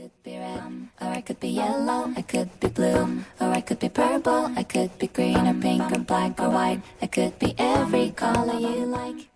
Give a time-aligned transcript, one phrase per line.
[0.00, 3.78] could be red, or I could be yellow, I could be blue, or I could
[3.78, 7.54] be purple, I could be green or pink or black or white, I could be
[7.58, 9.28] every color you like.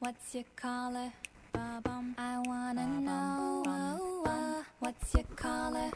[0.00, 1.12] What's your color?
[1.54, 3.62] I wanna know.
[4.80, 5.90] What's your color?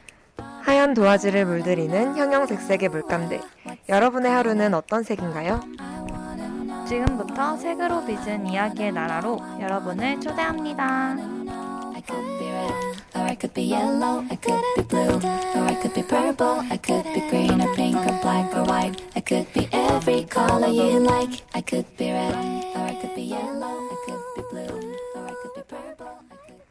[0.63, 3.41] 하얀 도화지를 물들이는 형형색색의 물감들.
[3.89, 5.61] 여러분의 하루는 어떤 색인가요?
[6.87, 11.17] 지금부터 색으로 빚은 이야기의 나라로 여러분을 초대합니다.
[11.95, 12.44] I could be
[13.15, 15.21] or I could be yellow, I could be blue,
[15.55, 19.01] or I could be purple, I could be green or pink or black or white,
[19.15, 21.43] I could be every color you like.
[21.55, 22.35] I could be red,
[22.75, 26.37] or I could be yellow, I could be blue, or I could be purple, I
[26.47, 26.65] could be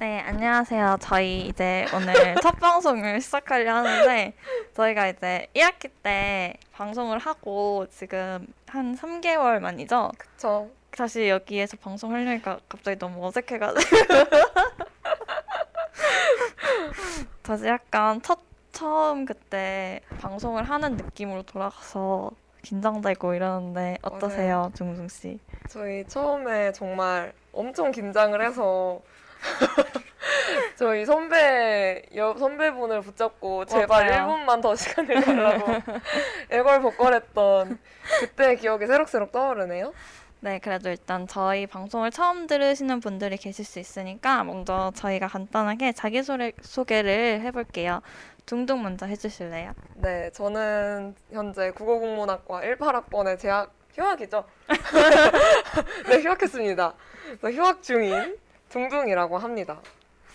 [0.03, 0.97] 네, 안녕하세요.
[1.01, 4.35] 저희 이제 오늘 첫 방송을 시작하려 하는데
[4.75, 10.11] 저희가 이제 1학기 때 방송을 하고 지금 한 3개월 만이죠.
[10.19, 10.69] 그쵸.
[10.91, 13.79] 다시 여기에서 방송하려니까 갑자기 너무 어색해가지고
[17.43, 18.41] 다시 약간 첫
[18.73, 25.39] 처음 그때 방송을 하는 느낌으로 돌아가서 긴장되고 이러는데 어떠세요, 중중 씨?
[25.69, 29.01] 저희 처음에 정말 엄청 긴장을 해서
[30.77, 34.27] 저희 선배 여, 선배분을 붙잡고 제발 맞아요.
[34.29, 35.73] 1분만 더 시간을 달라고
[36.51, 37.79] 애걸복걸했던
[38.21, 39.93] 그때 기억이 새록새록 떠오르네요.
[40.41, 47.43] 네, 그래도 일단 저희 방송을 처음 들으시는 분들이 계실 수 있으니까 먼저 저희가 간단하게 자기소개를
[47.43, 48.01] 해볼게요.
[48.45, 49.73] 둥둥 먼저 해주실래요?
[49.95, 54.45] 네, 저는 현재 국어국문학과 18학번의 재학 휴학이죠.
[56.09, 56.95] 네, 휴학했습니다.
[57.41, 58.37] 저 휴학 중인
[58.73, 59.81] 둥둥이라고 합니다.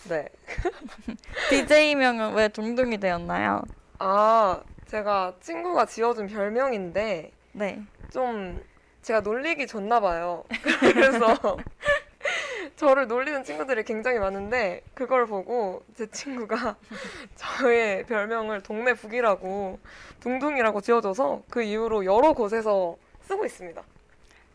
[0.07, 0.29] 네.
[1.49, 3.63] DJ명은 왜 둥둥이 되었나요?
[3.97, 7.81] 아, 제가 친구가 지어준 별명인데 네.
[8.11, 8.63] 좀
[9.01, 10.43] 제가 놀리기 좋나 봐요.
[10.79, 11.35] 그래서
[12.77, 16.75] 저를 놀리는 친구들이 굉장히 많은데 그걸 보고 제 친구가
[17.35, 19.79] 저의 별명을 동네 북이라고
[20.19, 23.81] 둥둥이라고 지어줘서 그 이후로 여러 곳에서 쓰고 있습니다.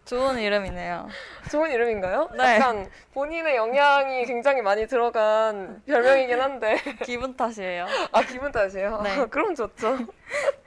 [0.04, 1.08] 좋은 이름이네요.
[1.50, 2.30] 좋은 이름인가요?
[2.36, 2.56] 네.
[2.56, 7.86] 약간 본인의 영향이 굉장히 많이 들어간 별명이긴 한데 기분 탓이에요.
[8.10, 9.00] 아 기분 탓이에요?
[9.02, 9.26] 네.
[9.30, 9.98] 그럼 좋죠.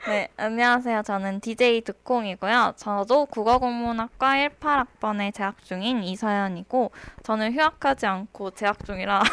[0.07, 1.01] 네, 안녕하세요.
[1.01, 2.73] 저는 DJ 두콩이고요.
[2.77, 6.91] 저도 국어국문학과 18학번에 재학 중인 이서연이고,
[7.23, 9.23] 저는 휴학하지 않고 재학 중이라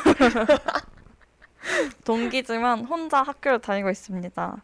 [2.04, 4.56] 동기지만 혼자 학교를 다니고 있습니다.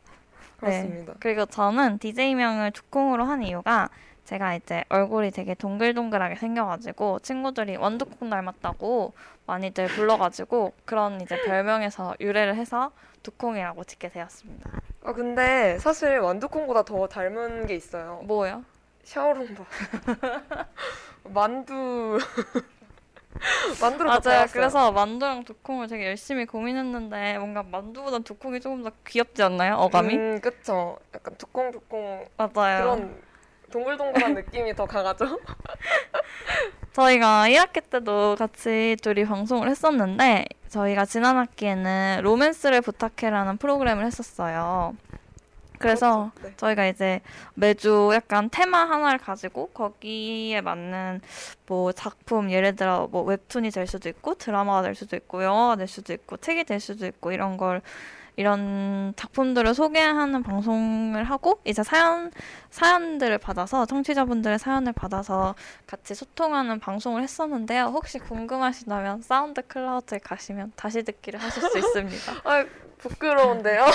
[0.59, 1.13] 그렇습니다.
[1.13, 3.89] 네, 그리고 저는 DJ명을 두콩으로 한 이유가
[4.29, 9.15] 제가 이제 얼굴이 되게 동글동글하게 생겨가지고 친구들이 원두콩 닮았다고
[9.47, 12.91] 많이들 불러가지고 그런 이제 별명에서 유래를 해서
[13.23, 14.71] 두콩이라고 짓게 되었습니다.
[15.05, 18.21] 아 근데 사실 완두콩보다 더 닮은 게 있어요.
[18.25, 18.65] 뭐요?
[19.05, 19.65] 샤오롱바.
[21.25, 22.19] 만두.
[23.81, 24.21] 만두를 맞아요.
[24.21, 24.53] 닮았어요.
[24.53, 29.77] 그래서 만두랑 두콩을 되게 열심히 고민했는데 뭔가 만두보다 두콩이 조금 더 귀엽지 않나요?
[29.77, 30.15] 어감이?
[30.15, 30.99] 음, 그쵸.
[31.15, 32.83] 약간 두콩두콩 맞아요.
[32.83, 33.28] 그런
[33.71, 35.39] 동글동글한 느낌이 더 강하죠?
[36.93, 44.97] 저희가 1학기 때도 같이 둘이 방송을 했었는데 저희가 지난 학기에는 로맨스를 부탁해라는 프로그램을 했었어요.
[45.79, 46.49] 그래서 그렇죠.
[46.49, 46.55] 네.
[46.57, 47.21] 저희가 이제
[47.55, 51.21] 매주 약간 테마 하나를 가지고 거기에 맞는
[51.67, 55.87] 뭐 작품 예를 들어 뭐 웹툰이 될 수도 있고 드라마가 될 수도 있고 영화가 될
[55.87, 57.81] 수도 있고 책이 될 수도 있고 이런 걸
[58.39, 62.31] 이런 작품들을 소개하는 방송을 하고 이제 사연
[62.71, 65.57] 사연들을 받아서 청취자분들의 사연을 받아서
[65.89, 67.87] 같이 소통하는 방송을 했었는데요.
[67.87, 72.33] 혹시 궁금하시다면 사운드 클라우드에 가시면 다시 듣기를 하실 수 있습니다.
[72.49, 72.65] 아
[72.99, 73.87] 부끄러운데요?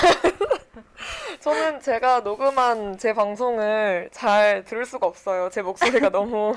[1.40, 5.48] 저는 제가 녹음한 제 방송을 잘 들을 수가 없어요.
[5.48, 6.54] 제 목소리가 너무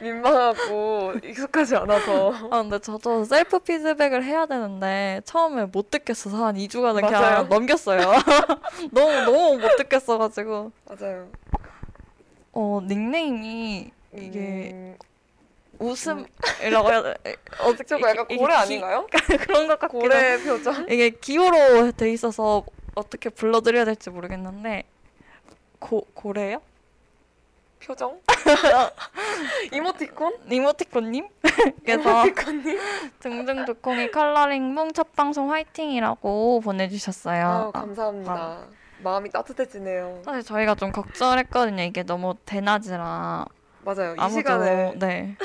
[0.00, 7.00] 민망하고 익숙하지 않아서 아, 근데 저도 셀프 피드백을 해야 되는데 처음에 못 듣겠어서 한 2주간은
[7.02, 7.10] 맞아요.
[7.10, 8.12] 그냥 넘겼어요.
[8.92, 11.28] 너무 너무 못 듣겠어 가지고 맞아요.
[12.52, 14.96] 어 닉네임이 이게 음,
[15.78, 17.14] 웃음이라고 해야 돼.
[17.60, 19.06] 어떻게 저거 약간 고래 기- 아닌가요?
[19.46, 20.86] 그런 것 같기도 고래 표정.
[20.90, 22.62] 이게 기호로 돼 있어서
[22.94, 24.84] 어떻게 불러드려야 될지 모르겠는데
[25.78, 26.60] 고 고래요?
[27.84, 28.20] 표정?
[29.72, 30.32] 이모티콘?
[30.50, 31.28] 이모티콘님?
[31.84, 32.78] 그래서 이모티콘님?
[33.20, 37.72] 등등 두콩이 컬러링몽 첫 방송 화이팅이라고 보내주셨어요.
[37.74, 38.64] 아, 감사합니다.
[39.02, 40.22] 마음이 따뜻해지네요.
[40.24, 41.82] 사실 저희가 좀 걱정했거든요.
[41.82, 43.46] 이게 너무 대낮이라
[43.84, 44.14] 맞아요.
[44.14, 45.36] 이 아무도 시간에 네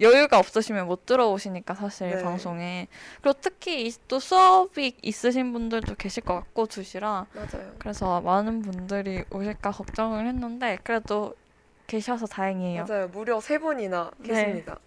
[0.00, 2.22] 여유가 없으시면 못 들어오시니까 사실 네.
[2.22, 2.88] 방송에
[3.20, 7.72] 그리고 특히 이- 또 수업이 있으신 분들도 계실 것 같고 2시라 맞아요.
[7.78, 11.34] 그래서 많은 분들이 오실까 걱정을 했는데 그래도
[11.92, 12.86] 계셔서 다행이에요.
[12.88, 13.08] 맞아요.
[13.08, 14.28] 무려 세 분이나 네.
[14.28, 14.78] 계십니다.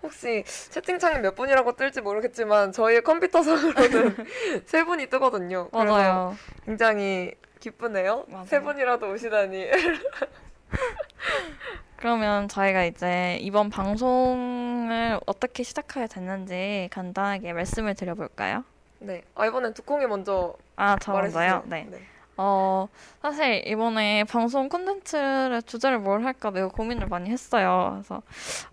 [0.00, 4.16] 혹시 채팅창에 몇 분이라고 뜰지 모르겠지만 저희 컴퓨터상으로는
[4.66, 5.68] 세 분이 뜨거든요.
[5.72, 6.36] 맞아요.
[6.64, 8.26] 굉장히 기쁘네요.
[8.28, 8.46] 맞아요.
[8.46, 9.70] 세 분이라도 오시다니.
[11.96, 18.64] 그러면 저희가 이제 이번 방송을 어떻게 시작하게 됐는지 간단하게 말씀을 드려볼까요?
[19.00, 19.22] 네.
[19.34, 21.12] 아 이번엔 두콩이 먼저 아, 저.
[21.12, 21.62] 먼저요?
[21.66, 21.88] 네.
[22.36, 22.88] 어,
[23.20, 27.90] 사실 이번에 방송 콘텐츠의 주제를 뭘 할까 매우 고민을 많이 했어요.
[27.94, 28.22] 그래서,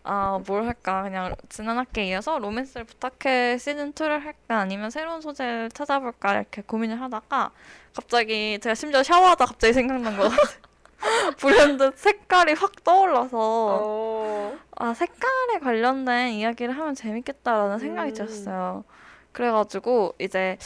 [0.03, 1.03] 아, 뭘 할까?
[1.03, 4.59] 그냥 지난 학기에 이어서 로맨스를 부탁해 시즌2를 할까?
[4.59, 6.35] 아니면 새로운 소재를 찾아볼까?
[6.35, 7.51] 이렇게 고민을 하다가
[7.93, 10.69] 갑자기 제가 심지어 샤워하다 갑자기 생각난 거 같아요.
[11.37, 13.37] 불현듯 색깔이 확 떠올라서
[13.81, 14.57] 어...
[14.75, 18.13] 아, 색깔에 관련된 이야기를 하면 재밌겠다라는 생각이 음.
[18.13, 18.83] 들었어요.
[19.31, 20.57] 그래가지고 이제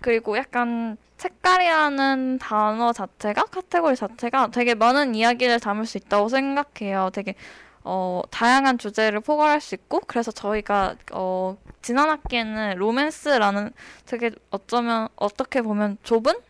[0.00, 7.10] 그리고 약간 색깔이라는 단어 자체가 카테고리 자체가 되게 많은 이야기를 담을 수 있다고 생각해요.
[7.12, 7.34] 되게
[7.84, 13.72] 어, 다양한 주제를 포괄할 수 있고 그래서 저희가 어, 지난 학기에는 로맨스라는
[14.06, 16.47] 되게 어쩌면 어떻게 보면 좁은 음,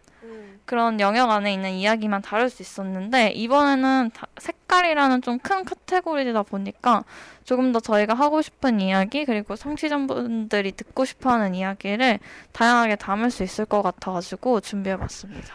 [0.69, 7.05] 그런 영역 안에 있는 이야기만 다룰 수 있었는데 이번에는 다- 색깔이라는 좀 큰 카테고리다 보니까
[7.45, 12.19] 조금 더 저희가 하고 싶은 이야기 그리고 청취자분들이 듣고 싶어하는 이야기를
[12.53, 15.55] 다양하게 담을 수 있을 것 같아가지고 준비해봤습니다.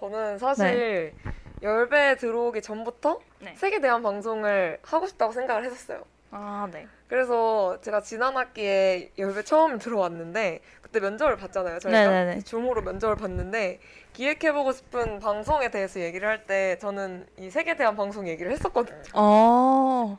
[0.00, 1.14] 저는 사실
[1.62, 3.54] 열배 들어오기 전부터 네.
[3.56, 6.02] 색에 대한 방송을 하고 싶다고 생각을 했었어요.
[6.34, 6.86] 아 네.
[7.08, 11.78] 그래서 제가 지난 학기에 열배 처음 들어왔는데 그때 면접을 봤잖아요.
[11.78, 12.40] 저희가 네네네.
[12.40, 13.80] 줌으로 면접을 봤는데
[14.14, 19.02] 기획해보고 싶은 방송에 대해서 얘기를 할 때 저는 이 색에 대한 방송 얘기를 했었거든요.
[19.14, 20.16] 어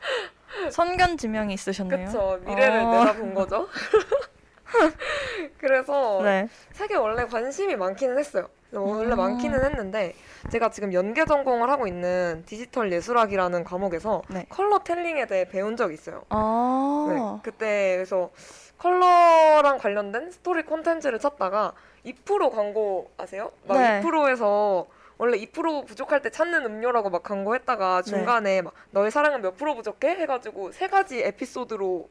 [0.72, 2.06] 선견 지명이 있으셨네요.
[2.06, 2.92] 그쵸 미래를 어.
[2.92, 3.68] 내다본 거죠.
[5.58, 6.48] 그래서 네.
[6.74, 8.50] 색에 원래 관심이 많기는 했어요.
[8.82, 9.18] 원래 음.
[9.18, 10.14] 많기는 했는데
[10.50, 14.46] 제가 지금 연계 전공을 하고 있는 디지털 예술학이라는 과목에서 네.
[14.50, 16.24] color telling에 대해 배운 적이 있어요.
[16.30, 18.32] 아 네, 그때 그래서
[18.78, 21.74] 컬러랑 관련된 스토리 콘텐츠를 찾다가
[22.06, 23.52] 2% 광고 아세요?
[23.66, 24.02] 막 네.
[24.02, 24.88] 2%에서
[25.18, 28.10] 원래 2% 부족할 때 찾는 음료라고 막 광고했다가 네.
[28.10, 30.10] 중간에 막 너의 사랑은 몇 프로 부족해?
[30.10, 32.10] 해가지고 세 가지 에피소드로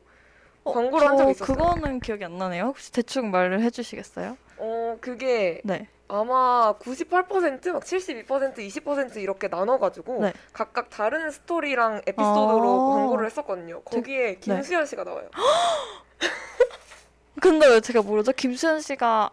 [0.64, 1.56] 어, 광고를 한저 적이 있었어요.
[1.56, 2.64] 그거는 기억이 안 나네요.
[2.67, 4.37] 혹시 대충 말을 해주시겠어요?
[4.59, 5.88] 어 그게 네.
[6.12, 10.35] 아마 98%, 막 72%, 20% 이렇게 나눠가지고 네.
[10.53, 12.97] 각각 다른 스토리랑 에피소드로 아.
[12.97, 13.81] 광고를 했었거든요.
[13.82, 15.31] 거기에 김수현 씨가 나와요.
[17.41, 18.32] 근데 왜 제가 모르죠?
[18.32, 19.31] 김수현 씨가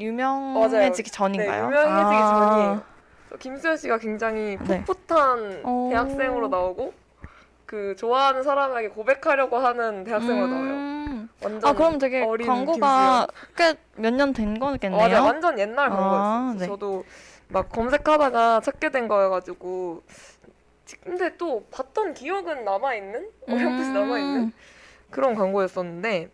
[0.00, 1.70] 유명해지기 전인가요?
[1.70, 2.50] 네, 유명해지기 아.
[2.50, 2.82] 전이에요.
[3.38, 4.84] 김수현 씨가 굉장히 네.
[4.84, 5.88] 풋풋한 어.
[5.92, 6.92] 대학생으로 나오고
[7.66, 10.70] 그 좋아하는 사람에게 고백하려고 하는 대학생으로 나와요.
[10.70, 11.28] 음.
[11.42, 15.00] 완전 아 그럼 되게 광고가 꽤 몇 년 된 거겠네요.
[15.00, 16.22] 맞아 완전 옛날 광고였어요.
[16.22, 16.66] 아, 네.
[16.66, 17.04] 저도
[17.48, 20.02] 막 검색하다가 찾게 된 거여가지고
[21.02, 24.52] 근데 또 봤던 기억은 남아 있는 어렴풋이 남아 있는 음.
[25.10, 26.30] 그런 광고였었는데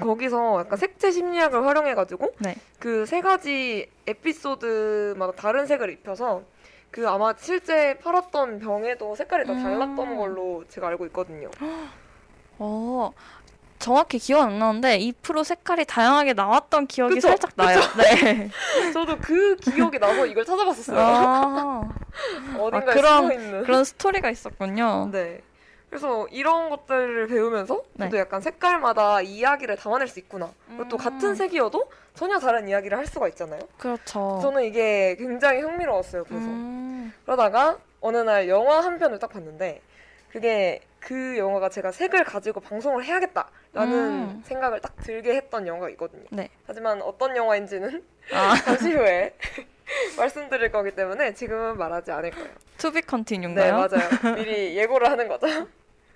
[0.00, 2.54] 거기서 약간 색채 심리학을 활용해가지고 네.
[2.78, 6.42] 그세 가지 에피소드마다 다른 색을 입혀서
[6.90, 10.16] 그 아마 실제 팔았던 병에도 색깔이 다 달랐던 음.
[10.16, 11.50] 걸로 제가 알고 있거든요.
[12.58, 13.12] 어
[13.78, 17.28] 정확히 기억은 안 나는데 2% 색깔이 다양하게 나왔던 기억이 그쵸?
[17.28, 17.78] 살짝 나요.
[17.98, 18.50] 네.
[18.94, 20.98] 저도 그 기억이 나서 이걸 찾아봤었어요.
[20.98, 21.82] 아,
[22.58, 23.62] 어딘가에 아, 그런- 있는.
[23.64, 25.10] 그런 스토리가 있었군요.
[25.12, 25.42] 네.
[25.88, 28.06] 그래서 이런 것들을 배우면서 네.
[28.06, 30.50] 저도 약간 색깔마다 이야기를 담아낼 수 있구나.
[30.66, 30.98] 그리고 또 음.
[30.98, 33.60] 같은 색이어도 전혀 다른 이야기를 할 수가 있잖아요.
[33.78, 34.40] 그렇죠.
[34.42, 36.24] 저는 이게 굉장히 흥미로웠어요.
[36.24, 37.12] 그래서 음.
[37.24, 39.80] 그러다가 어느 날 영화 한 편을 딱 봤는데
[40.30, 44.42] 그게 그 영화가 제가 색을 가지고 방송을 해야겠다라는 음.
[44.44, 46.24] 생각을 딱 들게 했던 영화가 있거든요.
[46.30, 46.48] 네.
[46.66, 48.02] 하지만 어떤 영화인지는
[48.32, 49.34] 아, 잠시 후에
[50.18, 52.48] 말씀드릴 거기 때문에 지금은 말하지 않을 거예요.
[52.78, 53.02] to be
[53.54, 53.70] 네?
[53.70, 54.34] 맞아요.
[54.34, 55.46] 미리 예고를 하는 거죠.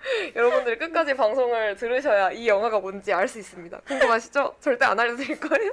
[0.37, 3.81] 여러분들이 끝까지 방송을 들으셔야 이 영화가 뭔지 알 수 있습니다.
[3.87, 4.57] 궁금하시죠?
[4.61, 5.71] 절대 안 알려드릴 거예요.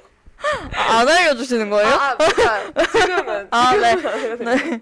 [0.76, 1.90] 아, 안 알려주시는 거예요?
[1.90, 3.48] 아, 아 그러니까 지금은.
[3.50, 3.96] 아, 네.
[3.96, 4.40] 지금은.
[4.46, 4.82] 네.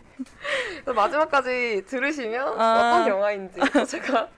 [0.86, 2.98] 마지막까지 들으시면 아.
[3.02, 4.30] 어떤 영화인지 또 제가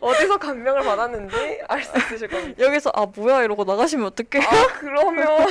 [0.00, 2.64] 어디서 감명을 받았는지 알 수 있으실 겁니다.
[2.64, 4.42] 여기서 아 뭐야 이러고 나가시면 어떡해요?
[4.48, 5.46] 아 그러면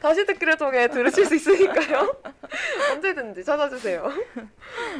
[0.00, 2.14] 다시 듣기를 통해 들으실 수 있으니까요.
[2.92, 4.10] 언제든지 찾아주세요.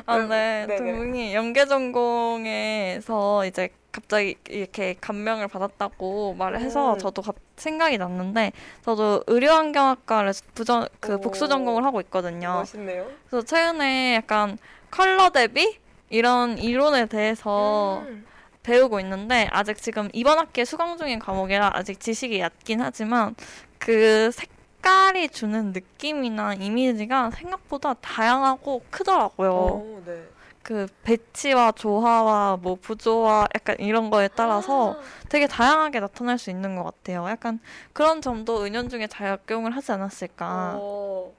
[0.07, 0.66] 아, 네.
[0.66, 0.76] 네네.
[0.76, 6.99] 동문이 연계 전공에서 이제 갑자기 이렇게 감명을 받았다고 말을 해서 음.
[6.99, 8.52] 저도 갑- 생각이 났는데
[8.83, 11.21] 저도 의료환경학과를 부전 그 오.
[11.21, 12.54] 복수 전공을 하고 있거든요.
[12.54, 13.07] 멋있네요.
[13.28, 14.59] 그래서 최근에 약간
[14.91, 15.79] 컬러 대비
[16.11, 18.27] 이런 이론에 대해서 음.
[18.63, 23.35] 배우고 있는데 아직 지금 이번 학기에 수강 중인 과목이라 아직 지식이 얕긴 하지만
[23.79, 29.51] 그 색깔이 주는 느낌이나 이미지가 생각보다 다양하고 크더라고요.
[29.51, 30.29] 오, 네.
[30.63, 34.97] 그 배치와 조화와 뭐 부조화 약간 이런 거에 따라서
[35.29, 37.27] 되게 다양하게 나타날 수 있는 것 같아요.
[37.29, 37.59] 약간
[37.93, 40.77] 그런 점도 은연중에 작용을 하지 않았을까.
[40.79, 41.33] 어,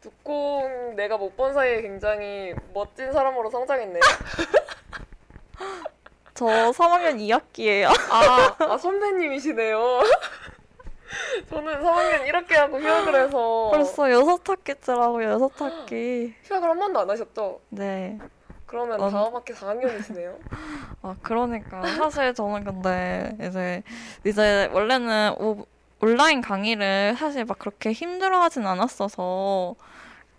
[0.00, 4.00] 듣고 내가 못 본 사이에 굉장히 멋진 사람으로 성장했네요.
[6.34, 7.88] 저 3학년 2학기예요.
[8.10, 10.02] 아, 아 선배님이시네요.
[11.50, 16.34] 저는 3학년 1학기 하고 휴학을 해서 벌써 여섯 학기째라고 여섯 학기.
[16.44, 17.60] 휴학을 한 번도 안 하셨죠?
[17.70, 18.18] 네.
[18.66, 20.36] 그러면 언- 다음 학기 4학년이시네요.
[21.02, 23.82] 아 그러니까 사실 저는 근데 이제
[24.24, 25.66] 이제 원래는 오,
[26.00, 29.74] 온라인 강의를 사실 막 그렇게 힘들어 하진 않았어서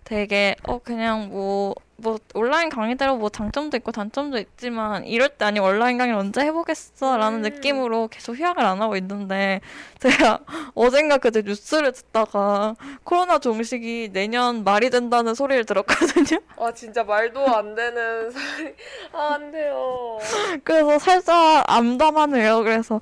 [0.04, 5.60] 되게 어 그냥 뭐 뭐 온라인 강의대로 뭐 장점도 있고 단점도 있지만 이럴 때 아니
[5.60, 7.42] 온라인 강의를 언제 해보겠어라는 음.
[7.42, 9.60] 느낌으로 계속 휴학을 안 하고 있는데
[9.98, 10.40] 제가
[10.74, 16.40] 어젠가 그제 뉴스를 듣다가 코로나 종식이 내년 말이 된다는 소리를 들었거든요.
[16.58, 18.74] 아 진짜 말도 안 되는 소리.
[19.12, 20.18] 아, 안 돼요.
[20.64, 22.62] 그래서 살짝 암담하네요.
[22.62, 23.00] 그래서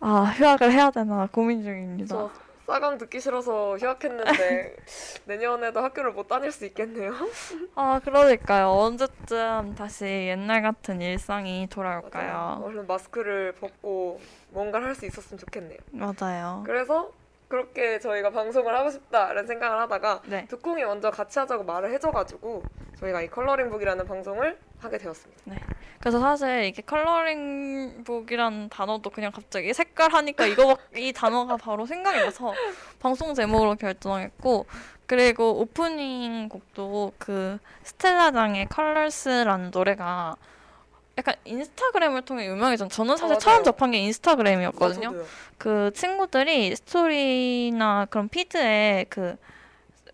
[0.00, 2.14] 아 휴학을 해야 되나 고민 중입니다.
[2.14, 2.30] 저
[2.70, 4.76] 싸강 듣기 싫어서 휴학했는데
[5.26, 7.12] 내년에도 학교를 못 다닐 수 있겠네요.
[7.74, 8.68] 아 그러니까요.
[8.68, 11.68] 언제쯤 다시 옛날 같은 일상이 맞아요.
[11.68, 12.62] 돌아올까요?
[12.64, 15.78] 얼른 마스크를 벗고 뭔가를 할 수 있었으면 좋겠네요.
[15.90, 16.62] 맞아요.
[16.64, 17.10] 그래서
[17.48, 20.46] 그렇게 저희가 방송을 하고 싶다라는 생각을 하다가 네.
[20.48, 22.62] 두콩이 먼저 같이 하자고 말을 해줘가지고
[23.00, 25.42] 저희가 이 컬러링북이라는 방송을 하게 되었습니다.
[25.98, 32.54] 그래서 사실 이게 컬러링북이라는 단어도 그냥 갑자기 색깔 하니까 이거 이 단어가 바로 생각이 나서
[32.98, 34.66] 방송 제목으로 결정했고
[35.06, 40.36] 그리고 오프닝 곡도 그 스텔라장의 Colors라는 노래가
[41.18, 43.38] 약간 인스타그램을 통해 유명해진 저는 사실 맞아요.
[43.40, 45.08] 처음 접한 게 인스타그램이었거든요.
[45.08, 45.26] 아, 저도요.
[45.58, 49.36] 그 친구들이 스토리나 그런 피드에 그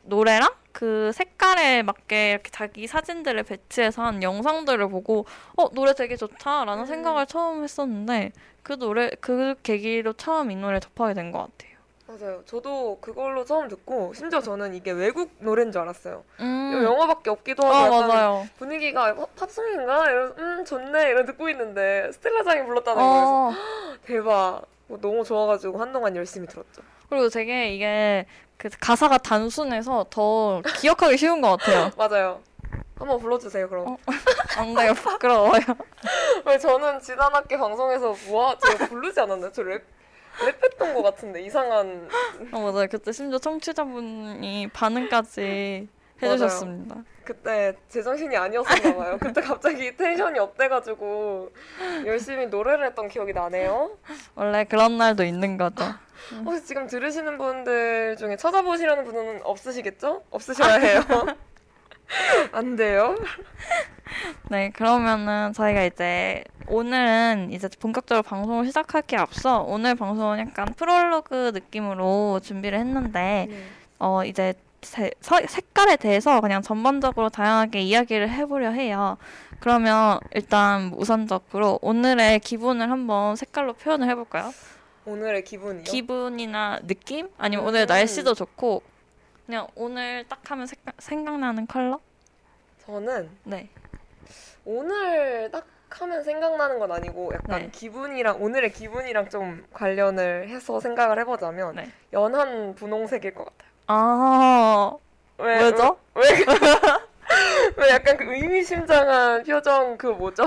[0.02, 5.24] 노래랑 그 색깔에 맞게 이렇게 자기 사진들을 배치해서 한 영상들을 보고
[5.56, 6.86] 어 노래 되게 좋다라는 음.
[6.86, 11.76] 생각을 처음 했었는데 그 노래 그 계기로 처음 이 노래 접하게 된 것 같아요.
[12.06, 12.42] 맞아요.
[12.44, 16.22] 저도 그걸로 처음 듣고 심지어 저는 이게 외국 노래인 줄 알았어요.
[16.40, 16.82] 음.
[16.84, 18.46] 영어밖에 없기도 하고 아 맞아요.
[18.58, 20.10] 분위기가 어, 팝송인가?
[20.10, 23.52] 이런 음 좋네 이런 듣고 있는데 스텔라장이 불렀다는 거에서 어.
[24.04, 24.62] 대박.
[24.88, 26.82] 뭐 너무 좋아가지고 한동안 열심히 들었죠.
[27.08, 28.26] 그리고 되게 이게
[28.58, 31.90] 그 가사가 단순해서 더 기억하기 쉬운 것 같아요.
[31.96, 32.40] 맞아요.
[32.98, 33.88] 한번 불러주세요 그럼.
[33.88, 33.96] 어.
[34.56, 35.60] 안 돼요 부끄러워요.
[36.46, 39.52] 왜 저는 지난 학기 방송에서 뭐야 제가 부르지 않았나요?
[39.52, 39.82] 저 랩,
[40.38, 42.08] 랩했던 것 같은데 이상한
[42.52, 42.86] 어, 맞아요.
[42.90, 45.88] 그때 심지어 청취자분이 반응까지
[46.22, 46.96] 해주셨습니다.
[47.24, 49.18] 그때 제정신이 아니었었나 봐요.
[49.20, 51.50] 그때 갑자기 텐션이 up돼가지고
[52.06, 53.90] 열심히 노래를 했던 기억이 나네요.
[54.36, 55.84] 원래 그런 날도 있는 거죠.
[56.44, 60.22] 혹시 지금 들으시는 분들 중에 찾아보시려는 분은 없으시겠죠?
[60.30, 61.00] 없으셔야 해요.
[62.52, 63.16] 안 돼요.
[64.48, 72.40] 네, 그러면은 저희가 이제 오늘은 이제 본격적으로 방송을 시작하기에 앞서 오늘 방송은 약간 프롤로그 느낌으로
[72.42, 73.48] 준비를 했는데
[73.98, 79.16] 어 이제 세- 서- 색깔에 대해서 그냥 전반적으로 다양하게 이야기를 해보려 해요.
[79.58, 84.52] 그러면 일단 우선적으로 오늘의 기분을 한번 색깔로 표현을 해볼까요?
[85.06, 85.84] 오늘의 기분이요?
[85.84, 87.28] 기분이나 느낌?
[87.38, 87.68] 아니면 음.
[87.68, 88.82] 오늘 날씨도 좋고
[89.46, 92.00] 그냥 오늘 딱 하면 색깔, 생각나는 컬러?
[92.84, 93.68] 저는 네.
[94.64, 97.70] 오늘 딱 하면 생각나는 건 아니고 약간 네.
[97.70, 101.90] 기분이랑 오늘의 기분이랑 좀 관련을 해서 생각을 해보자면 네.
[102.12, 103.70] 연한 분홍색일 것 같아요.
[103.86, 104.92] 아,
[105.38, 105.96] 왜, 왜죠?
[106.14, 106.34] 왜, 왜,
[107.76, 110.44] 왜 약간 그 의미심장한 표정 그 뭐죠?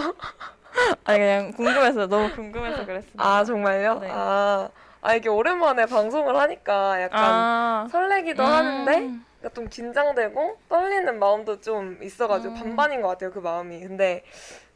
[1.03, 3.23] 아니 그냥 궁금해서 너무 궁금해서 그랬습니다.
[3.23, 3.99] 아 정말요?
[3.99, 4.09] 네.
[4.11, 4.69] 아,
[5.01, 8.47] 아 이게 오랜만에 방송을 하니까 약간 아, 설레기도 음.
[8.47, 8.91] 하는데
[9.39, 12.59] 그러니까 좀 긴장되고 떨리는 마음도 좀 있어가지고 음.
[12.59, 13.79] 반반인 것 같아요 그 마음이.
[13.79, 14.23] 근데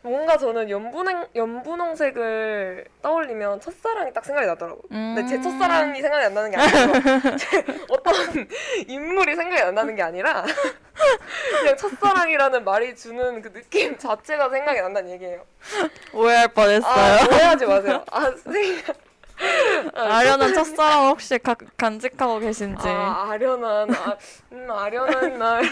[0.04, 4.82] 뭔가 저는 연분홍, 연분홍색을 떠올리면 첫사랑이 딱 생각이 나더라고요.
[4.90, 5.42] 근데 제 음.
[5.42, 8.14] 첫사랑이 생각이 안 나는 게 아니고 제 어떤
[8.88, 10.44] 인물이 생각이 안 나는 게 아니라
[11.62, 15.46] 그냥 첫사랑이라는 말이 주는 그 느낌 자체가 생각이 난다는 얘기예요.
[16.14, 16.92] 오해할 뻔했어요.
[16.92, 18.04] 아, 오해하지 마세요.
[18.12, 18.82] 아, 선생님.
[19.94, 22.88] 아련한 첫사랑 혹시 가, 간직하고 계신지.
[22.88, 24.18] 아, 아련한, 아,
[24.52, 25.64] 음, 아련한 날.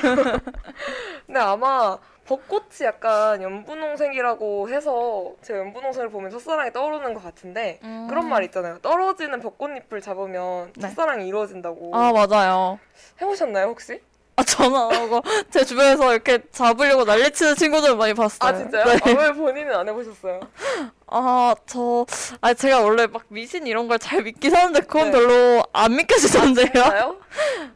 [1.28, 1.98] 근데 아마
[2.32, 8.08] 벚꽃이 약간 연분홍색이라고 해서 제 연분홍색을 보면 첫사랑이 떠오르는 것 같은데 음.
[8.10, 8.80] 그런 말 있잖아요.
[8.80, 10.88] 떨어지는 벚꽃잎을 잡으면 네.
[10.88, 11.92] 첫사랑이 이루어진다고.
[11.94, 12.80] 아 맞아요.
[13.22, 14.02] 해보셨나요, 혹시?
[14.38, 18.50] 아 전화 오고 제 주변에서 이렇게 잡으려고 난리치는 친구들 많이 봤어요.
[18.50, 18.86] 아, 진짜요?
[18.86, 18.98] 네.
[19.04, 20.40] 아, 왜 본인은 안 해보셨어요?
[21.14, 22.06] 아, 저,
[22.40, 25.20] 아, 제가 원래 막 미신 이런 걸 잘 믿긴 하는데 그건 네.
[25.20, 26.66] 별로 안 믿겨지던데요?
[26.74, 27.18] 진짜요?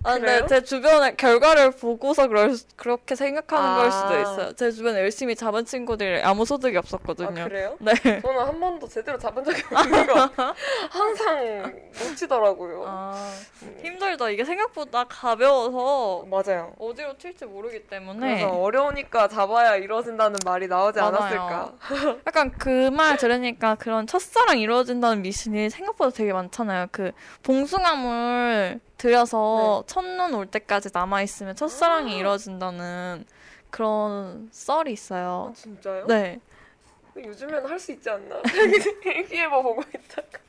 [0.04, 0.40] 아, 그래요?
[0.40, 3.76] 근데 제 주변에 결과를 보고서 그럴, 수- 그렇게 생각하는 아.
[3.78, 4.54] 걸 수도 있어요.
[4.56, 7.44] 제 주변에 열심히 잡은 친구들이 아무 소득이 아, 없었거든요.
[7.44, 7.76] 그래요?
[7.80, 7.94] 네.
[8.22, 10.56] 저는 한 번도 제대로 잡은 적이 없는 것 같아요.
[10.90, 12.84] 항상 놓치더라고요.
[12.88, 13.32] 아,
[13.64, 14.30] 음, 힘들다.
[14.30, 16.74] 이게 생각보다 가벼워서 맞아요.
[16.80, 18.20] 어디로 튈지 모르기 때문에.
[18.20, 21.16] 그래서 어려우니까 잡아야 이루어진다는 말이 나오지 맞아요.
[21.16, 21.74] 않았을까.
[22.28, 26.88] 약간 그말 들으니까 그런 첫사랑 이루어진다는 미신이 생각보다 되게 많잖아요.
[26.92, 32.18] 그 봉숭아물 들여서 첫눈 올 때까지 남아 있으면 첫사랑이 아.
[32.18, 33.26] 이루어진다는
[33.72, 35.54] 그런 썰이 아, 있어요.
[35.56, 36.06] 진짜요?
[36.06, 36.40] 네.
[37.18, 38.42] 요즘엔 할 수 있지 않나?
[39.06, 40.40] 일기예보 보고 있다가.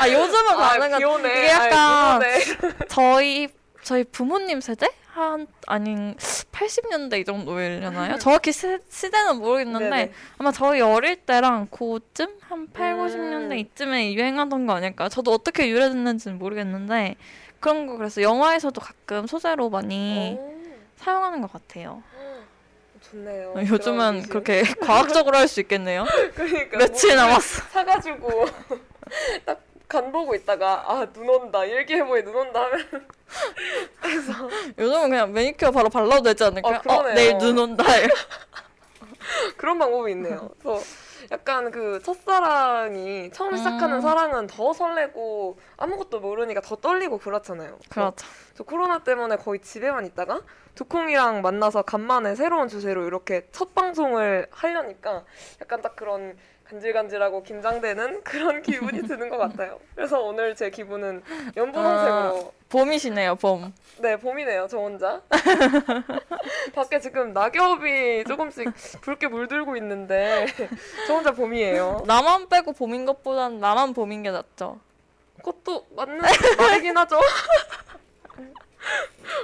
[0.00, 1.28] 아 요즘은 아, 가능한 귀여네.
[1.38, 2.40] 이게 약간 아이,
[2.88, 3.48] 저희
[3.82, 6.14] 저희 부모님 세대 한 아닌
[6.52, 8.18] 80년대 이 정도려나요?
[8.20, 9.90] 정확히 시, 시대는 모르겠는데 음.
[9.90, 10.12] 네네.
[10.38, 13.06] 아마 저희 어릴 때랑 그쯤 한 8, 음.
[13.06, 15.08] 90년대 이쯤에 유행하던 거 아닐까요?
[15.08, 17.16] 저도 어떻게 유래됐는지는 모르겠는데
[17.60, 20.54] 그런 거 그래서 영화에서도 가끔 소재로 많이 오,
[20.96, 22.02] 사용하는 것 같아요.
[23.10, 23.54] 좋네요.
[23.56, 24.22] 어, 요즘은.
[24.28, 26.04] 그렇게 과학적으로 할 수 있겠네요.
[26.34, 27.62] 그러니까 며칠 뭐 남았어.
[27.70, 28.46] 사가지고
[29.46, 33.06] 딱 간 보고 있다가 아 눈 온다 일기예보에 눈 온다 하면
[34.78, 36.74] 요즘은 그냥 매니큐어 바로 발라도 되지 않을까요?
[36.76, 37.14] 아, 그러네요.
[37.14, 37.84] 내일 눈 온다.
[39.56, 40.50] 그런 방법이 있네요.
[40.60, 40.82] 그래서
[41.30, 44.00] 약간 그 첫사랑이 처음 시작하는 음.
[44.00, 47.78] 사랑은 더 설레고 아무것도 모르니까 더 떨리고 그렇잖아요.
[47.90, 48.26] 그래서 그렇죠.
[48.54, 50.40] 저 코로나 때문에 거의 집에만 있다가
[50.74, 55.24] 두콩이랑 만나서 간만에 새로운 주제로 이렇게 첫 방송을 하려니까
[55.60, 59.78] 약간 딱 그런 간질간질하고 긴장되는 그런 기분이 드는 것 같아요.
[59.94, 61.22] 그래서 오늘 제 기분은
[61.56, 63.72] 연분홍색으로 봄이시네요, 봄.
[63.98, 65.22] 네 봄이네요 저 혼자
[66.74, 68.68] 밖에 지금 낙엽이 조금씩
[69.00, 70.46] 붉게 물들고 있는데
[71.06, 72.04] 저 혼자 봄이에요.
[72.06, 74.78] 나만 빼고 봄인 것보단 나만 봄인 게 낫죠.
[75.38, 76.20] 그것도 맞는
[76.58, 77.18] 말이긴 하죠.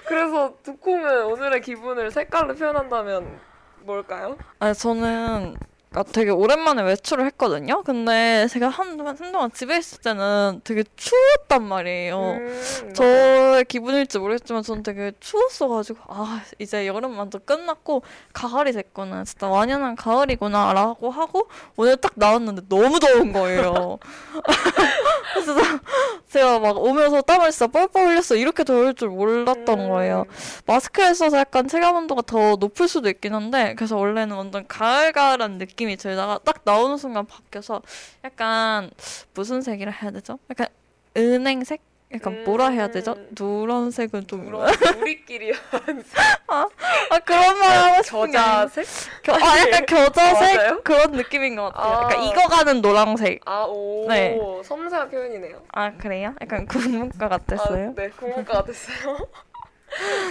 [0.07, 3.39] 그래서 두콩은 오늘의 기분을 색깔로 표현한다면
[3.81, 4.37] 뭘까요?
[4.59, 7.83] 아니 저는 아, 되게 오랜만에 외출을 했거든요.
[7.85, 12.19] 근데 제가 한동안, 한동안 집에 있을 때는 되게 추웠단 말이에요.
[12.19, 12.93] 음.
[12.95, 18.03] 저의 기분일지 모르겠지만 저는 되게 추웠어가지고 아 이제 여름 완전 끝났고
[18.33, 23.99] 가을이 됐구나 진짜 완연한 가을이구나라고 하고 오늘 딱 나왔는데 너무 더운 거예요.
[25.35, 25.55] 그래서
[26.31, 30.25] 제가 막 오면서 땀을 진짜 뻘뻘 흘렸어 이렇게 더울 줄 몰랐던 음, 거예요.
[30.67, 35.97] 마스크를 써서 약간 체감 온도가 더 높을 수도 있긴 한데 그래서 원래는 완전 가을가을한 느낌이
[35.97, 37.83] 들다가 딱 나오는 순간 바뀌어서
[38.25, 38.91] 약간
[39.35, 40.39] 무슨 색이라 해야 되죠?
[40.51, 40.69] 약간
[41.17, 41.94] 은행색?
[42.15, 43.13] 약간 뭐라 해야 되죠?
[43.13, 43.29] 음.
[43.39, 44.53] 누런색은 좀
[45.01, 45.53] 우리끼리
[46.49, 48.87] 아 그런 말 하고 싶은 겨자색?
[49.23, 50.81] 겨, 아 약간 겨자색 맞아요?
[50.83, 52.05] 그런 느낌인 것 같아요.
[52.05, 52.23] 약간 아.
[52.23, 53.41] 익어가는 노란색.
[53.45, 54.39] 아, 오, 네.
[54.65, 55.63] 섬세한 표현이네요.
[55.73, 56.35] 아 그래요?
[56.41, 57.89] 약간 국문과 같았어요.
[57.91, 59.17] 아, 네, 국문과 같았어요.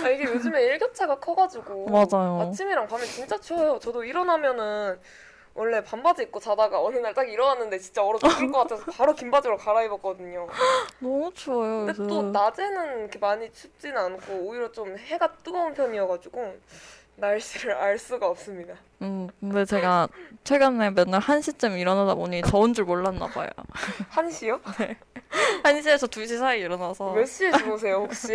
[0.03, 2.49] 아, 이게 요즘에 일교차가 커가지고 맞아요.
[2.49, 3.79] 아침이랑 밤에 진짜 추워요.
[3.79, 4.99] 저도 일어나면은
[5.55, 9.29] 원래 반바지 입고 자다가 어느 날 딱 일어났는데 진짜 얼어 죽을 것 같아서 바로 긴
[9.29, 10.47] 바지로 갈아입었거든요.
[10.99, 11.85] 너무 추워요.
[11.85, 12.07] 근데 요즘.
[12.07, 16.55] 또 낮에는 이렇게 많이 춥지는 않고 오히려 좀 해가 뜨거운 편이어가지고
[17.17, 18.73] 날씨를 알 수가 없습니다.
[19.03, 20.07] 음 근데 제가
[20.43, 23.49] 최근에 맨날 1 시쯤 일어나다 보니 더운 줄 몰랐나 봐요.
[24.09, 24.59] 한시요?
[25.63, 28.33] 1시에서 2시 사이 일어나서 몇 시에 주무세요 혹시?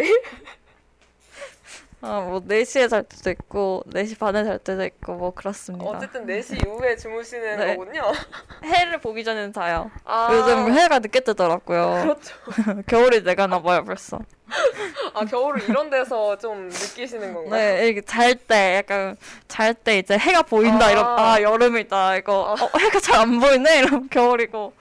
[2.01, 5.85] 아 뭐 4시에 잘 때도 있고 4시 반에 잘 때도 있고 뭐 그렇습니다.
[5.85, 7.77] 어쨌든 4시 이후에 주무시는 네.
[7.77, 8.03] 거군요.
[8.65, 9.91] 해를 보기 전에는 자요.
[10.05, 12.03] 아, 요즘 해가 늦게 뜨더라고요.
[12.03, 12.35] 그렇죠.
[12.87, 14.21] 겨울이 돼가나 봐요 벌써.
[15.15, 17.51] 아 겨울을 이런 데서 좀 느끼시는 건가요?
[17.77, 19.17] 네, 이렇게 잘 때 약간
[19.49, 20.91] 잘 때 이제 해가 보인다 아.
[20.91, 22.65] 이런 아 여름이다 이거 아.
[22.65, 24.73] 어, 해가 잘 안 보이네 이러면 겨울이고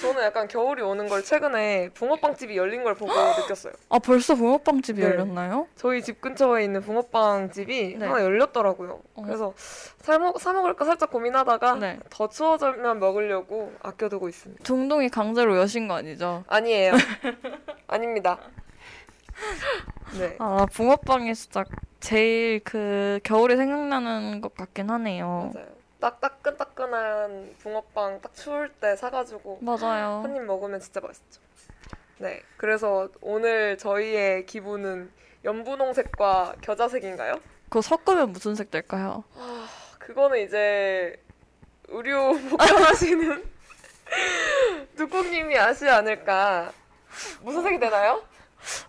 [0.00, 3.72] 저는 약간 겨울이 오는 걸 최근에 붕어빵 집이 열린 걸 보고 느꼈어요.
[3.90, 5.06] 아 벌써 붕어빵집이 네.
[5.06, 5.66] 열렸나요?
[5.76, 8.06] 저희 집 근처에 있는 붕어빵 집이 네.
[8.06, 9.00] 하나 열렸더라고요.
[9.14, 9.22] 어.
[9.22, 11.98] 그래서 사, 먹, 사 먹을까 살짝 고민하다가 네.
[12.08, 14.64] 더 추워지면 먹으려고 아껴두고 있습니다.
[14.64, 16.44] 중동이 강제로 여신 거 아니죠?
[16.48, 16.92] 아니에요.
[17.86, 18.38] 아닙니다.
[20.18, 20.36] 네.
[20.38, 21.64] 아 붕어빵이 진짜
[22.00, 25.50] 제일 그 겨울에 생각나는 것 같긴 하네요.
[25.54, 25.79] 맞아요.
[26.00, 30.22] 딱 따끈따끈한 붕어빵 딱 추울 때 사가지고 맞아요.
[30.24, 31.40] 한 입 먹으면 진짜 맛있죠.
[32.18, 32.42] 네.
[32.56, 35.10] 그래서 오늘 저희의 기분은
[35.44, 37.34] 연분홍색과 겨자색인가요?
[37.64, 39.24] 그거 섞으면 무슨 색 될까요?
[39.98, 41.22] 그거는 이제
[41.88, 43.44] 의류 복장하시는
[44.96, 46.72] 두콩님이 아시지 않을까.
[47.42, 48.22] 무슨 색이 되나요?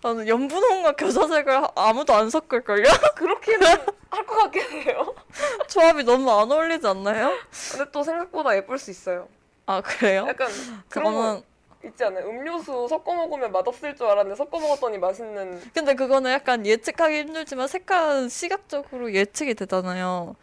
[0.02, 2.84] 나는 연분홍과 겨자색을 아무도 안 섞을걸요?
[3.16, 3.66] 그렇게는
[4.10, 5.14] 할 것 같긴 해요.
[5.68, 7.32] 조합이 너무 안 어울리지 않나요?
[7.70, 9.28] 근데 또 생각보다 예쁠 수 있어요.
[9.66, 10.26] 아 그래요?
[10.28, 10.48] 약간
[10.88, 11.42] 그런 거 저는
[11.84, 12.26] 있지 않아요?
[12.28, 15.60] 음료수 섞어 먹으면 맛없을 줄 알았는데 섞어 먹었더니 맛있는.
[15.74, 20.36] 근데 그거는 약간 예측하기 힘들지만 색깔은 시각적으로 예측이 되잖아요.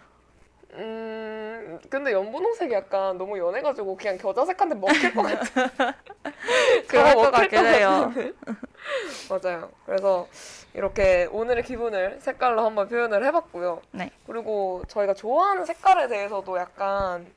[0.80, 5.94] 음, 근데 연분홍색이 약간 너무 연해가지고 그냥 겨자색한테 먹힐 것 같아.
[6.88, 8.14] 그럴 것 같긴 해요.
[9.30, 9.70] 맞아요.
[9.86, 10.28] 그래서
[10.74, 13.82] 이렇게 오늘의 기분을 색깔로 한번 표현을 해봤고요.
[13.92, 14.10] 네.
[14.26, 17.28] 그리고 저희가 좋아하는 색깔에 대해서도 약간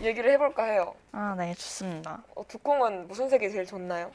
[0.00, 0.94] 얘기를 해볼까 해요.
[1.12, 2.22] 아 네 좋습니다.
[2.34, 4.10] 어, 두콩은 무슨 색이 제일 좋나요?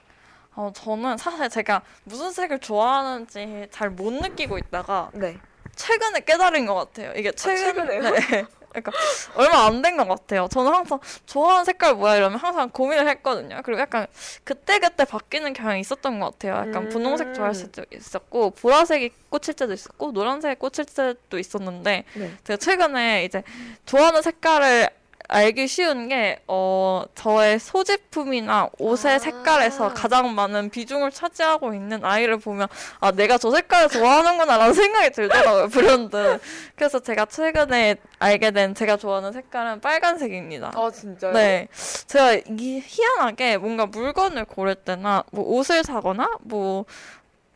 [0.55, 5.37] 어 저는 사실 제가 무슨 색을 좋아하는지 잘 못 느끼고 있다가 네.
[5.75, 7.11] 최근에 깨달은 것 같아요.
[7.15, 8.01] 이게 최근, 최근에요?
[8.11, 8.45] 네.
[8.73, 8.91] 그러니까
[9.35, 10.47] 얼마 안 된 것 같아요.
[10.51, 13.61] 저는 항상 좋아하는 색깔 뭐야 이러면 항상 고민을 했거든요.
[13.63, 14.07] 그리고 약간
[14.43, 16.53] 그때 그때 바뀌는 경향이 있었던 것 같아요.
[16.69, 16.89] 약간 음.
[16.89, 22.31] 분홍색 좋아했을 때도 있었고 보라색이 꽂힐 때도 있었고 노란색이 꽂힐 때도 있었는데 네.
[22.43, 23.43] 제가 최근에 이제
[23.85, 24.89] 좋아하는 색깔을
[25.29, 29.19] 알기 쉬운 게, 어, 저의 소지품이나 옷의 아.
[29.19, 32.67] 색깔에서 가장 많은 비중을 차지하고 있는 아이를 보면,
[32.99, 36.39] 아, 내가 저 색깔을 좋아하는구나, 라는 생각이 들더라고요, 브랜드.
[36.75, 40.71] 그래서 제가 최근에 알게 된 제가 좋아하는 색깔은 빨간색입니다.
[40.73, 41.33] 아 진짜요?
[41.33, 41.67] 네.
[42.07, 46.85] 제가 이 희한하게 뭔가 물건을 고를 때나, 뭐 옷을 사거나, 뭐,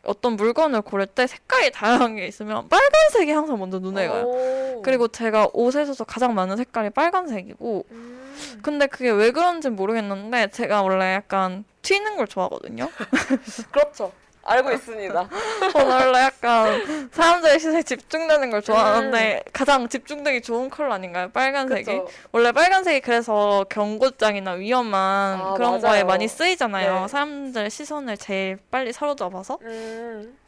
[0.04, 4.24] 어떤 물건을 고를 때 색깔이 다양한 게 있으면 빨간색이 항상 먼저 눈에 가요.
[4.24, 4.82] 오.
[4.82, 8.60] 그리고 제가 옷에서도 가장 많은 색깔이 빨간색이고 음.
[8.62, 12.88] 근데 그게 왜 그런지 모르겠는데 제가 원래 약간 튀는 걸 좋아하거든요.
[13.72, 14.12] 그렇죠.
[14.48, 15.28] 알고 있습니다.
[15.72, 21.30] 저는 원래 약간 사람들의 시선에 집중되는 걸 좋아하는데 가장 집중되기 좋은 컬러 아닌가요?
[21.30, 21.90] 빨간색이.
[21.90, 22.04] 음.
[22.04, 22.16] 그쵸.
[22.32, 25.80] 원래 빨간색이 그래서 경고장이나 위험한 아, 그런 맞아요.
[25.82, 27.00] 거에 많이 쓰이잖아요.
[27.02, 27.08] 네.
[27.08, 29.58] 사람들의 시선을 제일 빨리 사로잡아서.
[29.62, 30.38] 음.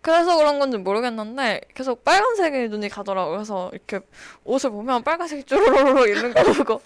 [0.00, 3.36] 그래서 그런 건지 모르겠는데 계속 빨간색에 눈이 가더라고요.
[3.36, 4.00] 그래서 이렇게
[4.44, 6.82] 옷을 보면 빨간색이 쭈루루루 있는 거 보고.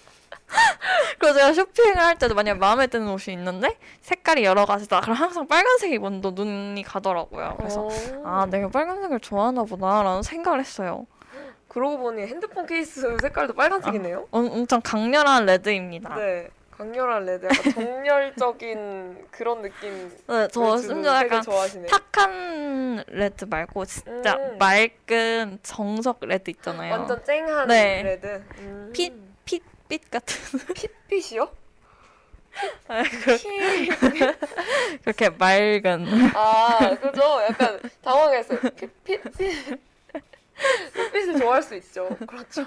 [1.19, 5.01] 그래서 제가 쇼핑을 할 때도 만약 마음에 드는 옷이 있는데 색깔이 여러 가지다.
[5.01, 7.55] 그럼 항상 빨간색이 먼저 눈이 가더라고요.
[7.59, 7.91] 그래서 오.
[8.25, 11.07] 아 내가 빨간색을 좋아하나 보다라는 생각을 했어요.
[11.69, 14.29] 그러고 보니 핸드폰 케이스 색깔도 빨간색이네요.
[14.31, 16.15] 엄- 엄청 강렬한 red입니다.
[16.15, 16.49] 네, 네.
[16.71, 20.11] 강렬한 red, 약간 정열적인 그런 느낌.
[20.53, 21.87] 저 심지어 약간 좋아하시네요.
[21.89, 24.59] 탁한 red 말고 진짜 음.
[24.59, 26.93] 맑은 정석 red 있잖아요.
[26.93, 28.03] 완전 쨍한 네.
[28.03, 28.45] red.
[28.59, 28.91] 음.
[28.95, 29.13] 핏,
[29.89, 30.37] 핏빛 같은
[30.75, 31.49] 핏빛이요?
[32.89, 33.39] 아, 그-
[35.05, 37.23] 그렇게 맑은 아, 그죠?
[37.49, 38.59] 약간 당황했어요.
[38.77, 39.79] 핏, 핏, 핏.
[40.95, 42.09] 핏빛을 좋아할 수 있죠.
[42.27, 42.65] 그렇죠.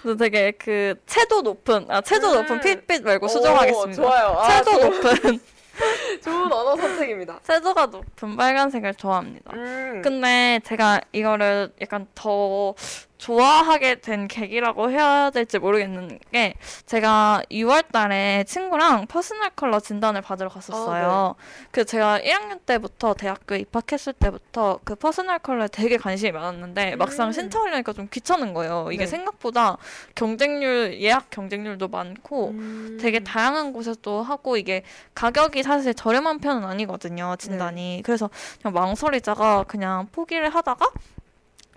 [0.00, 2.34] 그래서 되게 그 채도 높은 아 채도 음.
[2.36, 4.00] 높은 핏빛 말고 수정하겠습니다.
[4.00, 4.26] 오, 좋아요.
[4.38, 5.40] 아, 채도 좋- 높은
[6.22, 7.40] 좋은 언어 선택입니다.
[7.42, 9.52] 채도가 높은 빨간색을 좋아합니다.
[9.54, 10.02] 음.
[10.04, 12.74] 근데 제가 이거를 약간 더
[13.18, 20.48] 좋아하게 된 계기라고 해야 될지 모르겠는 게 제가 6월 달에 친구랑 personal color 진단을 받으러
[20.48, 21.34] 갔었어요.
[21.70, 27.32] 그 제가 1학년 때부터 대학교 입학했을 때부터 그 personal color에 되게 관심이 많았는데 막상 음.
[27.32, 28.88] 신청하려니까 좀 귀찮은 거예요.
[28.92, 29.06] 이게 네.
[29.06, 29.78] 생각보다
[30.14, 32.98] 경쟁률 예약 경쟁률도 많고 음.
[33.00, 34.82] 되게 다양한 곳에서도 하고 이게
[35.14, 40.90] 가격이 사실 저렴한 편은 아니거든요 진단이 그래서 그냥 망설이다가 그냥 포기를 하다가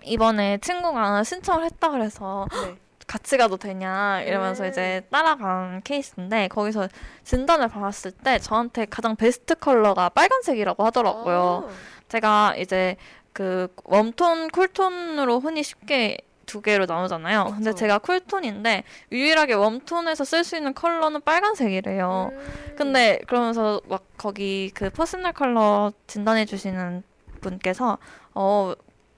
[0.04, 2.76] 이번에 친구가 신청을 했다 그래서 네.
[3.06, 4.68] 같이 가도 되냐 이러면서 음.
[4.68, 6.88] 이제 따라간 케이스인데 거기서
[7.24, 11.72] 진단을 받았을 때 저한테 가장 베스트 컬러가 빨간색이라고 하더라고요 아.
[12.08, 12.96] 제가 이제
[13.32, 16.18] 그 웜톤, 쿨톤으로 흔히 쉽게
[16.50, 17.44] 두 개로 나누잖아요.
[17.44, 17.76] 근데 그쵸.
[17.76, 18.82] 제가 쿨톤인데
[19.12, 22.30] 유일하게 warm tone에서 쓸 수 있는 컬러는 빨간색이래요.
[22.32, 22.74] 음.
[22.76, 27.04] 근데 그러면서 막 거기 그 personal color 진단해 주시는
[27.40, 27.98] 분께서
[28.34, 28.74] 어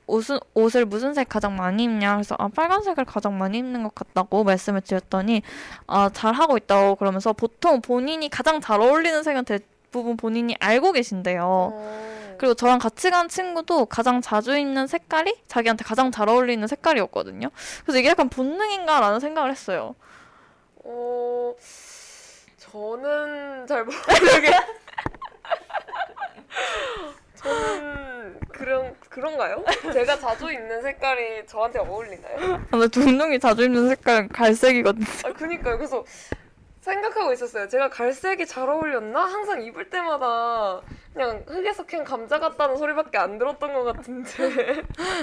[0.07, 4.45] 옷은 옷을 무슨 색 가장 많이 입냐 그래서 아 빨간색을 가장 많이 입는 것 같다고
[4.45, 5.43] 말씀을 드렸더니
[5.87, 11.43] 아 잘 하고 있다고 그러면서 보통 본인이 가장 잘 어울리는 색은 대부분 본인이 알고 계신대요.
[11.45, 12.13] 어.
[12.39, 17.49] 그리고 저랑 같이 간 친구도 가장 자주 입는 색깔이 자기한테 가장 잘 어울리는 색깔이었거든요.
[17.85, 19.95] 그래서 이게 약간 본능인가라는 생각을 했어요.
[20.85, 21.55] 어,
[22.59, 24.51] 저는 잘 모르게.
[27.43, 29.65] 저는 그런 그런가요?
[29.93, 32.55] 제가 자주 입는 색깔이 저한테 어울리나요?
[32.55, 35.07] 아, 근데 둥둥이 자주 입는 색깔은 갈색이거든요.
[35.25, 35.77] 아, 그니까요.
[35.77, 36.05] 그래서
[36.81, 37.69] 생각하고 있었어요.
[37.69, 39.21] 제가 갈색이 잘 어울렸나?
[39.25, 40.81] 항상 입을 때마다
[41.13, 44.83] 그냥 흙에서 캔 감자 같다는 소리밖에 안 들었던 것 같은데.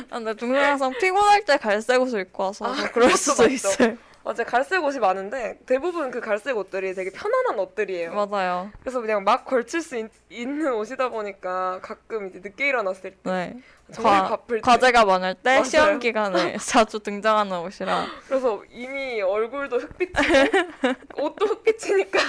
[0.10, 3.54] 아, 근데 둥둥이 항상 피곤할 때 갈색 옷을 입고 와서 아, 그럴 수도 맞죠.
[3.54, 3.98] 있어요.
[4.30, 4.46] 맞아요.
[4.46, 8.14] 갈색 옷이 많은데 대부분 그 갈색 옷들이 되게 편안한 옷들이에요.
[8.14, 8.72] 맞아요.
[8.82, 13.58] 그래서 그냥 막 걸칠 수 있, 는 옷이다 보니까 가끔 이제 늦게 일어났을 때 네.
[13.92, 15.64] 정말 과, 바쁠 때 과제가 많을 때 맞아요.
[15.64, 20.22] 시험 기간에 자주 등장하는 옷이라 그래서 이미 얼굴도 흑빛이고
[21.26, 22.20] 옷도 흑빛이니까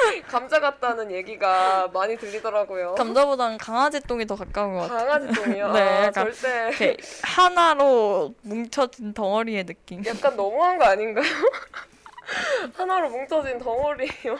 [0.28, 2.94] 감자 같다는 얘기가 많이 들리더라고요.
[2.94, 4.98] 감자보다는 강아지 똥이 더 가까운 것 같아요.
[5.08, 5.72] 강아지 똥이요?
[5.72, 10.04] 네, 아, 약간 절대 이렇게 하나로 뭉쳐진 덩어리의 느낌.
[10.06, 11.24] 약간 너무한 거 아닌가요?
[12.76, 14.38] 하나로 뭉쳐진 덩어리요.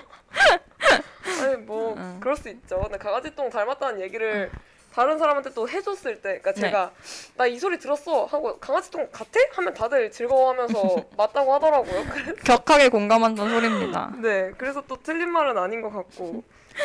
[1.42, 2.18] 아니 뭐 응.
[2.20, 2.80] 그럴 수 있죠.
[2.82, 4.50] 근데 강아지 똥 닮았다는 얘기를
[4.92, 6.60] 다른 사람한테 또 해줬을 때, 그러니까 네.
[6.60, 6.90] 제가
[7.36, 9.40] 나이 소리 들었어 하고 강아지 똥 같아?
[9.52, 12.04] 하면 다들 즐거워하면서 맞다고 하더라고요.
[12.44, 14.12] 격하게 공감한다는 소리입니다.
[14.20, 16.42] 네, 그래서 또 틀린 말은 아닌 것 같고.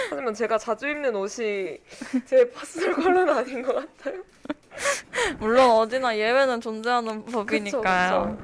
[0.09, 1.79] 하지만 제가 자주 입는 옷이
[2.25, 4.21] 제 파스텔 컬러는 아닌 것 같아요.
[5.39, 8.37] 물론 어디나 예외는 존재하는 법이니까요.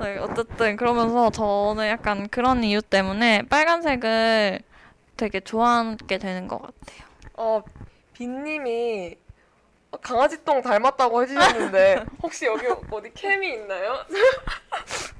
[0.00, 4.60] 네, 어쨌든 그러면서 저는 약간 그런 이유 때문에 빨간색을
[5.16, 7.08] 되게 좋아하게 되는 것 같아요.
[7.34, 7.62] 어,
[8.18, 9.16] 빈님이
[10.02, 14.04] 강아지 똥 닮았다고 해주셨는데 혹시 여기 어디 캠이 있나요?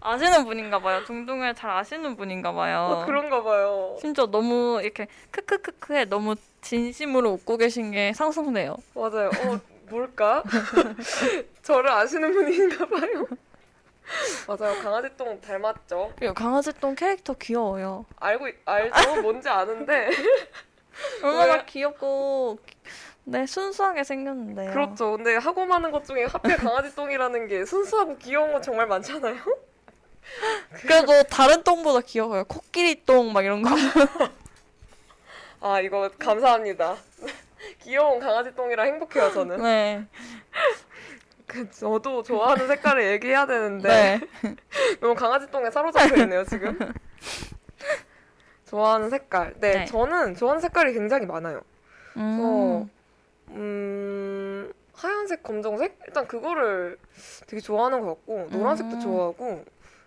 [0.01, 1.05] 아시는 분인가 봐요.
[1.05, 3.03] 둥둥을 잘 아시는 분인가 봐요.
[3.03, 3.97] 어, 그런가 봐요.
[4.01, 8.77] 심지어 너무 이렇게 크크크크에 너무 진심으로 웃고 계신 게 상상돼요.
[8.95, 9.29] 맞아요.
[9.29, 10.43] 어, 뭘까?
[11.63, 13.27] 저를 아시는 분인가 봐요.
[14.49, 14.83] 맞아요.
[14.83, 16.15] 강아지 똥 닮았죠.
[16.19, 18.07] 그리고 강아지 똥 캐릭터 귀여워요.
[18.19, 19.23] 알고 있- 알죠?
[19.23, 20.11] 뭔지 아는데
[21.23, 21.65] 얼마나 왜?
[21.67, 22.59] 귀엽고
[23.25, 24.73] 네 순수하게 생겼는데요.
[24.73, 25.13] 그렇죠.
[25.17, 29.37] 근데 하고 많은 것 중에 하필 강아지 똥이라는 게 순수하고 귀여운 건 정말 많잖아요.
[30.83, 32.45] 그래도 다른 똥보다 귀여워요.
[32.45, 33.71] 코끼리 똥 막 이런 거.
[35.61, 36.97] 아 이거 감사합니다.
[37.83, 39.63] 귀여운 강아지 똥이라 행복해요 저는.
[39.63, 40.07] 네.
[41.47, 44.57] 그 저도 좋아하는 색깔을 얘기해야 되는데 네.
[45.01, 46.79] 너무 강아지 똥에 사로잡혀 있네요 지금.
[48.69, 49.55] 좋아하는 색깔.
[49.61, 49.85] 네, 네.
[49.87, 51.61] 저는 좋아하는 색깔이 굉장히 많아요.
[52.17, 52.91] 음.
[53.51, 56.99] 음 하얀색, 검정색 일단 그거를
[57.47, 59.01] 되게 좋아하는 것 같고 노란색도 음.
[59.01, 59.65] 좋아하고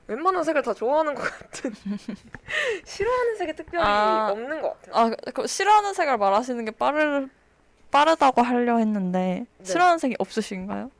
[0.07, 1.73] 웬만한 색을 다 좋아하는 것 같은.
[2.85, 4.29] 싫어하는 색이 특별히 아.
[4.31, 5.15] 없는 것 같아요.
[5.15, 7.27] 아, 그 싫어하는 색을 말하시는 게 빠르
[7.89, 9.65] 빠르다고 하려 했는데 네.
[9.65, 10.91] 싫어하는 색이 없으신가요?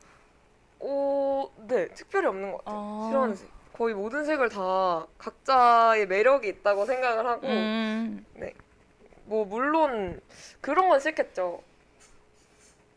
[0.80, 2.80] 오, 네, 특별히 없는 것 같아요.
[2.80, 3.08] 아.
[3.08, 3.61] 싫어하는 색.
[3.82, 8.24] 거의 모든 색을 다 각자의 매력이 있다고 생각을 하고, 음.
[9.26, 10.22] 뭐, 물론
[10.62, 11.63] 그런 건 싫겠죠.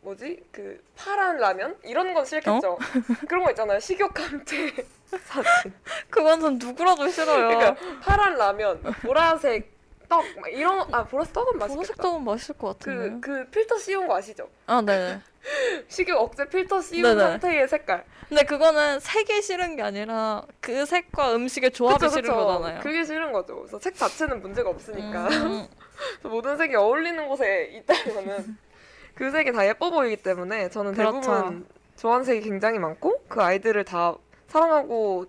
[0.01, 0.43] 뭐지?
[0.51, 1.75] 그, 파란 라면?
[1.85, 2.73] 이런 건 싫겠죠.
[2.73, 2.77] 어?
[3.27, 3.79] 그런 거 있잖아요.
[3.79, 4.75] 식욕 감퇴
[5.25, 5.73] 사진.
[6.11, 7.47] 그건 전 누구라도 싫어요.
[7.47, 9.73] 그러니까, 파란 라면, 보라색
[10.07, 11.73] 떡, 막 이런, 아, 보라색 떡은 맛있겠다.
[11.73, 13.09] 보라색 떡은 맛있을 것 같은데.
[13.21, 14.47] 그, 그 필터 씌운 거 아시죠?
[14.67, 15.19] 아, 네.
[15.89, 17.19] 식욕 억제 필터 씌운 네네.
[17.19, 18.05] 상태의 색깔.
[18.27, 22.35] 근데 그거는 색이 싫은 게 아니라 그 색과 음식의 조합이 그쵸, 싫은 그쵸.
[22.35, 22.81] 거잖아요.
[22.81, 23.57] 그게 싫은 거죠.
[23.57, 25.27] 그래서 색 자체는 문제가 없으니까.
[25.27, 25.67] 음.
[26.19, 28.57] 그래서 모든 색이 어울리는 곳에 있다면은
[29.15, 31.21] 그 색이 다 예뻐 보이기 때문에 저는 그렇죠.
[31.21, 34.15] 대부분 좋아하는 색이 굉장히 많고 그 아이들을 다
[34.47, 35.25] 사랑하고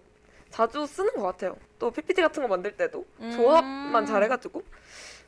[0.51, 1.57] 자주 쓰는 것 같아요.
[1.79, 3.33] 또 PPT 같은 거 만들 때도 음.
[3.33, 4.63] 조합만 잘해가지고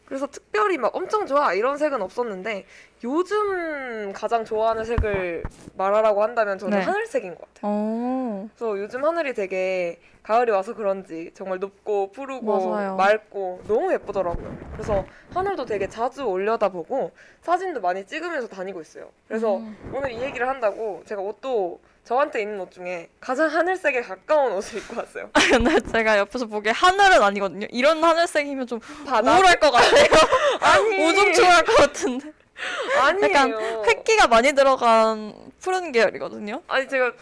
[0.06, 2.64] 그래서 특별히 막 엄청 좋아 이런 색은 없었는데
[3.04, 5.44] 요즘 가장 좋아하는 색을
[5.76, 6.84] 말하라고 한다면 저는 네.
[6.84, 7.72] 하늘색인 것 같아요.
[7.72, 8.48] 오.
[8.56, 12.96] 그래서 요즘 하늘이 되게 가을이 와서 그런지 정말 높고 푸르고 맞아요.
[12.96, 14.58] 맑고 너무 예쁘더라고요.
[14.72, 19.10] 그래서 하늘도 되게 자주 올려다보고 사진도 많이 찍으면서 다니고 있어요.
[19.26, 19.76] 그래서 음.
[19.94, 24.96] 오늘 이 얘기를 한다고 제가 옷도 저한테 있는 옷 중에 가장 하늘색에 가까운 옷을 입고
[24.96, 25.30] 왔어요.
[25.50, 27.66] 근데 제가 옆에서 보기에 하늘은 아니거든요.
[27.70, 29.34] 이런 하늘색이면 좀 바다?
[29.34, 30.06] 우울할 것 같아요.
[30.60, 32.32] 아니 우중충할 것 같은데.
[33.00, 33.28] 아니에요.
[33.28, 33.54] 약간
[33.86, 36.62] 획기가 많이 들어간 푸른 계열이거든요.
[36.68, 37.12] 아니 제가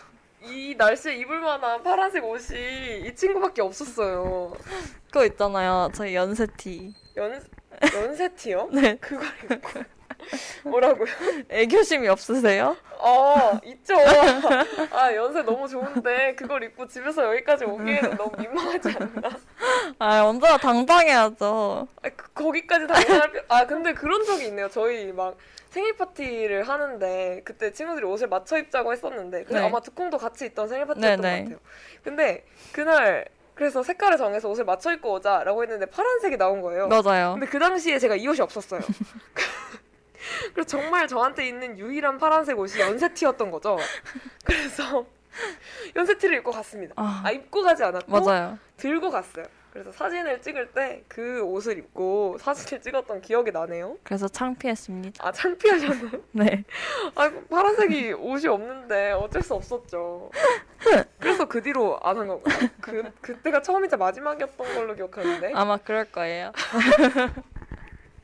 [0.42, 4.52] 이 날씨에 입을 만한 파란색 옷이 이 친구밖에 없었어요.
[5.06, 5.90] 그거 있잖아요.
[5.94, 6.94] 저희 연세티.
[7.16, 7.44] 연
[7.94, 8.70] 연세티요?
[8.72, 8.96] 네.
[8.96, 9.82] 그걸 입고
[10.64, 11.06] 뭐라고요?
[11.48, 12.76] 애교심이 없으세요?
[12.98, 13.94] 아 있죠.
[14.90, 19.30] 아 연세 너무 좋은데 그걸 입고 집에서 여기까지 오기에는 너무 민망하지 않나?
[19.98, 21.86] 아, 언제나 당당해야죠.
[22.02, 23.42] 아, 그, 거기까지 당연할 필요.
[23.48, 24.68] 아 근데 그런 적이 있네요.
[24.68, 25.36] 저희 막
[25.70, 29.66] 생일 파티를 하는데 그때 친구들이 옷을 맞춰 입자고 했었는데 근데 네.
[29.66, 31.38] 아마 두콩도 같이 있던 생일 파티였던 네, 네.
[31.38, 31.58] 것 같아요.
[32.02, 36.88] 근데 그날 그래서 색깔을 정해서 옷을 맞춰 입고 오자라고 했는데 파란색이 나온 거예요.
[36.88, 37.32] 맞아요.
[37.34, 38.80] 근데 그 당시에 제가 이 옷이 없었어요.
[40.54, 43.76] 그래서 정말 저한테 있는 유일한 파란색 옷이 연세티였던 거죠.
[44.44, 45.06] 그래서
[45.96, 46.94] 연세티를 입고 갔습니다.
[46.96, 48.58] 아, 아 입고 가지 않았고 맞아요.
[48.76, 49.44] 들고 갔어요.
[49.72, 53.98] 그래서 사진을 찍을 때 그 옷을 입고 사진을 찍었던 기억이 나네요.
[54.04, 55.26] 그래서 창피했습니다.
[55.26, 56.10] 아 창피하셨나요?
[56.32, 56.64] 네.
[57.14, 60.30] 아 파란색이 옷이 없는데 어쩔 수 없었죠.
[61.20, 62.70] 그래서 그 뒤로 안 한 건가요?
[62.80, 65.52] 그 그때가 처음이자 마지막이었던 걸로 기억하는데.
[65.54, 66.52] 아마 그럴 거예요.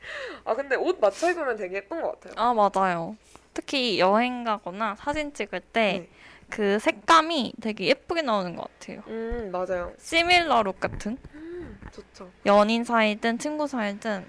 [0.45, 2.33] 아 근데 옷 맞춰 입으면 되게 예쁜 것 같아요.
[2.37, 3.15] 아, 맞아요.
[3.53, 6.09] 특히 여행 가거나 사진 찍을 때 네.
[6.49, 9.01] 그 색감이 되게 예쁘게 나오는 것 같아요.
[9.07, 9.93] 음 맞아요.
[9.97, 11.17] 시밀러 룩 같은?
[11.33, 12.29] 음 좋죠.
[12.45, 14.25] 연인 사이든 친구 사이든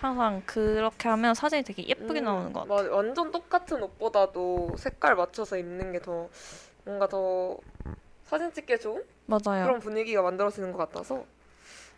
[0.00, 2.88] 항상 그렇게 하면 사진이 되게 예쁘게 음, 나오는 것 같아요.
[2.90, 6.28] 맞- 완전 똑같은 옷보다도 색깔 맞춰서 입는 게 더
[6.84, 7.56] 뭔가 더
[8.24, 9.64] 사진 찍기에 좋은 맞아요.
[9.64, 11.24] 그런 분위기가 만들어지는 것 같아서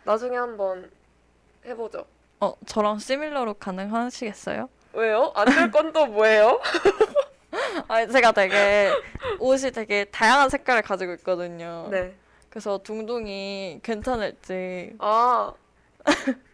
[0.03, 0.91] 나중에 한번
[1.65, 2.05] 해보죠.
[2.39, 4.69] 어, 저랑 시밀러 룩 가능하시겠어요?
[4.93, 5.31] 왜요?
[5.35, 6.59] 안 될 건 또 뭐예요?
[7.87, 8.91] 아, 제가 되게
[9.39, 11.87] 옷이 되게 다양한 색깔을 가지고 있거든요.
[11.91, 12.13] 네.
[12.49, 14.93] 그래서 둥둥이 괜찮을지.
[14.99, 15.53] 아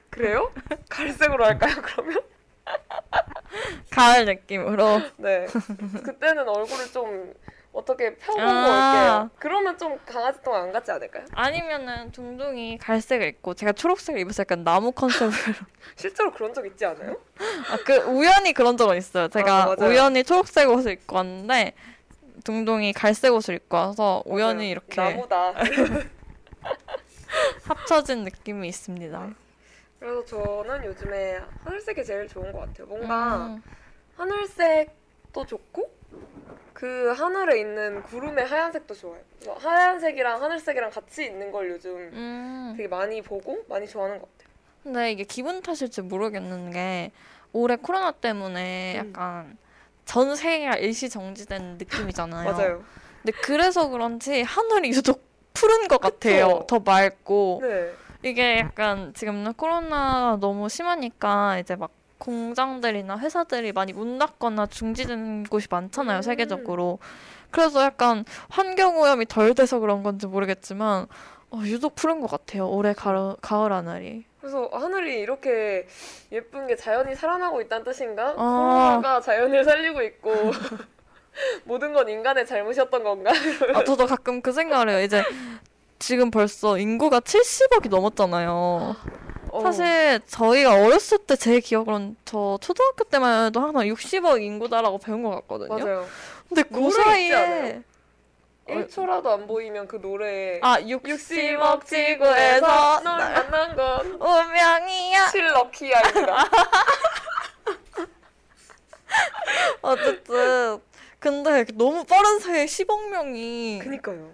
[0.10, 0.52] 그래요?
[0.90, 1.76] 갈색으로 할까요?
[1.84, 2.22] 그러면?
[3.92, 5.02] 가을 느낌으로.
[5.18, 5.46] 네.
[6.04, 7.34] 그때는 얼굴을 좀
[7.74, 9.22] 어떻게 펴보고 아.
[9.24, 9.30] 올게요.
[9.40, 11.26] 그러면 좀 강아지 똥안 같지 않을까요?
[11.34, 15.32] 아니면은 둥둥이 갈색을 입고 제가 초록색을 입어서 약간 나무 컨셉으로.
[15.96, 17.18] 실제로 그런 적 있지 않아요?
[17.70, 19.30] 아, 그 우연히 그런 적은 있어요.
[19.30, 19.76] 제가 아.
[19.80, 21.74] 우연히 초록색 옷을 입고 왔는데
[22.44, 24.72] 둥둥이 갈색 옷을 입고 와서 우연히 맞아요.
[24.72, 25.54] 이렇게 나보다.
[27.64, 29.30] 합쳐진 느낌이 있습니다.
[30.00, 32.88] 그래서 저는 요즘에 하늘색이 제일 좋은 것 같아요.
[32.88, 33.64] 뭔가 음,
[34.18, 36.01] 하늘색도 좋고
[36.74, 39.20] 그 하늘에 있는 구름의 하얀색도 좋아요.
[39.40, 42.74] 그래서 하얀색이랑 하늘색이랑 같이 있는 걸 요즘 음.
[42.76, 44.52] 되게 많이 보고 많이 좋아하는 것 같아요.
[44.84, 47.12] 근데 이게 기분 탓일지 모르겠는 게
[47.54, 49.08] 올해 코로나 때문에 음.
[49.10, 49.58] 약간
[50.06, 52.52] 전 세계가 일시 정지된 느낌이잖아요.
[52.52, 52.84] 맞아요.
[53.22, 56.48] 근데 그래서 그런지 하늘이 유독 푸른 것 같아요.
[56.48, 56.68] 그쵸?
[56.68, 57.92] 더 맑고 네.
[58.24, 65.68] 이게 약간 지금 코로나 너무 심하니까 이제 막 공장들이나 회사들이 많이 문 닫거나 중지된 곳이
[65.70, 66.22] 많잖아요, 음.
[66.22, 67.00] 세계적으로.
[67.50, 71.08] 그래서 약간 환경 오염이 덜 돼서 그런 건지 모르겠지만
[71.50, 72.70] 어, 유독 푸른 것 같아요.
[72.70, 74.24] 올해 가을, 가을 하늘이.
[74.40, 75.88] 그래서 하늘이 이렇게
[76.32, 78.36] 예쁜 게 자연이 살아나고 있다는 뜻인가?
[78.38, 78.94] 아.
[78.98, 80.32] 코로나가 자연을 살리고 있고
[81.66, 83.32] 모든 건 인간의 잘못이었던 건가?
[83.74, 85.02] 아, 저도 가끔 그 생각을 해요.
[85.02, 85.24] 이제
[86.00, 88.96] 지금 벌써 인구가 70억이 넘었잖아요.
[89.52, 89.62] 어.
[89.62, 95.30] 사실 저희가 어렸을 때 제 기억으로는 저 초등학교 때만 해도 항상 60억 인구다라고 배운 것
[95.32, 95.78] 같거든요.
[95.78, 96.08] 맞아요.
[96.48, 97.82] 근데 그 사이에 않아요?
[98.68, 105.26] 1초라도 안 보이면 그 노래에 아 60억 60억 지구에서 널 만난 건 운명이야.
[105.28, 106.36] 7럭키아입니다.
[109.82, 110.80] 어쨌든
[111.20, 114.32] 근데 너무 빠른 사이에 10억 명이 그니까요.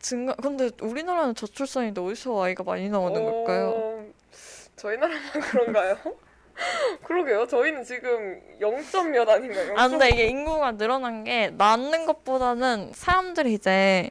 [0.00, 0.34] 증가.
[0.34, 4.04] 근데 우리나라는 저출산인데 어디서 아이가 많이 나오는 걸까요?
[4.80, 5.96] 어, 저희 나라만 그런가요?
[7.04, 7.46] 그러게요.
[7.46, 9.74] 저희는 지금 0 몇 아닌가요?
[9.78, 14.10] 아 근데 이게 인구가 늘어난 게 낳는 것보다는 사람들이 이제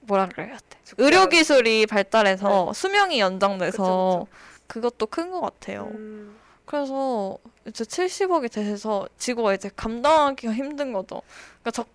[0.00, 0.78] 뭐라 그래야 돼?
[0.96, 4.26] 의료 않- 기술이 발달해서 수명이 연장돼서 그쵸,
[4.66, 5.88] 그것도 큰 것 같아요.
[5.92, 11.20] 음, 그래서 이제 70억이 돼서 지구가 이제 감당하기가 힘든 거죠.
[11.60, 11.86] 그러니까 적,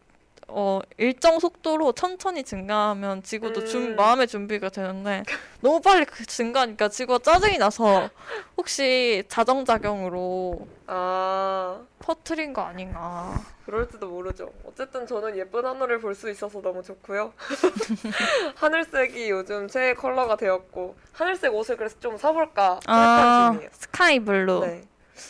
[0.55, 3.95] 어, 일정 속도로 천천히 증가하면 지구도 준, 음.
[3.95, 5.23] 마음의 준비가 되는데
[5.61, 8.09] 너무 빨리 그 증가하니까 지구가 짜증이 나서
[8.55, 13.33] 혹시 자정작용으로 아 퍼트린 거 아닌가.
[13.65, 14.51] 그럴지도 모르죠.
[14.67, 17.33] 어쨌든 저는 예쁜 하늘을 볼 수 있어서 너무 좋고요.
[18.55, 23.69] 하늘색이 요즘 최애 컬러가 되었고 하늘색 옷을 그래서 좀 사볼까 아, 중이에요.
[23.73, 24.59] sky blue.
[24.65, 24.83] 네.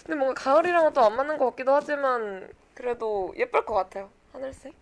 [0.03, 4.09] 근데 뭔가 가을이랑은 또 안 맞는 것 같기도 하지만 그래도 예쁠 것 같아요.
[4.33, 4.73] 하늘색.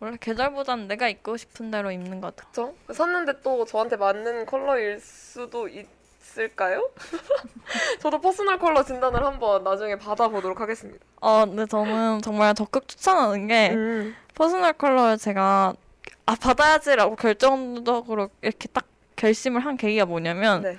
[0.00, 2.36] 원래 계절보단 내가 입고 싶은 대로 입는 거죠.
[2.36, 2.74] 그렇죠?
[2.92, 6.90] 샀는데 또 저한테 맞는 컬러일 수도 있을까요?
[8.00, 11.04] 저도 personal color 진단을 한번 나중에 받아보도록 하겠습니다.
[11.20, 14.14] 어, 근데 저는 정말 적극 추천하는 게 음.
[14.34, 15.74] personal color를 제가
[16.26, 20.78] 아 받아야지라고 결정적으로 이렇게 딱 결심을 한 계기가 뭐냐면 네.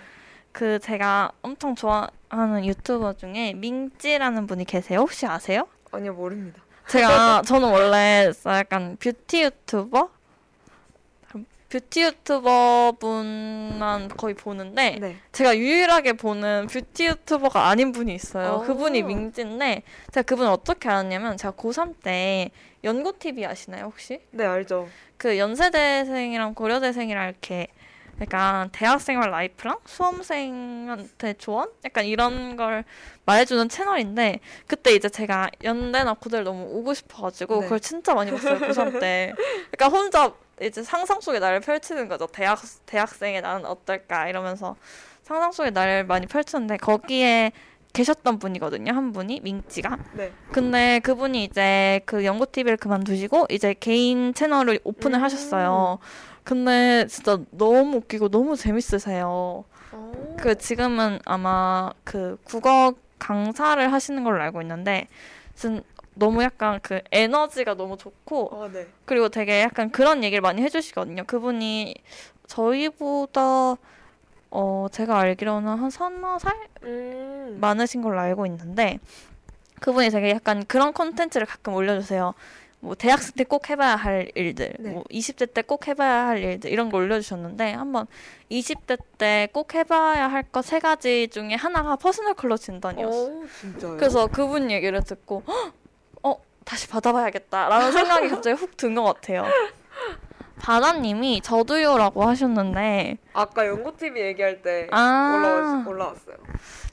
[0.52, 5.00] 그 제가 엄청 좋아하는 유튜버 중에 민찌라는 분이 계세요.
[5.00, 5.68] 혹시 아세요?
[5.92, 6.62] 아니요 모릅니다.
[6.88, 10.10] 제가 저는 원래 약간 뷰티 유튜버
[11.70, 15.18] 뷰티 유튜버 분만 거의 보는데 네.
[15.32, 18.62] 제가 유일하게 보는 뷰티 유튜버가 아닌 분이 있어요.
[18.62, 18.62] 오.
[18.62, 19.82] 그분이 민찌인데
[20.12, 22.52] 제가 그분을 어떻게 알았냐면 제가 고3 때
[22.84, 24.22] 연고 TV 아시나요 혹시?
[24.32, 24.88] 네 알죠.
[25.18, 27.68] 그 연세대생이랑 고려대생이랑 이렇게
[28.22, 31.70] 약간 대학생활 라이프랑 수험생한테 조언?
[31.84, 32.86] 약간 이런 걸
[33.26, 37.62] 말해주는 채널인데 그때 이제 제가 연대나 고대를 너무 오고 싶어가지고 네.
[37.62, 39.34] 그걸 진짜 많이 봤어요 고3 때.
[39.72, 42.28] 그러니까 혼자 이제 상상 속의 나를 펼치는 거죠.
[42.28, 44.78] 대학 대학생의 나는 어떨까 이러면서
[45.24, 47.52] 상상 속의 나를 많이 펼쳤는데 거기에
[47.92, 48.94] 계셨던 분이거든요.
[48.94, 49.98] 한 분이 민지가.
[50.14, 50.32] 네.
[50.52, 55.24] 근데 그분이 이제 그 연고 TV를 그만두시고 이제 개인 채널을 오픈을 음.
[55.24, 56.00] 하셨어요.
[56.46, 59.66] 근데 진짜 너무 웃기고 너무 재밌으세요.
[59.92, 60.36] 어.
[60.38, 65.08] 그 지금은 아마 그 국어 강사를 하시는 걸로 알고 있는데
[65.56, 65.84] 진
[66.14, 68.88] 너무 약간 그 에너지가 너무 좋고 아 네.
[69.06, 71.24] 그리고 되게 약간 그런 얘기를 많이 해주시거든요.
[71.26, 71.96] 그분이
[72.46, 73.76] 저희보다
[74.52, 77.58] 어 제가 알기로는 한 서너 살 음.
[77.60, 79.00] 많으신 걸로 알고 있는데
[79.82, 82.36] 그분이 되게 약간 그런 콘텐츠를 가끔 올려주세요.
[82.86, 84.90] 뭐 대학생 때 꼭 해봐야 할 일들, 네.
[84.92, 88.06] 뭐 20대 때 꼭 해봐야 할 일들 이런 거 올려주셨는데 한번
[88.52, 93.18] 20대 때 꼭 해봐야 할 것 세 가지 중에 하나가 personal color 진단이었어요.
[93.18, 93.98] 어 진짜요?
[93.98, 95.74] 그래서 그분 얘기를 듣고 "헉!
[96.24, 99.46] 어 다시 받아봐야겠다라는 생각이 갑자기 훅 든 것 같아요.
[100.60, 106.38] 바다님이 저도요라고 하셨는데 아까 연고 TV 얘기할 때 아 올라왔, 올라왔어요.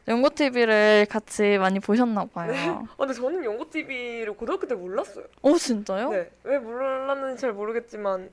[0.08, 2.52] 연고 TV를 같이 많이 보셨나 봐요.
[2.90, 5.24] 아, 근데 저는 연고 TV를 고등학교 때 몰랐어요.
[5.42, 6.10] 오 진짜요?
[6.10, 6.30] 네.
[6.44, 8.28] 왜 몰랐는지 잘 모르겠지만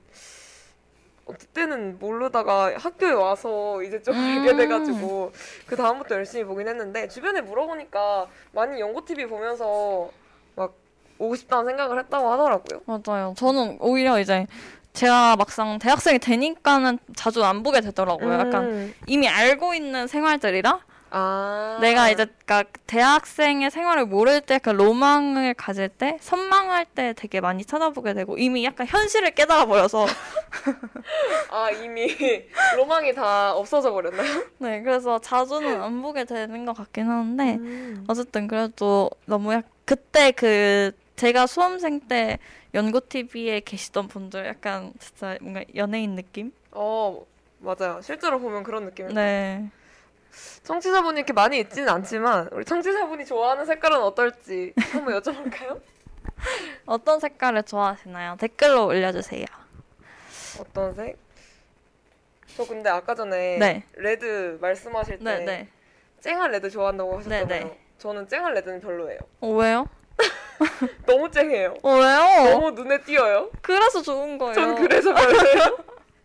[1.25, 4.19] 어, 그때는 모르다가 학교에 와서 이제 좀 음.
[4.19, 5.31] 알게 돼가지고
[5.67, 10.09] 그 다음부터 열심히 보긴 했는데 주변에 물어보니까 많이 연고 TV 보면서
[10.55, 10.73] 막
[11.19, 12.81] 오고 싶다는 생각을 했다고 하더라고요.
[12.85, 13.33] 맞아요.
[13.37, 14.47] 저는 오히려 이제
[14.93, 18.33] 제가 막상 대학생이 되니까는 자주 안 보게 되더라고요.
[18.33, 18.93] 약간 음.
[19.05, 20.79] 이미 알고 있는 생활들이라
[21.11, 27.41] 아 내가 이제 그러니까 대학생의 생활을 모를 때 그 로망을 가질 때 선망할 때 되게
[27.41, 30.05] 많이 찾아보게 되고 이미 약간 현실을 깨달아 버려서
[31.51, 32.15] 아 이미
[32.75, 34.43] 로망이 다 없어져 버렸나요?
[34.59, 38.05] 네 그래서 자주는 안 보게 되는 것 같긴 하는데 음.
[38.07, 42.37] 어쨌든 그래도 너무 약 그때 그 제가 수험생 때
[42.73, 46.51] 연고 TV에 계시던 분들 약간 진짜 뭔가 연예인 느낌?
[46.71, 47.25] 어
[47.59, 47.99] 맞아요.
[48.01, 49.69] 실제로 보면 그런 느낌이 네.
[50.63, 55.81] 청취자분이 이렇게 많이 있지는 않지만 우리 청취자분이 좋아하는 색깔은 어떨지 한번 여쭤볼까요?
[56.85, 58.37] 어떤 색깔을 좋아하시나요?
[58.39, 59.45] 댓글로 올려주세요.
[60.59, 61.17] 어떤 색?
[62.55, 63.83] 저 근데 아까 전에 네.
[63.93, 65.69] red 말씀하실 때 네, 네.
[66.21, 67.47] 쨍한 red 좋아한다고 하셨잖아요.
[67.47, 67.79] 네, 네.
[67.97, 69.19] 저는 쨍한 red는 별로예요.
[69.41, 69.87] 어, 왜요?
[71.05, 71.75] 너무 쨍해요.
[71.81, 72.49] 어, 왜요?
[72.51, 73.49] 너무 눈에 띄어요.
[73.61, 74.53] 그래서 좋은 거예요.
[74.53, 75.77] 전 그래서 별로예요.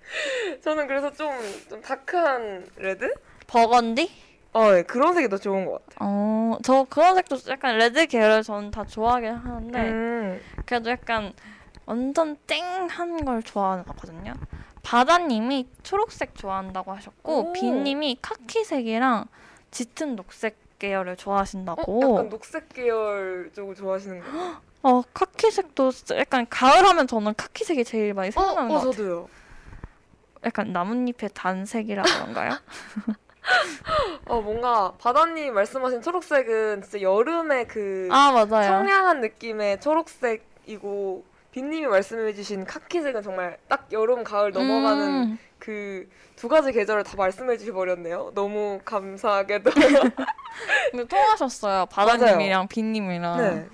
[0.63, 1.33] 저는 그래서 좀,
[1.69, 3.13] 좀 dark한 red?
[3.55, 4.11] burgundy?
[4.53, 5.97] 어, 네, 그런 색이 더 좋은 것 같아요.
[6.01, 10.41] 어, 저 그런 색도 약간 red 계열 저는 다 좋아하긴 하는데 음.
[10.67, 11.33] 그래도 약간
[11.87, 14.35] 완전 쨍한 걸 좋아하거든요.
[14.83, 17.53] 바다님이 초록색 좋아한다고 하셨고 오.
[17.53, 19.27] 비님이 카키색이랑
[19.71, 22.01] 짙은 녹색 계열을 어, 좋아하신다고.
[22.03, 24.57] 약간 녹색 계열 쪽을 좋아하시는 거예요?
[24.83, 28.93] 어, 카키색도 약간 가을 하면 저는 카키색이 제일 많이 어, 생각나는 어, 것 같아요.
[28.93, 29.29] 저도요.
[30.45, 32.59] 약간 나뭇잎의 단색이라 그런가요?
[34.27, 38.69] 어, 뭔가 바다님 말씀하신 초록색은 진짜 여름의 그 아, 맞아요.
[38.69, 47.05] 청량한 느낌의 초록색이고 빈님이 말씀해주신 카키색은 정말 딱 여름 가을 넘어가는 음, 그두 가지 계절을
[47.05, 48.33] 다 말씀해주셔 버렸네요.
[48.35, 49.71] 너무 감사하게도.
[50.91, 51.87] 근데 통하셨어요.
[51.87, 53.37] 바다님이랑 비님이랑.
[53.39, 53.69] 네.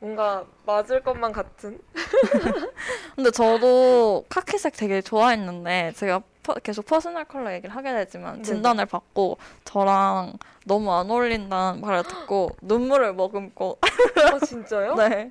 [0.00, 1.78] 뭔가 맞을 것만 같은.
[3.14, 8.42] 근데 저도 카키색 되게 좋아했는데 제가 퍼- 계속 personal color 얘기를 하게 되지만 네.
[8.42, 10.32] 진단을 받고 저랑
[10.64, 14.94] 너무 안 어울린다는 말을 듣고 눈물을 머금고 아 진짜요?
[14.96, 15.30] 네.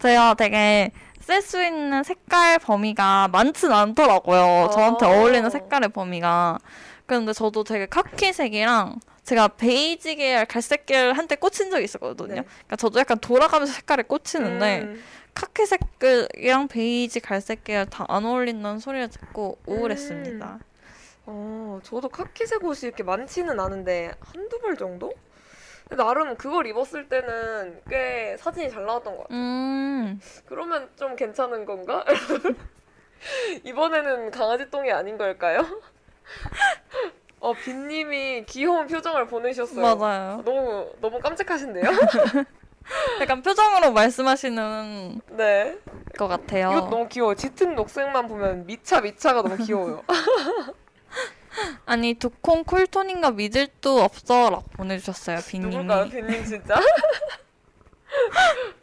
[0.00, 0.90] 제가 되게
[1.20, 4.70] 쓸 수 있는 색깔 범위가 많진 않더라고요.
[4.72, 5.10] 저한테 아.
[5.10, 6.58] 어울리는 색깔의 범위가.
[7.06, 12.34] 그런데 저도 되게 카키색이랑 제가 베이지 계열, 갈색 계열 한때 꽂힌 적이 있었거든요.
[12.34, 12.42] 네.
[12.42, 15.02] 그러니까 저도 약간 돌아가면서 색깔에 꽂히는데 음,
[15.34, 20.58] 카키색이랑 베이지, 갈색 계열 다 안 어울린다는 소리를 듣고 우울했습니다.
[21.26, 25.12] 어, 저도 카키색 옷이 이렇게 많지는 않은데 한두 벌 정도?
[25.90, 29.38] 나름 그걸 입었을 때는 꽤 사진이 잘 나왔던 것 같아요.
[29.38, 32.04] 음, 그러면 좀 괜찮은 건가?
[33.64, 35.60] 이번에는 강아지 똥이 아닌 걸까요?
[37.40, 39.96] 어, 빈님이 귀여운 표정을 보내셨어요.
[39.96, 40.42] 맞아요.
[40.44, 41.84] 너무 너무 깜찍하신데요?
[43.20, 45.78] 약간 표정으로 말씀하시는 네.
[46.18, 46.72] 것 같아요.
[46.72, 47.34] 이것도 너무 귀여워.
[47.34, 50.02] 짙은 녹색만 보면 미차 미차가 너무 귀여워요.
[51.84, 55.76] 아니 두콩 쿨톤인가 믿을 도 없어라고 보내주셨어요 빈님이.
[55.76, 56.80] 누굴까요, 빈님 진짜?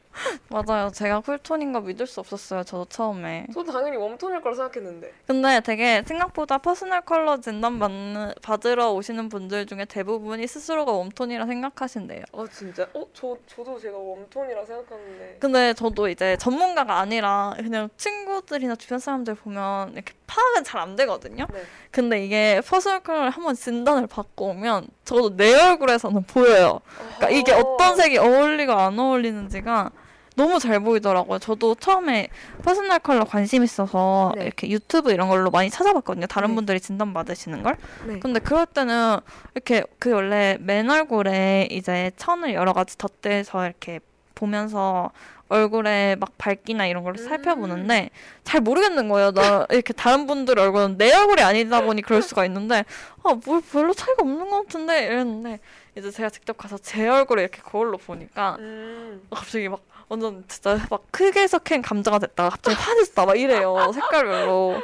[0.49, 0.89] 맞아요.
[0.91, 2.63] 제가 쿨톤인가 믿을 수 없었어요.
[2.63, 3.47] 저도 처음에.
[3.53, 5.13] 저도 당연히 warm tone일 거라 생각했는데.
[5.27, 11.45] 근데 되게 생각보다 personal color 진단 받는, 받으러 오시는 분들 중에 대부분이 스스로가 warm tone이라
[11.45, 12.23] 생각하신대요.
[12.33, 12.87] 아 진짜?
[12.93, 15.37] 어, 저 저도 제가 warm tone이라 생각하는데.
[15.39, 21.47] 근데 저도 이제 전문가가 아니라 그냥 친구들이나 주변 사람들 보면 이렇게 파악은 잘 안 되거든요.
[21.51, 21.63] 네.
[21.89, 26.81] 근데 이게 personal color를 한번 진단을 받고 오면 저도 내 얼굴에서는 보여요.
[27.17, 29.89] 그러니까 이게 어떤 색이 어울리고 안 어울리는지가
[30.37, 31.39] 너무 잘 보이더라고요.
[31.39, 32.29] 저도 처음에
[32.63, 34.43] personal color 관심 있어서 네.
[34.45, 36.27] 이렇게 유튜브 이런 걸로 많이 찾아봤거든요.
[36.27, 36.55] 다른 네.
[36.55, 37.75] 분들이 진단 받으시는 걸.
[38.05, 38.19] 네.
[38.19, 39.17] 근데 그럴 때는
[39.55, 43.99] 이렇게 그 원래 맨 얼굴에 이제 천을 여러 가지 덧대서 이렇게
[44.35, 45.09] 보면서
[45.49, 47.27] 얼굴에 막 밝기나 이런 걸 음.
[47.27, 48.11] 살펴보는데
[48.43, 49.31] 잘 모르겠는 거예요.
[49.31, 52.85] 나 이렇게 다른 분들 얼굴은 내 얼굴이 아니다 보니 그럴 수가 있는데
[53.23, 55.59] 아 뭘 별로 차이가 없는 것 같은데 이랬는데
[55.97, 59.25] 이제 제가 직접 가서 제 얼굴을 이렇게 거울로 보니까 음.
[59.31, 64.81] 갑자기 막 완전 진짜 막 크게 섞인 감자가 됐다가 갑자기 환해졌다 막 이래요 색깔별로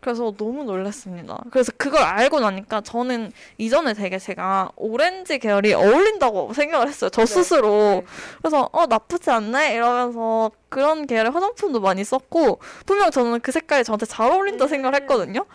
[0.00, 6.88] 그래서 너무 놀랐습니다 그래서 그걸 알고 나니까 저는 이전에 되게 제가 오렌지 계열이 어울린다고 생각을
[6.88, 7.26] 했어요 저 네.
[7.26, 8.04] 스스로 네.
[8.42, 14.06] 그래서 어 나쁘지 않네 이러면서 그런 계열의 화장품도 많이 썼고 분명 저는 그 색깔이 저한테
[14.06, 14.68] 잘 어울린다 음.
[14.68, 15.46] 생각을 했거든요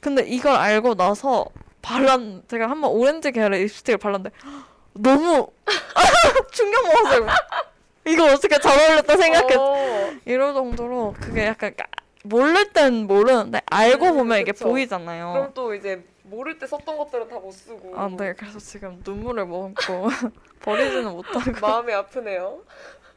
[0.00, 1.46] 근데 이걸 알고 나서
[1.82, 4.36] 발란 제가 한 번 오렌지 계열의 립스틱을 발랐는데
[4.94, 5.48] 너무
[6.52, 7.26] 충격 먹었어요
[8.06, 10.10] 이거 어떻게 잘 어울렸다 생각했 어.
[10.24, 11.86] 이럴 정도로 그게 약간 까-
[12.22, 14.66] 모를 땐 모르는데 알고 음, 보면 이게 그쵸.
[14.68, 15.32] 보이잖아요.
[15.32, 17.98] 그럼 또 이제 모를 때 썼던 것들은 다 못 쓰고.
[17.98, 18.34] 아, 네.
[18.34, 20.08] 그래서 지금 눈물을 머금고
[20.60, 22.58] 버리지는 못하고 마음이 아프네요.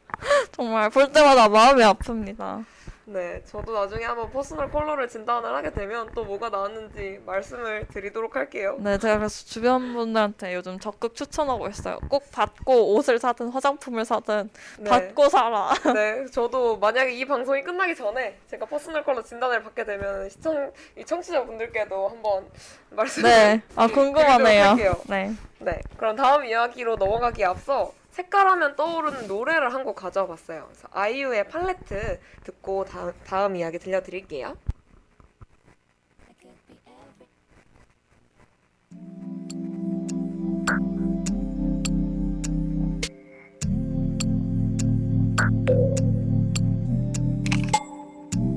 [0.52, 2.64] 정말 볼 때마다 마음이 아픕니다.
[3.06, 8.76] 네, 저도 나중에 한번 personal color를 진단을 하게 되면 또 뭐가 나왔는지 말씀을 드리도록 할게요.
[8.80, 11.98] 네, 제가 그래서 주변 분들한테 요즘 적극 추천하고 있어요.
[12.08, 14.48] 꼭 받고 옷을 사든 화장품을 사든
[14.78, 14.90] 네.
[14.90, 15.70] 받고 사라.
[15.92, 21.04] 네, 저도 만약에 이 방송이 끝나기 전에 제가 personal color 진단을 받게 되면 시청 이
[21.04, 22.46] 청취자분들께도 한번
[22.90, 24.76] 말씀을 네, 아 궁금하네요.
[25.08, 30.64] 네, 네, 그럼 다음 이야기로 넘어가기에 앞서 색깔하면 떠오르는 노래를 한 곡 가져와 봤어요.
[30.66, 34.56] 그래서 아이유의 팔레트 듣고 다음, 다음 이야기 들려드릴게요.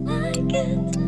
[0.08, 1.07] I could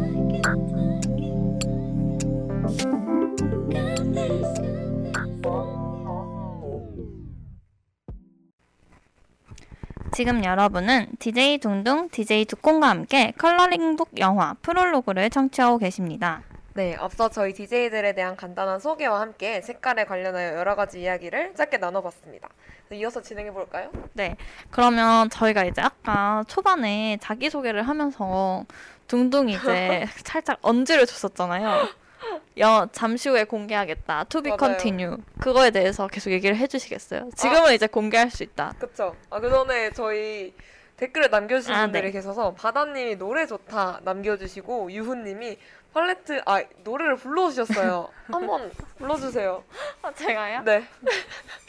[10.12, 16.41] 지금 여러분은 DJ 둥둥, DJ 두콩과 함께 컬러링북 영화 프롤로그를 청취하고 계십니다.
[16.74, 22.47] 네, 앞서 저희 DJ들에 대한 간단한 소개와 함께 색깔에 관련하여 여러 가지 이야기를 짧게 나눠봤습니다.
[22.93, 23.91] 이어서 진행해 볼까요?
[24.14, 24.36] 네,
[24.72, 28.66] 그러면 저희가 이제 아까 초반에 자기 소개를 하면서
[29.07, 31.88] 둥둥이 이제 살짝 언지를 줬었잖아요.
[32.59, 34.26] 여, 잠시 후에 공개하겠다.
[34.26, 34.78] To be 맞아요.
[34.78, 35.17] continue.
[35.39, 37.30] 그거에 대해서 계속 얘기를 해주시겠어요?
[37.36, 38.74] 지금은 이제 공개할 수 있다.
[38.80, 39.15] 그쵸?
[39.30, 40.53] 아, 그 전에 저희
[40.97, 42.11] 댓글을 남겨주신 아, 분들이 네.
[42.11, 45.57] 계셔서 바다님이 노래 좋다 남겨주시고 유후님이
[45.93, 48.09] 팔레트 아 노래를 불러주셨어요.
[48.30, 49.63] 한번 불러주세요.
[50.01, 50.61] 아, 제가요?
[50.63, 50.84] 네.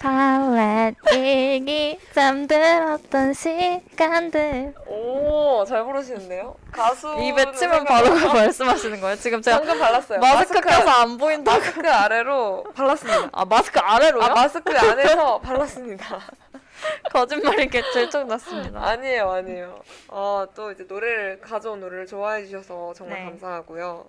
[0.00, 6.56] 팔렛 일기 잠들었던 시간들 오, 잘 부르시는데요?
[6.72, 9.16] 가수 입에 침을 바르고 말씀하시는 거예요?
[9.16, 10.18] 지금 제가 방금 발랐어요.
[10.18, 13.28] 마스크 껴서 안 보인다고 마스크 아래로 발랐습니다.
[13.30, 14.22] 아 마스크 아래로요?
[14.24, 16.18] 아 마스크 안에서 발랐습니다.
[17.12, 18.82] 거짓말인 게 들통났습니다.
[18.82, 19.82] 아니에요, 아니에요.
[20.08, 23.24] 아, 또 이제 노래를 가져온 노래를 좋아해 주셔서 정말 네.
[23.26, 24.06] 감사하고요.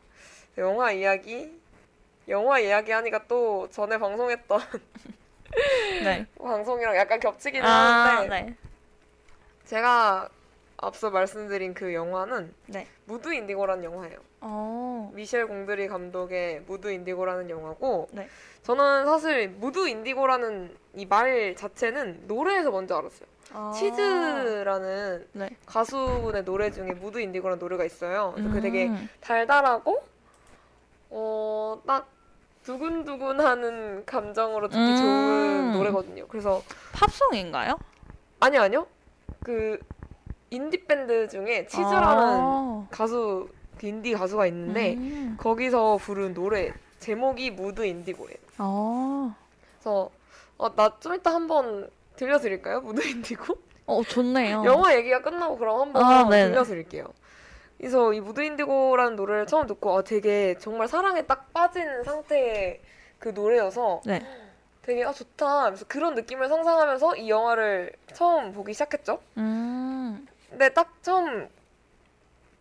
[0.57, 1.51] 영화 이야기
[2.29, 4.61] 영화 이야기 하니까 또 전에 방송했던
[6.03, 6.25] 네.
[6.37, 8.55] 방송이랑 약간 겹치긴 아, 하는데 네.
[9.65, 10.29] 제가
[10.77, 12.87] 앞서 말씀드린 그 영화는 네.
[13.05, 14.17] Mood Indigo라는 영화예요.
[14.41, 15.11] 어.
[15.13, 18.27] 미셸 공드리 감독의 Mood Indigo라는 영화고 네.
[18.63, 23.27] 저는 사실 Mood Indigo라는 이 말 자체는 노래에서 먼저 알았어요.
[23.53, 23.71] 아.
[23.75, 25.49] 치즈라는 네.
[25.65, 28.31] 가수분의 노래 중에 Mood Indigo라는 노래가 있어요.
[28.35, 29.09] 그래서 그 되게 음.
[29.19, 30.03] 달달하고
[31.11, 32.07] 어 딱
[32.65, 34.97] 두근두근하는 감정으로 듣기 음.
[34.97, 36.27] 좋은 노래거든요.
[36.27, 36.61] 그래서
[36.93, 37.77] 팝송인가요?
[38.39, 38.87] 아니 아니요
[39.43, 39.79] 그
[40.49, 41.93] 인디 밴드 중에 치즈라는
[42.39, 42.87] 아.
[42.91, 43.49] 가수
[43.79, 45.37] 그 인디 가수가 있는데 음.
[45.39, 48.37] 거기서 부른 노래 제목이 Mood Indigo예요.
[48.57, 49.33] 아,
[49.79, 50.09] 그래서
[50.57, 52.81] 어, 나 좀 이따 한번 들려드릴까요?
[52.81, 53.55] Mood Indigo?
[53.87, 54.61] 어 좋네요.
[54.65, 56.49] 영화 얘기가 끝나고 그럼 한번 아, 네네.
[56.49, 57.05] 들려드릴게요.
[57.81, 62.79] 그래서 이 Mood Indigo라는 노래를 처음 듣고 아, 되게 정말 사랑에 딱 빠진 상태의
[63.17, 64.21] 그 노래여서 네.
[64.83, 65.65] 되게 아 좋다.
[65.65, 69.19] 그래서 그런 느낌을 상상하면서 이 영화를 처음 보기 시작했죠.
[69.37, 71.49] 음, 근데 딱 처음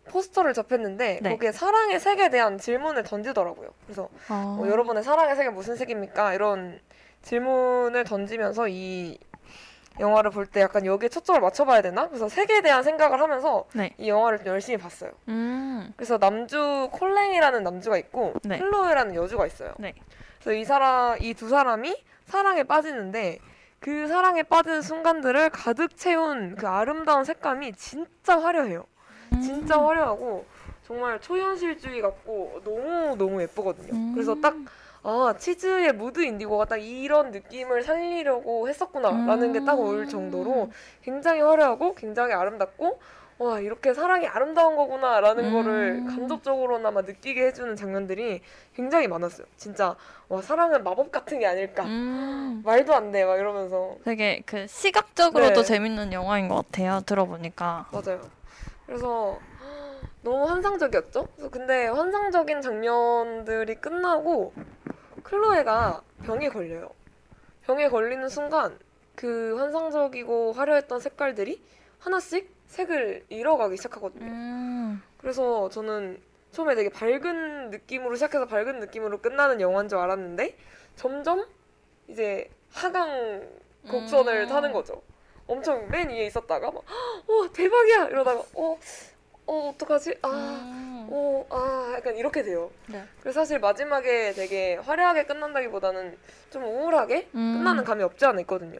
[0.05, 1.29] 포스터를 접했는데 네.
[1.29, 3.69] 거기에 사랑의 색에 대한 질문을 던지더라고요.
[3.85, 6.33] 그래서 아, 어, 여러분의 사랑의 색은 무슨 색입니까?
[6.33, 6.79] 이런
[7.21, 9.19] 질문을 던지면서 이
[10.01, 12.07] 영화를 볼 때 약간 여기에 초점을 맞춰봐야 되나?
[12.07, 13.93] 그래서 색에 대한 생각을 하면서 네.
[13.97, 15.11] 이 영화를 좀 열심히 봤어요.
[15.29, 18.57] 음, 그래서 남주 콜랭이라는 남주가 있고 네.
[18.57, 19.73] 클로에라는 여주가 있어요.
[19.77, 19.93] 네.
[20.39, 21.95] 그래서 이 사람 이 두 사람이
[22.25, 23.39] 사랑에 빠지는데
[23.79, 28.83] 그 사랑에 빠지는 순간들을 가득 채운 그 아름다운 색감이 진짜 화려해요.
[29.41, 29.85] 진짜 음.
[29.87, 30.45] 화려하고
[30.85, 33.93] 정말 초현실주의 같고 너무 너무 예쁘거든요.
[33.93, 34.11] 음.
[34.13, 34.55] 그래서 딱
[35.03, 40.69] 아, 치즈의 무드 인디고가 딱 이런 느낌을 살리려고 했었구나라는 게딱 올 정도로
[41.01, 42.99] 굉장히 화려하고 굉장히 아름답고
[43.39, 45.53] 와, 이렇게 사랑이 아름다운 거구나라는 음.
[45.53, 48.41] 거를 간접적으로나마 느끼게 해주는 장면들이
[48.75, 49.47] 굉장히 많았어요.
[49.57, 49.95] 진짜
[50.29, 51.83] 와, 사랑은 마법 같은 게 아닐까.
[51.85, 53.95] 음, 말도 안 돼, 막 이러면서.
[54.05, 55.63] 되게 그 시각적으로도 네.
[55.63, 57.01] 재밌는 영화인 것 같아요.
[57.03, 57.87] 들어보니까.
[57.91, 58.21] 맞아요.
[58.85, 59.39] 그래서
[60.23, 61.27] 너무 환상적이었죠?
[61.51, 64.53] 근데 환상적인 장면들이 끝나고
[65.23, 66.91] 클로에가 병에 걸려요.
[67.63, 68.77] 병에 걸리는 순간
[69.15, 71.61] 그 환상적이고 화려했던 색깔들이
[71.99, 74.25] 하나씩 색을 잃어가기 시작하거든요.
[74.25, 80.57] 음, 그래서 저는 처음에 되게 밝은 느낌으로 시작해서 밝은 느낌으로 끝나는 영화인 줄 알았는데
[80.95, 81.45] 점점
[82.07, 83.47] 이제 하강
[83.89, 84.47] 곡선을 음.
[84.47, 85.01] 타는 거죠.
[85.47, 86.83] 엄청 맨 위에 있었다가 막,
[87.27, 88.77] 어 대박이야 이러다가 어,
[89.47, 90.15] 어 어떡하지?
[90.21, 91.07] 아, 음.
[91.09, 92.71] 어, 아 약간 이렇게 돼요.
[92.87, 93.03] 네.
[93.19, 96.17] 그래서 사실 마지막에 되게 화려하게 끝난다기보다는
[96.51, 97.57] 좀 우울하게 음.
[97.57, 98.79] 끝나는 감이 없지 않아 있거든요.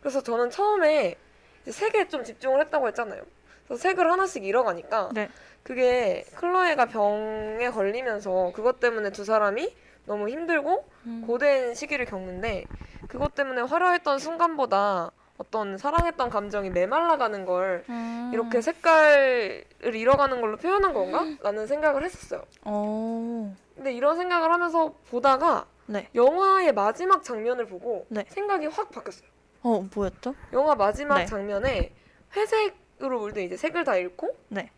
[0.00, 1.16] 그래서 저는 처음에
[1.62, 3.22] 이제 색에 좀 집중을 했다고 했잖아요.
[3.66, 5.30] 그래서 색을 하나씩 잃어가니까 네.
[5.62, 9.74] 그게 클로에가 병에 걸리면서 그것 때문에 두 사람이
[10.06, 11.24] 너무 힘들고 음.
[11.26, 12.64] 고된 시기를 겪는데
[13.08, 18.30] 그것 때문에 화려했던 순간보다 어떤 사랑했던 감정이 메말라가는 걸 음.
[18.32, 19.64] 이렇게 색깔을
[19.94, 21.24] 잃어가는 걸로 표현한 건가?
[21.42, 22.44] 라는 생각을 했었어요.
[22.62, 23.54] 어.
[23.74, 26.08] 근데 이런 생각을 하면서 보다가 네.
[26.14, 28.24] 영화의 마지막 장면을 보고 네.
[28.28, 29.28] 생각이 확 바뀌었어요.
[29.62, 30.34] 어, 뭐였죠?
[30.52, 31.26] 영화 마지막 네.
[31.26, 31.92] 장면에
[32.36, 34.70] 회색으로 물든 이제 색을 다 잃고 네.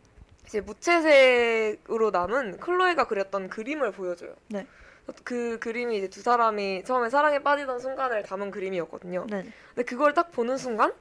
[0.47, 4.35] 이제 무채색으로 남은 클로에가 그렸던 그림을 보여줘요.
[5.07, 5.15] 네.
[5.25, 9.27] 그 그림이 이제 두 사람이 처음에 사랑에 빠지던 순간을 담은 그림이었거든요.
[9.29, 9.47] 네.
[9.75, 10.93] 근데 그걸 딱 보는 순간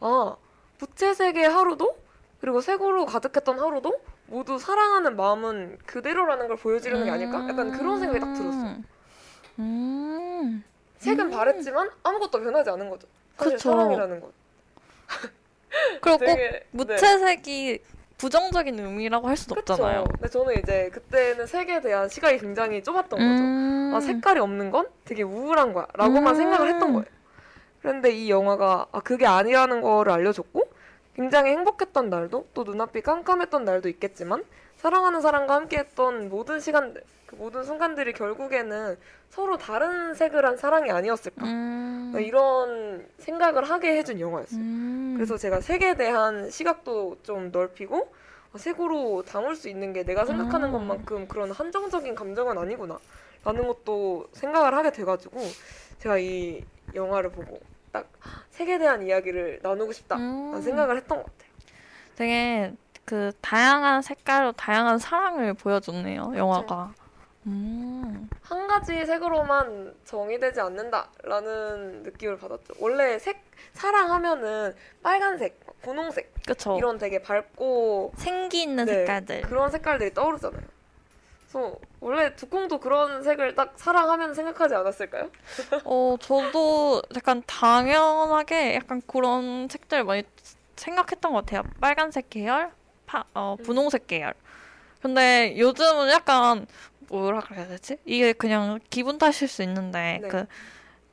[0.00, 0.36] 아
[0.78, 1.96] 무채색의 하루도
[2.40, 7.46] 그리고 색으로 가득했던 하루도 모두 사랑하는 마음은 그대로라는 걸 보여주려는 게 아닐까?
[7.48, 8.76] 약간 그런 생각이 딱 들었어.
[9.60, 10.64] 음.
[10.98, 11.30] 색은 음.
[11.30, 13.06] 바랬지만 아무것도 변하지 않은 거죠.
[13.36, 13.70] 사실 그쵸.
[13.70, 14.32] 사랑이라는 건.
[16.00, 16.66] 그리고 꼭 되게 네.
[16.70, 17.82] 무채색이
[18.16, 19.74] 부정적인 의미라고 할 수도 그쵸.
[19.74, 20.04] 없잖아요.
[20.04, 23.42] 근데 저는 이제 그때는 색에 대한 시각이 굉장히 좁았던 거죠.
[23.42, 23.92] 음.
[23.94, 26.36] 아 색깔이 없는 건 되게 우울한 거야 라고만 음.
[26.36, 27.06] 생각을 했던 거예요.
[27.82, 30.62] 그런데 이 영화가 아 그게 아니라는 거를 알려줬고
[31.14, 34.44] 굉장히 행복했던 날도 또 눈앞이 깜깜했던 날도 있겠지만
[34.76, 37.02] 사랑하는 사람과 함께했던 모든 시간들
[37.34, 38.96] 그 모든 순간들이 결국에는
[39.28, 42.10] 서로 다른 색을 한 사랑이 아니었을까 음.
[42.12, 44.60] 뭐 이런 생각을 하게 해준 영화였어요.
[44.60, 45.14] 음.
[45.16, 48.12] 그래서 제가 색에 대한 시각도 좀 넓히고
[48.52, 50.72] 어, 색으로 담을 수 있는 게 내가 생각하는 음.
[50.72, 52.98] 것만큼 그런 한정적인 감정은 아니구나
[53.44, 55.40] 라는 것도 생각을 하게 돼가지고
[55.98, 56.64] 제가 이
[56.94, 57.60] 영화를 보고
[57.92, 58.08] 딱
[58.50, 60.50] 색에 대한 이야기를 나누고 싶다 음.
[60.52, 61.50] 라는 생각을 했던 것 같아요.
[62.16, 62.72] 되게
[63.04, 66.32] 그 다양한 색깔로 다양한 사랑을 보여줬네요.
[66.36, 66.94] 영화가.
[67.46, 68.28] 음.
[68.42, 72.74] 한 가지 색으로만 정의되지 않는다라는 느낌을 받았죠.
[72.78, 73.42] 원래 색
[73.72, 76.76] 사랑하면은 빨간색, 분홍색 그쵸.
[76.78, 79.42] 이런 되게 밝고 생기 있는 네, 색깔들.
[79.42, 80.62] 그런 색깔들이 떠오르잖아요.
[81.42, 85.30] 그래서 원래 두콩도 그런 색을 딱 사랑하면 생각하지 않았을까요?
[85.84, 90.24] 어, 저도 약간 당연하게 약간 그런 색들 많이
[90.76, 91.62] 생각했던 것 같아요.
[91.80, 92.72] 빨간색 계열,
[93.06, 93.64] 파, 어, 음.
[93.64, 94.34] 분홍색 계열.
[95.04, 96.66] 근데 요즘은 약간
[97.08, 97.98] 뭐라 그래야 되지?
[98.06, 100.28] 이게 그냥 기분 탓일 수 있는데 네.
[100.28, 100.46] 그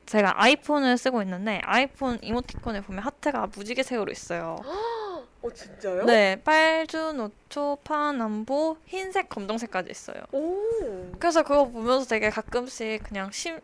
[0.05, 4.55] 제가 아이폰을 쓰고 있는데 아이폰 이모티콘에 보면 하트가 무지개 색으로 있어요.
[5.43, 6.05] 어 진짜요?
[6.05, 10.23] 네, 빨주, 노초, 파남보, 흰색, 검정색까지 있어요.
[10.31, 11.11] 오.
[11.19, 13.59] 그래서 그거 보면서 되게 가끔씩 그냥 심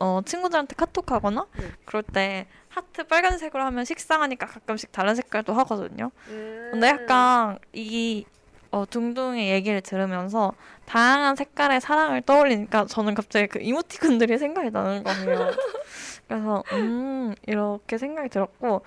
[0.00, 1.70] 어 친구들한테 카톡하거나 네.
[1.84, 6.10] 그럴 때 하트 빨간색으로 하면 식상하니까 가끔씩 다른 색깔도 하거든요.
[6.28, 6.68] 음.
[6.72, 8.24] 근데 약간 이
[8.74, 10.52] 어, 둥둥의 얘기를 들으면서
[10.86, 15.52] 다양한 색깔의 사랑을 떠올리니까 저는 갑자기 그 이모티콘들이 생각이 나는 거예요.
[16.26, 18.82] 그래서 음 이렇게 생각이 들었고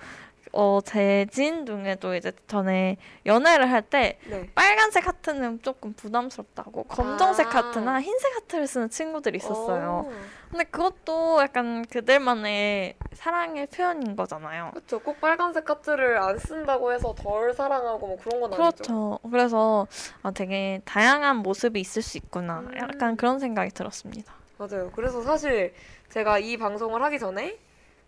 [0.60, 2.96] 어, 제 지인 중에도 이제 전에
[3.26, 4.50] 연애를 할때 네.
[4.56, 7.58] 빨간색 하트는 조금 부담스럽다고 검정색 아.
[7.58, 10.08] 하트나 흰색 하트를 쓰는 친구들이 있었어요.
[10.08, 10.12] 어,
[10.50, 14.70] 근데 그것도 약간 그들만의 사랑의 표현인 거잖아요.
[14.72, 14.98] 그렇죠.
[14.98, 18.82] 꼭 빨간색 카트를 안 쓴다고 해서 덜 사랑하고 뭐 그런 건 아니죠.
[18.82, 19.18] 그렇죠.
[19.30, 19.86] 그래서
[20.24, 22.60] 아, 되게 다양한 모습이 있을 수 있구나.
[22.60, 22.72] 음.
[22.78, 24.34] 약간 그런 생각이 들었습니다.
[24.56, 24.90] 맞아요.
[24.92, 25.72] 그래서 사실
[26.10, 27.58] 제가 이 방송을 하기 전에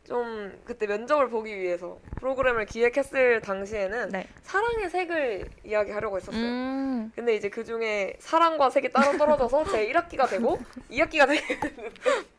[0.04, 4.26] 좀 그때 면접을 보기 위해서 프로그램을 기획했을 당시에는 네.
[4.42, 6.42] 사랑의 색을 이야기하려고 했었어요.
[6.42, 10.58] 음, 근데 이제 그 중에 사랑과 색이 따로 떨어져서 제 1학기가 되고
[10.90, 11.60] 2학기가 되게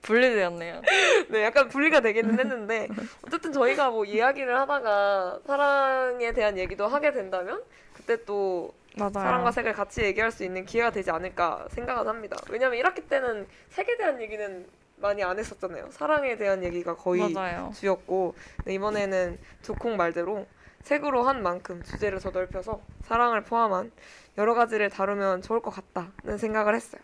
[0.01, 0.81] 분리되었네요.
[1.29, 2.87] 네, 약간 분리가 되기는 했는데
[3.25, 7.61] 어쨌든 저희가 뭐 이야기를 하다가 사랑에 대한 얘기도 하게 된다면
[7.93, 9.11] 그때 또 맞아요.
[9.13, 12.35] 사랑과 색을 같이 얘기할 수 있는 기회가 되지 않을까 생각은 합니다.
[12.49, 14.65] 왜냐면 1학기 때는 색에 대한 얘기는
[15.01, 15.89] 많이 안 했었잖아요.
[15.91, 17.71] 사랑에 대한 얘기가 거의 맞아요.
[17.75, 18.35] 주였고
[18.67, 20.45] 이번에는 두콩 말대로
[20.83, 23.91] 색으로 한 만큼 주제를 더 넓혀서 사랑을 포함한
[24.37, 27.01] 여러 가지를 다루면 좋을 것 같다는 생각을 했어요.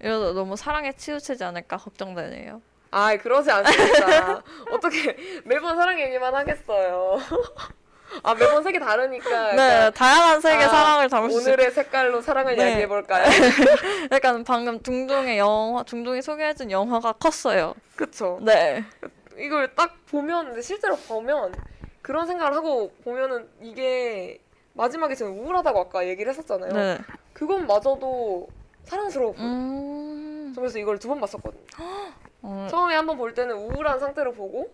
[0.00, 2.60] 이러다 너무 사랑에 치우치지 않을까 걱정되네요.
[2.90, 4.42] 아, 그러지 않습니다.
[4.70, 7.18] 어떻게 매번 사랑 얘기만 하겠어요.
[8.22, 12.62] 아, 매번 색이 다르니까 네, 다양한 색의 아, 사랑을 담을 수있 오늘의 색깔로 사랑을 네.
[12.68, 13.24] 이야기해 볼까요?
[14.12, 17.74] 약간 방금 둥둥의 영화, 둥둥이 소개해준 영화가 컸어요.
[17.96, 18.38] 그쵸.
[18.42, 18.84] 네.
[19.38, 21.54] 이걸 딱 보면 실제로 보면
[22.02, 24.40] 그런 생각을 하고 보면은 이게
[24.72, 26.72] 마지막에 저는 우울하다고 아까 얘기를 했었잖아요.
[26.72, 26.98] 네.
[27.32, 28.48] 그건 마저도
[28.84, 29.30] 사랑스러워.
[29.32, 30.52] 요 음.
[30.56, 31.62] 그래서 이걸 두 번 봤었거든요.
[32.42, 34.70] 어, 처음에 한 번 볼 때는 우울한 상태로 보고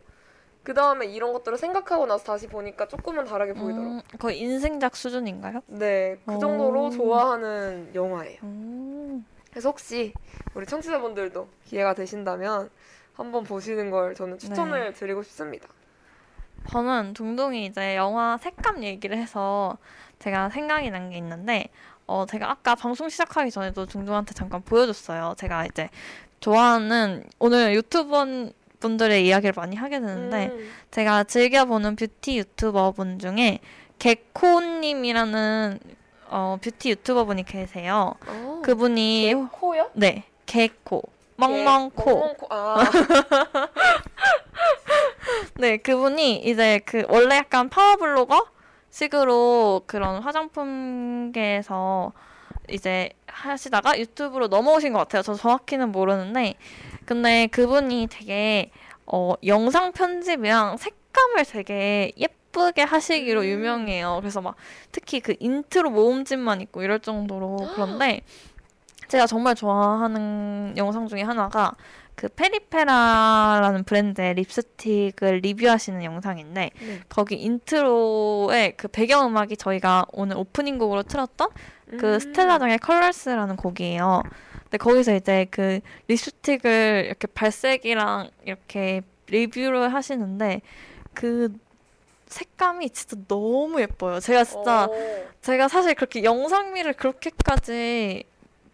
[0.62, 3.96] 그 다음에 이런 것들을 생각하고 나서 다시 보니까 조금은 다르게 보이더라고요.
[3.96, 5.62] 음, 거의 인생작 수준인가요?
[5.66, 6.38] 네, 그 어.
[6.38, 8.38] 정도로 좋아하는 영화예요.
[8.44, 9.26] 음.
[9.50, 10.14] 그래서 혹시
[10.54, 12.70] 우리 청취자분들도 기회가 되신다면
[13.14, 14.92] 한번 보시는 걸 저는 추천을 네.
[14.92, 15.68] 드리고 싶습니다.
[16.70, 19.76] 저는 둥둥이 이제 영화 색감 얘기를 해서
[20.20, 21.66] 제가 생각이 난 게 있는데,
[22.06, 25.34] 어, 제가 아까 방송 시작하기 전에도 둥둥한테 잠깐 보여줬어요.
[25.36, 25.88] 제가 이제
[26.38, 28.26] 좋아하는, 오늘 유튜버
[28.82, 30.70] 분들의 이야기를 많이 하게 되는데, 음.
[30.90, 33.60] 제가 즐겨보는 뷰티 유튜버 분 중에
[33.98, 35.78] 개코님이라는
[36.28, 38.14] 어, 뷰티 유튜버 분이 계세요.
[38.26, 38.62] 어.
[38.64, 39.90] 그분이, 코요?
[39.94, 41.02] 네, 개코.
[41.36, 42.04] 멍멍코.
[42.04, 42.46] 멍멍코.
[42.50, 42.76] 아,
[45.56, 48.46] 네, 그분이 이제 그 원래 약간 power blogger
[48.90, 52.12] 식으로 그런 화장품계에서
[52.70, 55.22] 이제 하시다가 유튜브로 넘어오신 것 같아요.
[55.22, 56.54] 저 정확히는 모르는데
[57.04, 58.70] 근데 그분이 되게
[59.06, 63.46] 어 영상 편집이랑 색감을 되게 예쁘게 하시기로 음.
[63.46, 64.18] 유명해요.
[64.20, 64.56] 그래서 막
[64.90, 68.22] 특히 그 인트로 모음집만 있고 이럴 정도로 그런데
[69.08, 71.72] 제가 정말 좋아하는 영상 중에 하나가
[72.14, 77.00] 그 페리페라라는 브랜드의 립스틱을 리뷰하시는 영상인데 네.
[77.08, 81.48] 거기 인트로에 그 배경음악이 저희가 오늘 오프닝 곡으로 틀었던
[81.98, 82.18] 그 음.
[82.20, 84.22] 스텔라장의 컬러스라는 곡이에요.
[84.72, 90.62] 근데 거기서 이제 그 립스틱을 이렇게 발색이랑 이렇게 리뷰를 하시는데
[91.12, 91.52] 그
[92.28, 94.18] 색감이 진짜 너무 예뻐요.
[94.18, 95.26] 제가 진짜 어.
[95.42, 98.24] 제가 사실 그렇게 영상미를 그렇게까지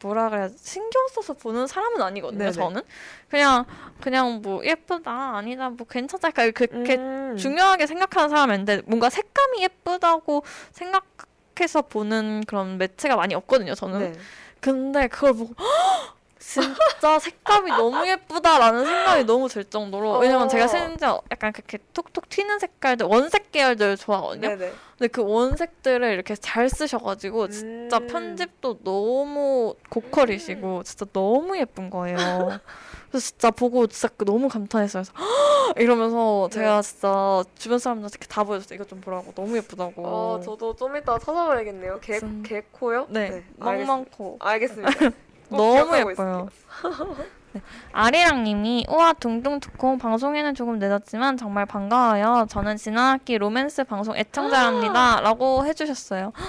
[0.00, 2.38] 뭐라 그래야 신경 써서 보는 사람은 아니거든요.
[2.38, 2.52] 네네.
[2.52, 2.82] 저는
[3.28, 3.64] 그냥
[4.00, 7.36] 그냥 뭐 예쁘다 아니다 뭐 괜찮다 그러니까 그렇게 음.
[7.36, 13.74] 중요하게 생각하는 사람인데 뭔가 색감이 예쁘다고 생각해서 보는 그런 매체가 많이 없거든요.
[13.74, 14.18] 저는 네.
[14.60, 16.14] 근데 그걸 보고 "헉!
[16.38, 20.48] 진짜 색감이 너무 예쁘다라는 생각이 너무 들 정도로 왜냐면 어.
[20.48, 24.48] 제가 심지어 약간 그렇게 톡톡 튀는 색깔들 원색 계열들 좋아하거든요.
[24.48, 24.72] 네네.
[24.98, 28.06] 근데 그 원색들을 이렇게 잘 쓰셔가지고 진짜 음.
[28.06, 32.18] 편집도 너무 고퀄이시고 진짜 너무 예쁜 거예요.
[33.10, 35.02] 그래서 진짜 보고 진짜 그 너무 감탄했어요.
[35.02, 35.28] 그래서 "헉!"
[35.78, 36.54] 이러면서 네.
[36.60, 38.74] 제가 진짜 주변 사람들한테 다 보여줬어요.
[38.76, 40.02] 이거 좀 보라고 너무 예쁘다고.
[40.06, 42.00] 어, 저도 좀 이따 찾아봐야겠네요.
[42.00, 43.06] 개, 진- 개코요?
[43.10, 44.36] 네, 알겠, 멍멍코.
[44.40, 44.90] 알겠습니다.
[45.50, 46.48] 꼭 너무 예뻐요.
[47.52, 47.62] 네.
[47.92, 52.46] 아리랑님이 우와 둥둥두콩 방송에는 조금 늦었지만 정말 반가워요.
[52.50, 56.32] 저는 지난 학기 로맨스 방송 애청자랍니다.라고 해주셨어요.
[56.34, 56.40] 아,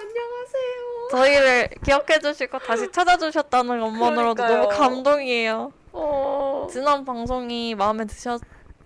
[0.00, 1.08] 안녕하세요.
[1.12, 4.62] 저희를 기억해 주시고 다시 찾아주셨다는 것만으로도 그러니까요.
[4.64, 5.72] 너무 감동이에요.
[5.92, 6.66] 어.
[6.70, 8.44] 지난 방송이 마음에 드셔서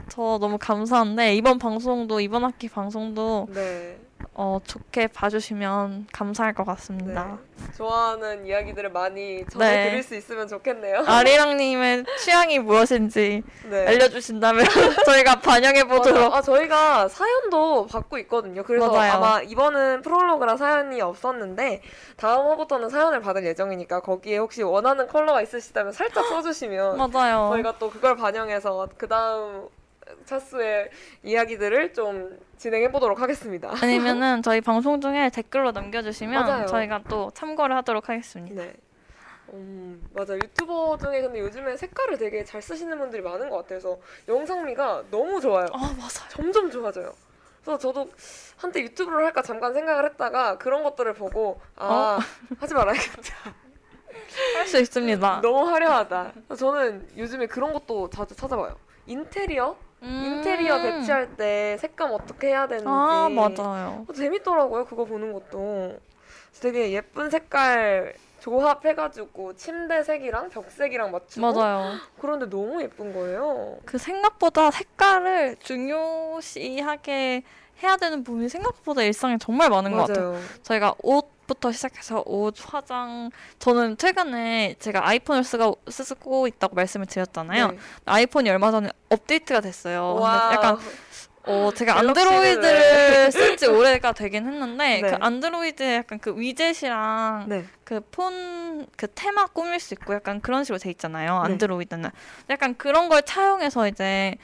[0.08, 3.98] 너무 감사한데 이번 방송도 이번 학기 방송도 네.
[4.32, 7.38] 어, 좋게 봐주시면 감사할 것 같습니다.
[7.58, 7.72] 네.
[7.76, 9.46] 좋아하는 이야기들을 많이 네.
[9.50, 11.04] 전해 드릴 수 있으면 좋겠네요.
[11.06, 13.86] 아리랑님의 취향이 무엇인지 네.
[13.86, 14.64] 알려주신다면
[15.06, 16.34] 저희가 반영해 보도록.
[16.34, 18.62] 아, 저희가 사연도 받고 있거든요.
[18.62, 19.12] 그래서 맞아요.
[19.12, 21.82] 아마 이번은 프롤로그라 사연이 없었는데
[22.16, 27.50] 다음 화부터는 사연을 받을 예정이니까 거기에 혹시 원하는 컬러가 있으시다면 살짝 써주시면 맞아요.
[27.52, 29.68] 저희가 또 그걸 반영해서 그 다음
[30.26, 30.90] 차수의
[31.22, 33.72] 이야기들을 좀 진행해 보도록 하겠습니다.
[33.82, 36.66] 아니면은 저희 방송 중에 댓글로 남겨주시면 맞아요.
[36.66, 38.62] 저희가 또 참고를 하도록 하겠습니다.
[38.62, 38.74] 네.
[39.52, 40.34] 음, 맞아.
[40.34, 45.66] 유튜버 중에 근데 요즘에 색깔을 되게 잘 쓰시는 분들이 많은 것 같아서 영상미가 너무 좋아요.
[45.72, 46.28] 아 맞아요.
[46.30, 47.12] 점점 좋아져요.
[47.62, 48.10] 그래서 저도
[48.56, 52.18] 한때 유튜브를 할까 잠깐 생각을 했다가 그런 것들을 보고 아
[52.58, 53.54] 하지 말아야겠다.
[54.56, 55.40] 할 수 있습니다.
[55.42, 56.32] 너무 화려하다.
[56.58, 58.76] 저는 요즘에 그런 것도 자주 찾아봐요.
[59.06, 59.76] 인테리어?
[60.04, 60.24] 음.
[60.24, 62.86] 인테리어 배치할 때 색감 어떻게 해야 되는지.
[62.88, 64.04] 아 맞아요.
[64.08, 64.84] 어, 재밌더라고요.
[64.84, 65.98] 그거 보는 것도.
[66.60, 71.94] 되게 예쁜 색깔 조합해가지고 침대 색이랑 벽색이랑 맞추고 맞아요.
[72.20, 73.78] 그런데 너무 예쁜 거예요.
[73.84, 77.42] 그 생각보다 색깔을 중요시하게
[77.82, 80.32] 해야 되는 부분이 생각보다 일상에 정말 많은 것 같아요.
[80.32, 80.42] 맞아요.
[80.62, 83.30] 저희가 옷 부터 시작해서 옷, 화장.
[83.58, 87.68] 저는 최근에 제가 아이폰을 쓰고, 쓰고 있다고 말씀을 드렸잖아요.
[87.68, 87.78] 네.
[88.04, 90.18] 아이폰이 얼마 전에 업데이트가 됐어요.
[90.52, 90.78] 약간
[91.46, 95.10] 어, 제가 안드로이드를 쓴지 오래가 되긴 했는데 네.
[95.10, 97.66] 그 안드로이드에 약간 그 위젯이랑 네.
[97.84, 101.42] 그폰그 테마 꾸밀 수 있고 약간 그런 식으로 돼 있잖아요.
[101.42, 101.52] 네.
[101.52, 102.10] 안드로이드는
[102.48, 104.36] 약간 그런 걸 차용해서 이제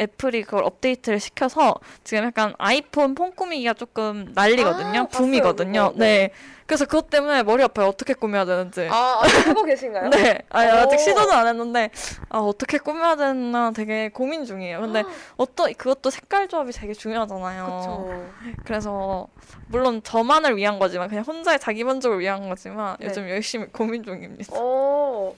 [0.00, 5.00] 애플이 그걸 업데이트를 시켜서 지금 약간 아이폰 폰 꾸미기가 조금 난리거든요.
[5.00, 5.72] 아, 붐이거든요.
[5.72, 6.04] 봤어요, 그거.
[6.04, 6.30] 네.
[6.66, 7.88] 그래서 그것 때문에 머리 아파요.
[7.88, 8.88] 어떻게 꾸며야 되는지.
[8.90, 10.08] 아, 아직 하고 계신가요?
[10.10, 10.38] 네.
[10.48, 10.98] 아니, 아직 오.
[10.98, 11.90] 시도는 안 했는데
[12.30, 14.80] 아, 어떻게 꾸며야 되나 되게 고민 중이에요.
[14.80, 15.02] 근데
[15.36, 17.64] 어떤 그것도 색깔 조합이 되게 중요하잖아요.
[17.66, 18.54] 그쵸.
[18.64, 19.28] 그래서
[19.68, 23.06] 물론 저만을 위한 거지만 그냥 혼자의 자기 만족을 위한 거지만 네.
[23.06, 24.56] 요즘 열심히 고민 중입니다.
[24.56, 25.34] 어,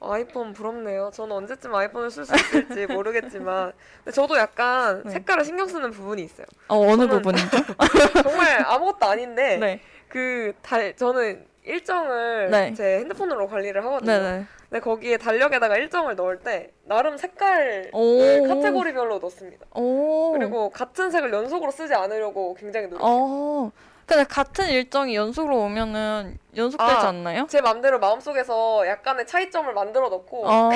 [0.00, 1.10] 아이폰 부럽네요.
[1.12, 3.72] 저는 언제쯤 아이폰을 쓸 수 있을지 모르겠지만,
[4.04, 5.12] 근데 저도 약간 네.
[5.12, 6.46] 색깔을 신경 쓰는 부분이 있어요.
[6.68, 7.46] 어, 어느 부분이죠?
[8.22, 9.80] 정말 아무것도 아닌데, 네.
[10.08, 12.74] 그 달, 저는 일정을 네.
[12.74, 14.12] 제 핸드폰으로 관리를 하거든요.
[14.12, 14.46] 네네.
[14.68, 18.18] 근데 거기에 달력에다가 일정을 넣을 때 나름 색깔을 오.
[18.48, 19.64] 카테고리별로 넣습니다.
[19.74, 20.32] 오.
[20.32, 23.72] 그리고 같은 색을 연속으로 쓰지 않으려고 굉장히 노력해요.
[24.06, 24.14] 어.
[24.16, 27.08] 근데 같은 일정이 연속으로 오면은 연속되지 아.
[27.08, 27.46] 않나요?
[27.48, 30.70] 제 맘대로 마음속에서 약간의 차이점을 만들어 놓고 어.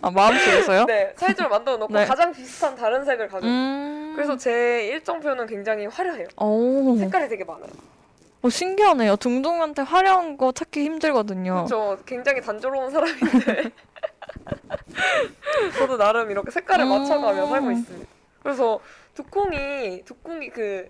[0.00, 0.84] 아, 마음속에서요?
[0.86, 2.04] 네, 차이점을 만들어 놓고 네.
[2.06, 4.12] 가장 비슷한 다른 색을 가지고 음.
[4.14, 6.28] 그래서 제 일정표는 굉장히 화려해요.
[6.36, 6.96] 오.
[6.96, 7.70] 색깔이 되게 많아요.
[8.42, 9.16] 어, 신기하네요.
[9.16, 11.66] 둥둥한테 화려한 거 찾기 힘들거든요.
[11.66, 11.98] 그렇죠.
[12.06, 13.70] 굉장히 단조로운 사람인데
[15.78, 16.90] 저도 나름 이렇게 색깔을 음.
[16.90, 18.10] 맞춰가며 살고 있습니다.
[18.42, 18.78] 그래서
[19.14, 20.88] 두콩이 두콩이 그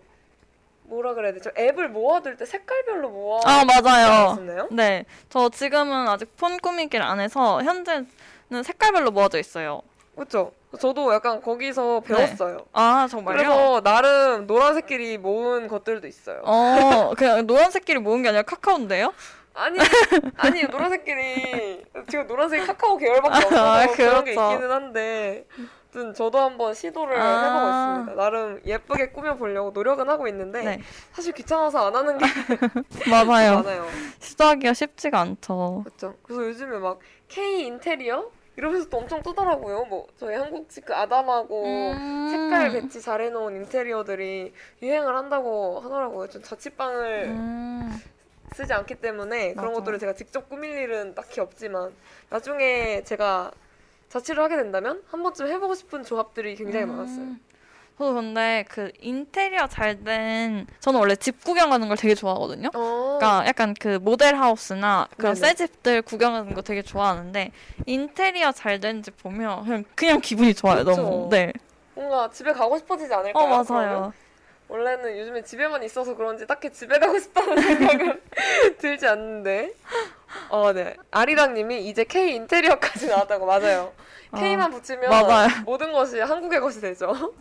[0.85, 1.51] 뭐라 그래야 되죠?
[1.57, 3.41] 앱을 모아둘 때 색깔별로 모아.
[3.45, 4.39] 아, 맞아요.
[4.70, 5.05] 네.
[5.30, 8.07] 저 지금은 아직 폰 꾸미기를 안 해서 현재는
[8.62, 9.82] 색깔별로 모아져 있어요.
[10.14, 10.53] 그렇죠.
[10.78, 12.66] 저도 약간 거기서 배웠어요.
[12.72, 13.37] 아, 정말요?
[13.37, 16.43] 그래서 나름 노란색끼리 모은 것들도 있어요.
[16.45, 19.12] 어, 그냥 노란색끼리 모은 게 아니라 카카오인데요?
[19.55, 19.78] 아니,
[20.37, 24.53] 아니 노란색끼리 지금 노란색이 카카오 계열밖에 없어서 아, 그런 게 그렇죠.
[24.53, 25.47] 있기는 한데
[25.95, 27.45] 아무튼 저도 한번 시도를 아.
[27.45, 28.22] 해보고 있습니다.
[28.22, 30.80] 나름 예쁘게 꾸며보려고 노력은 하고 있는데 네.
[31.12, 32.26] 사실 귀찮아서 안 하는 게
[33.11, 33.57] 맞아요.
[33.62, 33.86] 많아요.
[34.18, 35.82] 시도하기가 쉽지가 않죠.
[35.84, 36.14] 그렇죠.
[36.24, 39.84] 그래서 요즘에 막 K 인테리어 이러면서 또 엄청 뜨더라고요.
[39.84, 42.28] 뭐 저희 한국식 그 아담하고 음.
[42.30, 46.28] 색깔 배치 잘 해놓은 인테리어들이 유행을 한다고 하더라고요.
[46.28, 48.01] 전 자취방을 음.
[48.53, 49.80] 쓰지 않기 때문에 그런 맞아.
[49.80, 51.92] 것들을 제가 직접 꾸밀 일은 딱히 없지만
[52.30, 53.51] 나중에 제가
[54.09, 57.16] 자취를 하게 된다면 한 번쯤 해보고 싶은 조합들이 굉장히 많았어요.
[57.20, 57.40] 음.
[57.96, 62.68] 저도 근데 그 인테리어 잘 된 저는 원래 집 구경 가는 걸 되게 좋아하거든요.
[62.74, 65.34] 어, 그러니까 약간 그 모델 하우스나 그런.
[65.36, 67.52] 새 집들 구경하는 거 되게 좋아하는데
[67.86, 70.84] 인테리어 잘 된 집 보면 그냥 그냥 기분이 좋아요.
[70.84, 70.96] 그쵸.
[71.02, 71.28] 너무.
[71.30, 71.52] 네.
[71.94, 73.44] 뭔가 집에 가고 싶어지지 않을까요?
[73.55, 74.12] 어 그러면?
[74.69, 78.21] 원래는 요즘에 집에만 있어서 그런지 딱히 집에 가고 싶다는 생각은
[78.79, 79.73] 들지 않는데.
[80.49, 80.97] 어, 네.
[81.11, 83.93] 아리랑님이 이제 K 인테리어까지 나왔다고 맞아요.
[84.31, 85.49] 아, K만 붙이면 맞아요.
[85.65, 87.33] 모든 것이 한국의 것이 되죠.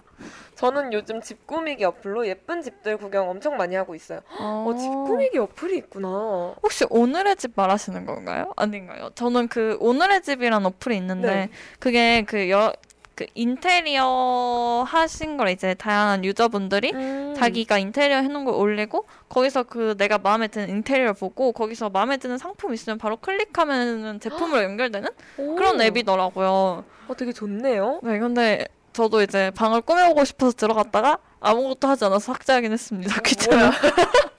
[0.55, 4.19] 저는 요즘 집 꾸미기 어플로 예쁜 집들 구경 엄청 많이 하고 있어요.
[4.39, 6.55] 어, 어, 집 꾸미기 어플이 있구나.
[6.61, 8.53] 혹시 오늘의 집 말하시는 건가요?
[8.55, 9.09] 아닌가요?
[9.15, 11.49] 저는 그 오늘의 집이란 어플이 있는데 네.
[11.79, 12.71] 그게 그 여,
[13.15, 17.33] 그 인테리어 하신 걸 이제 다양한 유저분들이 음.
[17.37, 22.37] 자기가 인테리어 해놓은 걸 올리고 거기서 그 내가 마음에 드는 인테리어를 보고 거기서 마음에 드는
[22.37, 25.55] 상품 있으면 바로 클릭하면 제품으로 연결되는 오.
[25.55, 26.83] 그런 앱이더라고요.
[27.07, 27.99] 어, 되게 좋네요.
[28.03, 33.21] 네, 근데 저도 이제 방을 꾸며보고 싶어서 들어갔다가 아무것도 하지 않아서 삭제하긴 했습니다.
[33.21, 33.71] 귀찮아.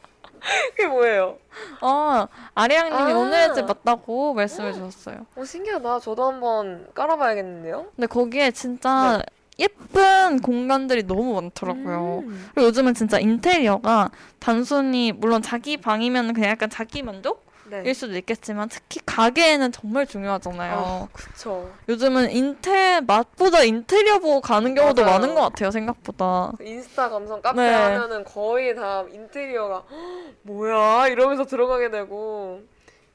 [0.45, 0.71] 뭐야?
[0.77, 1.39] 그게 뭐예요?
[1.81, 3.19] 아, 아리양님이 아.
[3.19, 5.27] 오늘의 집 맞다고 말씀해 주셨어요.
[5.37, 6.01] 어, 신기하다.
[6.01, 7.87] 저도 한번 깔아봐야겠는데요?
[7.97, 9.23] 근데 거기에 진짜
[9.59, 12.25] 예쁜 공간들이 너무 많더라고요.
[12.27, 12.51] 음.
[12.55, 17.44] 그리고 요즘은 진짜 인테리어가 단순히 물론 자기 방이면 그냥 약간 자기 만족
[17.79, 17.95] 일 네.
[17.95, 20.75] 수도 있겠지만 특히 가게에는 정말 중요하잖아요.
[20.77, 21.71] 아, 그쵸.
[21.89, 25.19] 요즘은 인테 맛보다 인테리어 보고 가는 경우도 맞아요.
[25.19, 25.71] 많은 것 같아요.
[25.71, 26.53] 생각보다.
[26.61, 27.73] 인스타 감성 카페 네.
[27.75, 32.61] 하면은 거의 다 인테리어가 "헉, 뭐야 이러면서 들어가게 되고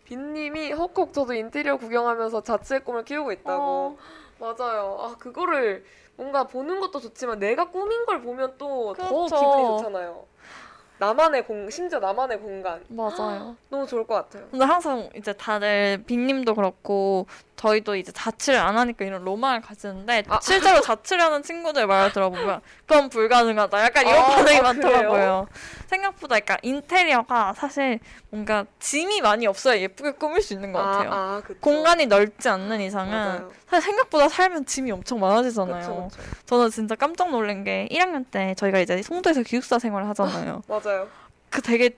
[0.05, 3.97] 빈님이 헉헉 저도 인테리어 구경하면서 자취의 꿈을 키우고 있다고
[4.39, 5.83] 맞아요 아 그거를
[6.15, 9.35] 뭔가 보는 것도 좋지만 내가 꾸민 걸 보면 또더 그렇죠.
[9.35, 10.25] 기분이 좋잖아요
[10.99, 13.55] 나만의 공 심지어 나만의 공간 맞아요.
[13.69, 17.25] 너무 좋을 것 같아요 근데 항상 이제 다들 빈님도 그렇고
[17.59, 20.39] 저희도 이제 자취를 안 하니까 이런 로망을 가지는데 아.
[20.41, 23.83] 실제로 자취를 하는 친구들 말을 들어보면 그건 불가능하다.
[23.83, 25.47] 약간 이런 아, 반응이 아, 많더라고요.
[25.87, 27.99] 생각보다 약간 인테리어가 사실
[28.29, 31.11] 뭔가 짐이 많이 없어야 예쁘게 꾸밀 수 있는 것 같아요.
[31.11, 31.59] 아, 아 그쵸.
[31.59, 33.51] 공간이 넓지 않는 이상은 맞아요.
[33.69, 35.79] 사실 생각보다 살면 짐이 엄청 많아지잖아요.
[35.79, 36.45] 그쵸, 그쵸.
[36.45, 40.61] 저는 진짜 깜짝 놀란 게 1학년 때 저희가 이제 송도에서 기숙사 생활을 하잖아요.
[40.69, 41.09] 맞아요
[41.49, 41.97] 그 되게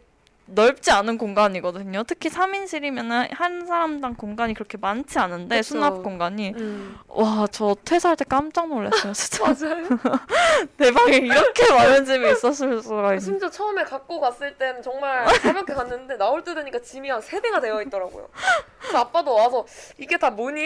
[0.53, 2.03] 넓지 않은 공간이거든요.
[2.03, 5.69] 특히 3인실이면은 한 사람당 공간이 그렇게 많지 않은데 그쵸.
[5.75, 6.97] 수납 공간이 음.
[7.07, 9.13] 와저 퇴사할 때 깜짝 놀랐어요.
[9.13, 9.87] 진짜 맞아요
[10.77, 13.19] 내 방에 이렇게 많은 짐이 있었을 수가 있는.
[13.19, 17.59] 심지어 처음에 갖고 갔을 때는 정말 가볍게 갔는데 나올 때 되니까 짐이 한 세 배가
[17.61, 18.27] 되어 있더라고요.
[18.79, 19.65] 그래서 아빠도 와서
[19.97, 20.63] 이게 다 뭐니?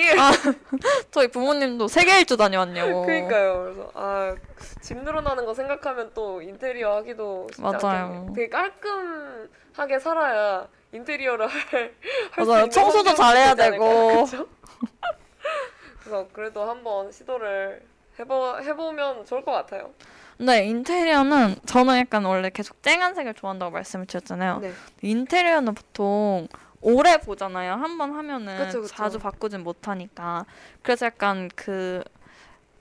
[1.12, 3.06] 저희 부모님도 세계 일주 다녀왔냐고.
[3.06, 3.64] 그러니까요.
[3.64, 4.36] 그래서 아,
[4.82, 8.32] 짐 늘어나는 거 생각하면 또 인테리어 하기도 맞아요.
[8.36, 11.94] 되게 깔끔 하게 살아야 인테리어를 할,
[12.32, 12.60] 할수 맞아요.
[12.64, 13.56] 있는 청소도 잘해야?
[13.56, 14.26] 되고.
[16.00, 17.82] 그래서 그래도 한번 시도를
[18.20, 19.92] 해보, 해보면 좋을 것 같아요.
[20.38, 24.60] 네 인테리어는 저는 약간 원래 계속 쨍한 색을 좋아한다고 말씀을 드렸잖아요.
[24.60, 24.74] 네.
[25.02, 26.48] 인테리어는 보통
[26.82, 27.74] 오래 보잖아요.
[27.74, 28.94] 한 번 하면은 그쵸, 그쵸.
[28.94, 30.46] 자주 바꾸진 못하니까.
[30.84, 32.04] 그래서 약간 그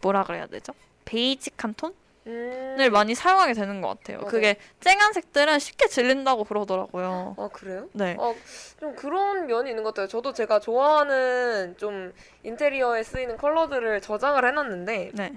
[0.03, 0.73] 뭐라 그래야 되죠?
[1.05, 1.95] 베이직한 톤을
[2.27, 2.77] 음.
[2.93, 4.19] 많이 사용하게 되는 것 같아요.
[4.19, 4.31] 맞아요.
[4.31, 7.37] 그게 쨍한 색들은 쉽게 질린다고 그러더라고요.
[7.39, 7.89] 아 그래요?
[7.93, 8.17] 네.
[8.19, 8.35] 어,
[8.79, 10.09] 좀 그런 면이 있는 것 같아요.
[10.09, 12.13] 저도 제가 좋아하는 좀
[12.43, 15.33] 인테리어에 쓰이는 컬러들을 저장을 해놨는데 네.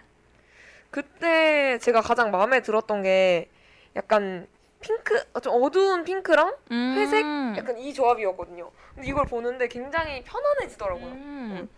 [0.91, 3.49] 그때 제가 가장 마음에 들었던 게
[3.95, 4.47] 약간
[4.79, 7.25] 핑크, 아, 좀 어두운 핑크랑 회색?
[7.25, 7.55] 음.
[7.57, 8.71] 약간 이 조합이었거든요.
[8.93, 11.05] 근데 이걸 보는데 굉장히 편안해지더라고요.
[11.05, 11.69] 음.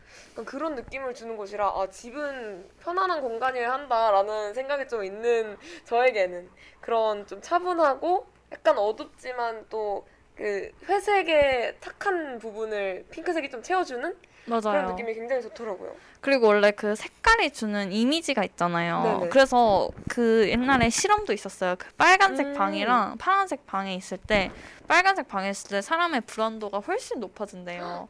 [0.45, 6.49] 그런 느낌을 주는 곳이라 아 집은 편안한 공간이어야 한다라는 생각이 좀 있는 저에게는
[6.81, 10.05] 그런 좀 차분하고 약간 어둡지만 또
[10.39, 14.15] 그 회색의 탁한 부분을 핑크색이 좀 채워주는
[14.45, 14.89] 그런 맞아요.
[14.91, 15.93] 느낌이 굉장히 좋더라고요.
[16.21, 19.03] 그리고 원래 그 색깔이 주는 이미지가 있잖아요.
[19.03, 19.29] 네네.
[19.29, 21.75] 그래서 그 옛날에 실험도 있었어요.
[21.77, 22.53] 그 빨간색 음.
[22.53, 24.49] 방이랑 파란색 방에 있을 때
[24.87, 28.07] 빨간색 방에 있을 때 사람의 불안도가 훨씬 높아진대요.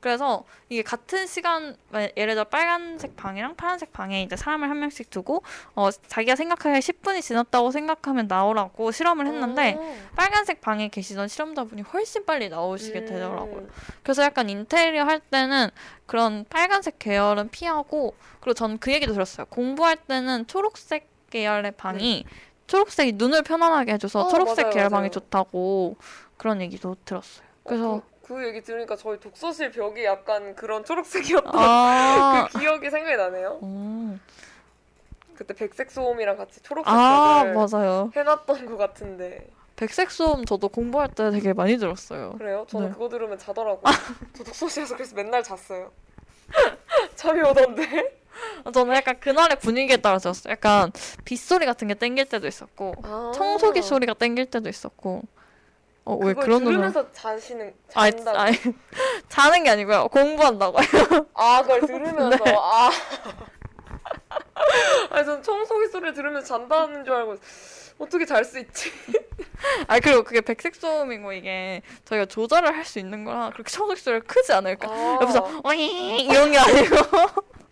[0.00, 1.76] 그래서 이게 같은 시간
[2.16, 5.42] 예를 들어 빨간색 방이랑 파란색 방에 이제 사람을 한 명씩 두고
[5.74, 9.96] 어 자기가 생각하기에 10분이 지났다고 생각하면 나오라고 실험을 했는데 어.
[10.16, 13.06] 빨간색 방에 계시던 실험자분이 훨씬 빨리 나오시게 음.
[13.06, 13.68] 되더라고요.
[14.02, 15.68] 그래서 약간 인테리어 할 때는
[16.06, 19.44] 그런 빨간색 계열은 피하고 그리고 전 그 얘기도 들었어요.
[19.46, 22.24] 공부할 때는 초록색 계열의 방이
[22.66, 24.24] 초록색이 눈을 편안하게 해줘서 네.
[24.24, 25.00] 어, 초록색 맞아요, 계열 맞아요.
[25.02, 25.96] 방이 좋다고
[26.38, 27.44] 그런 얘기도 들었어요.
[27.64, 32.88] 그래서 어, 그, 그 얘기 들으니까 저희 독서실 벽이 약간 그런 초록색이었던 아, 그 기억이
[32.88, 33.58] 생각이 나네요.
[33.64, 34.20] 음.
[35.34, 38.12] 그때 백색 소음이랑 같이 초록색 아 맞아요.
[38.14, 42.34] 해놨던 것 같은데 백색 소음 저도 공부할 때 되게 많이 들었어요.
[42.38, 42.66] 그래요?
[42.68, 42.92] 저는 네.
[42.92, 43.82] 그거 들으면 자더라고요.
[44.36, 45.90] 저 독서실에서 그래서 맨날 잤어요.
[47.16, 48.20] 잠이 오던데.
[48.72, 50.52] 저는 약간 그날의 분위기에 따라 들었어요.
[50.52, 50.92] 약간
[51.24, 53.32] 빗소리 같은 게 땡길 때도 있었고 아.
[53.34, 55.22] 청소기 소리가 땡길 때도 있었고.
[56.04, 56.76] 어 왜 그런 노래?
[56.76, 58.38] 들으면서 자시는 아니, 잔다고.
[58.38, 58.56] 아니
[59.28, 60.08] 자는 게 아니고요.
[60.08, 60.86] 공부한다고요.
[61.34, 62.54] 아 그걸 들으면서 네.
[62.56, 62.90] 아.
[65.10, 67.36] 아니 전 청소기 소리를 들으면서 잔다는 줄 알고
[67.98, 68.90] 어떻게 잘 수 있지?
[69.86, 74.24] 아 그리고 그게 백색 소음이고 이게 저희가 조절을 할 수 있는 거라 그렇게 청소기 소리가
[74.26, 74.88] 크지 않을까.
[74.90, 76.96] 아, 옆에서 오잉 이런 게 아니고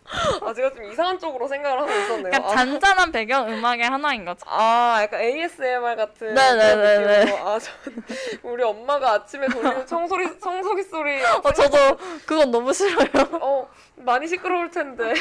[0.43, 2.33] 아 제가 좀 이상한 쪽으로 생각을 하고 있었네요.
[2.33, 2.49] 약간 아.
[2.49, 4.41] 잔잔한 배경 음악의 하나인 거죠.
[4.47, 6.75] 아, 약간 ASMR 같은 네네네네.
[7.05, 7.49] 그런 느낌으로.
[7.49, 7.75] 아, 전
[8.43, 11.97] 우리 엄마가 아침에 돌리는 청소기 청소기 소리 어 저도
[12.27, 13.09] 그건 너무 싫어요.
[13.41, 15.13] 어 많이 시끄러울 텐데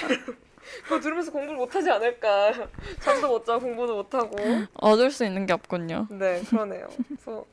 [0.83, 2.51] 그거 들으면서 공부를 못하지 않을까
[2.99, 4.35] 잠도 못 자고 공부도 못하고
[4.75, 6.07] 얻을 수 있는 게 없군요.
[6.11, 7.45] 네 그러네요 그래서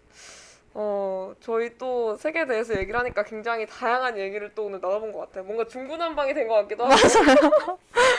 [0.77, 5.45] 어 저희 또 색에 대해서 얘기를 하니까 굉장히 다양한 얘기를 또 오늘 나눠본 것 같아요
[5.45, 6.97] 뭔가 중구난방이 된 것 같기도 하고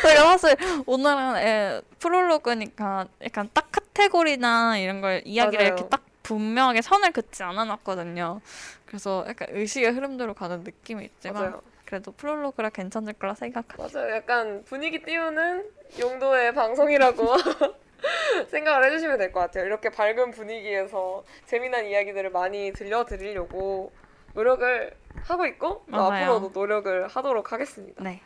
[0.02, 5.76] 제가 사실 오늘은 에, 프롤로그니까 약간 딱 카테고리나 이런 걸 이야기를 맞아요.
[5.76, 8.40] 이렇게 딱 분명하게 선을 긋지 않아놨거든요.
[8.86, 11.62] 그래서 약간 의식의 흐름대로 가는 느낌이 있지만 맞아요.
[11.86, 14.00] 그래도 프롤로그라 괜찮을 거라 생각합니다.
[14.00, 14.16] 맞아요.
[14.16, 17.36] 약간 분위기 띄우는 용도의 방송이라고
[18.50, 19.66] 생각을 해주시면 될 것 같아요.
[19.66, 23.92] 이렇게 밝은 분위기에서 재미난 이야기들을 많이 들려드리려고
[24.34, 24.92] 노력을
[25.24, 25.84] 하고 있고.
[25.92, 28.04] 앞으로도 노력을 하도록 하겠습니다.
[28.04, 28.22] 네.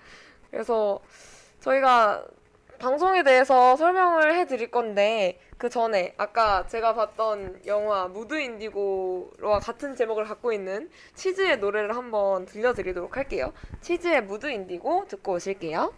[0.51, 0.99] 그래서
[1.59, 2.25] 저희가
[2.80, 10.23] 방송에 대해서 설명을 해드릴 건데 그 전에 아까 제가 봤던 영화 무드 인디고와 같은 제목을
[10.23, 13.51] 갖고 있는 치즈의 노래를 한번 들려드리도록 할게요.
[13.82, 15.93] 치즈의 무드 인디고 듣고 오실게요.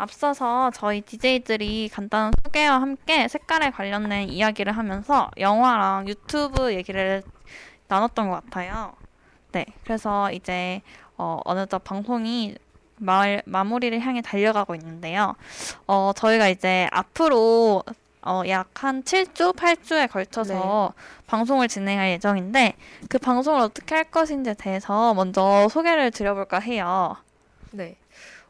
[0.00, 7.22] 앞서서 저희 DJ들이 간단한 소개와 함께 색깔에 관련된 이야기를 하면서 영화랑 유튜브 얘기를
[7.88, 8.94] 나눴던 것 같아요.
[9.52, 10.80] 네, 그래서 이제
[11.18, 12.56] 어, 어느덧 방송이
[12.96, 15.34] 말, 마무리를 향해 달려가고 있는데요.
[15.86, 17.82] 어, 저희가 이제 앞으로
[18.22, 20.94] 어, 약 한 7주, 8주에 걸쳐서
[21.26, 22.74] 방송을 진행할 예정인데
[23.08, 27.16] 그 방송을 어떻게 할 것인지에 대해서 먼저 소개를 드려볼까 해요.
[27.72, 27.96] 네.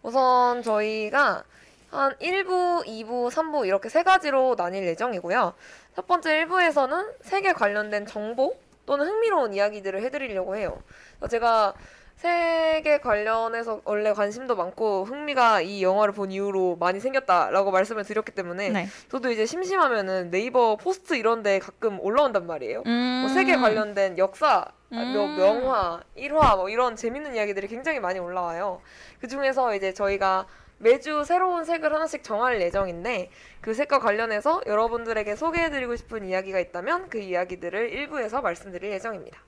[0.03, 1.45] 우선 저희가
[1.91, 5.55] 한 1부, 2부, 3부 이렇게 세 가지로 나뉠 예정이고요.
[5.97, 10.81] 첫 번째 1부에서는 색에 관련된 정보 또는 흥미로운 이야기들을 해드리려고 해요.
[11.29, 11.75] 제가
[12.21, 18.69] 색에 관련해서 원래 관심도 많고 흥미가 이 영화를 본 이후로 많이 생겼다라고 말씀을 드렸기 때문에
[18.69, 18.89] 네.
[19.09, 22.83] 저도 이제 심심하면은 네이버 포스트 이런 데 가끔 올라온단 말이에요.
[22.85, 23.23] 음.
[23.25, 25.37] 뭐 색에 관련된 역사, 아, 뭐 음.
[25.37, 28.83] 명화, 일화 뭐 이런 재밌는 이야기들이 굉장히 많이 올라와요.
[29.19, 30.47] 그 중에서 이제 저희가
[30.77, 33.31] 매주 새로운 색을 하나씩 정할 예정인데
[33.63, 39.39] 그 색과 관련해서 여러분들에게 소개해드리고 싶은 이야기가 있다면 그 이야기들을 일부에서 말씀드릴 예정입니다.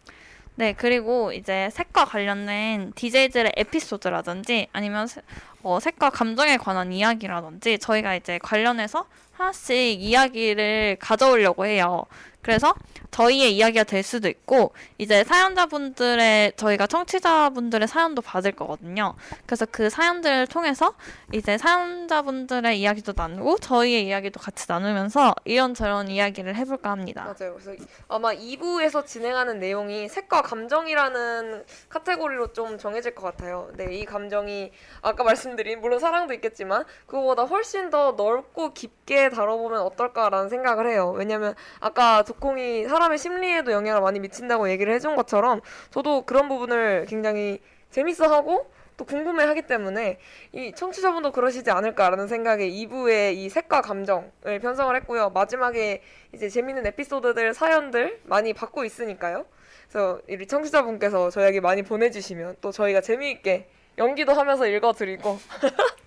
[0.54, 5.22] 네, 그리고 이제 색과 관련된 DJ들의 에피소드라든지 아니면 세-
[5.62, 12.04] 어, 색과 감정에 관한 이야기라든지 저희가 이제 관련해서 하나씩 이야기를 가져오려고 해요.
[12.42, 12.74] 그래서
[13.12, 19.14] 저희의 이야기가 될 수도 있고 이제 사연자분들의 저희가 청취자분들의 사연도 받을 거거든요.
[19.46, 20.94] 그래서 그 사연들을 통해서
[21.32, 27.24] 이제 사연자분들의 이야기도 나누고 저희의 이야기도 같이 나누면서 이런저런 이야기를 해볼까 합니다.
[27.38, 27.54] 맞아요.
[27.54, 27.74] 그래서
[28.08, 33.70] 아마 2부에서 진행하는 내용이 색과 감정이라는 카테고리로 좀 정해질 것 같아요.
[33.76, 40.48] 네, 이 감정이 아까 말씀드린 물론 사랑도 있겠지만 그거보다 훨씬 더 넓고 깊게 다뤄보면 어떨까라는
[40.48, 41.12] 생각을 해요.
[41.16, 45.60] 왜냐면 아까 독콩이 사람의 심리에도 영향을 많이 미친다고 얘기를 해준 것처럼
[45.90, 47.60] 저도 그런 부분을 굉장히
[47.90, 50.18] 재밌어하고 또 궁금해하기 때문에
[50.52, 55.30] 이 청취자분도 그러시지 않을까라는 생각에 2부의 이 색과 감정을 편성을 했고요.
[55.30, 56.02] 마지막에
[56.32, 59.44] 이제 재밌는 에피소드들, 사연들 많이 받고 있으니까요.
[59.88, 63.68] 그래서 우리 청취자분께서 저희에게 많이 보내주시면 또 저희가 재미있게
[63.98, 65.38] 연기도 하면서 읽어드리고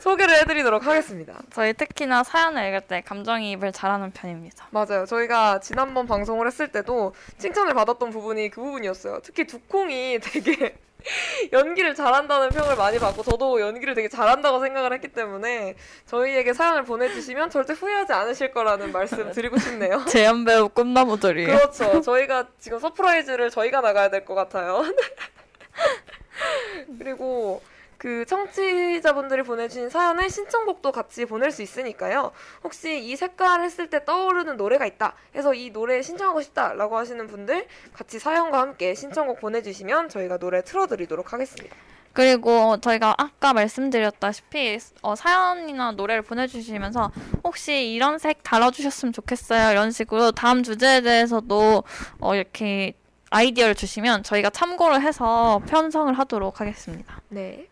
[0.00, 1.40] 소개를 해드리도록 하겠습니다.
[1.50, 4.68] 저희 특히나 사연을 읽을 때 감정이입을 잘하는 편입니다.
[4.70, 5.06] 맞아요.
[5.06, 9.20] 저희가 지난번 방송을 했을 때도 칭찬을 받았던 부분이 그 부분이었어요.
[9.22, 10.76] 특히 두콩이 되게
[11.52, 15.74] 연기를 잘한다는 평을 많이 받고 저도 연기를 되게 잘한다고 생각을 했기 때문에
[16.06, 20.02] 저희에게 사연을 보내주시면 절대 후회하지 않으실 거라는 말씀 드리고 싶네요.
[20.08, 21.48] 재현 배우 꿈나무들이에요.
[21.58, 22.00] 그렇죠.
[22.00, 24.82] 저희가 지금 서프라이즈를 저희가 나가야 될 것 같아요.
[26.98, 27.62] 그리고
[28.04, 32.32] 그 청취자분들이 보내주신 사연에 신청곡도 같이 보낼 수 있으니까요.
[32.62, 37.66] 혹시 이 색깔 했을 때 떠오르는 노래가 있다 해서 이 노래 신청하고 싶다라고 하시는 분들
[37.94, 41.74] 같이 사연과 함께 신청곡 보내주시면 저희가 노래 틀어드리도록 하겠습니다.
[42.12, 47.10] 그리고 저희가 아까 말씀드렸다시피 어, 사연이나 노래를 보내주시면서
[47.42, 51.82] 혹시 이런 색 달아주셨으면 좋겠어요 이런 식으로 다음 주제에 대해서도
[52.20, 52.92] 어, 이렇게
[53.30, 57.22] 아이디어를 주시면 저희가 참고를 해서 편성을 하도록 하겠습니다.
[57.30, 57.66] 네.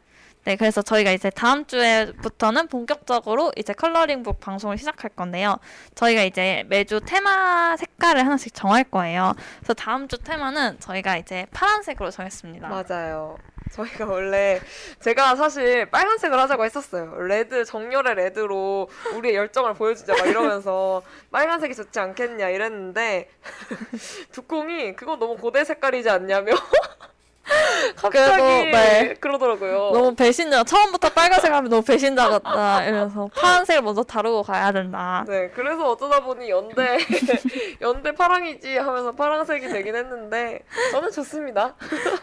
[0.44, 5.59] 네, 그래서 저희가 이제 다음 주에부터는 본격적으로 이제 컬러링북 방송을 시작할 건데요.
[5.94, 9.35] 저희가 이제 매주 테마 색깔을 하나씩 정할 거예요.
[9.59, 12.69] 그래서 다음 주 테마는 저희가 이제 파란색으로 정했습니다.
[12.69, 13.39] 맞아요.
[13.70, 14.60] 저희가 원래
[15.01, 17.16] 제가 사실 빨간색을 하자고 했었어요.
[17.23, 23.31] 레드 정열의 레드로 우리의 열정을 보여주자 막 이러면서 빨간색이 좋지 않겠냐 이랬는데
[24.32, 26.52] 두콩이 그건 너무 고대 색깔이지 않냐며
[27.96, 29.14] 갑자기 네.
[29.20, 29.90] 그러더라고요.
[29.92, 30.64] 너무 배신자.
[30.64, 32.84] 처음부터 빨간색 하면 너무 배신자 같다.
[32.86, 35.24] 이래서 파란색을 먼저 다루고 가야 된다.
[35.28, 36.98] 네, 그래서 어쩌다 보니 연대
[37.80, 40.60] 연대 파랑이지 하면서 파랑색이 되긴 했는데
[40.92, 41.74] 저는 좋습니다.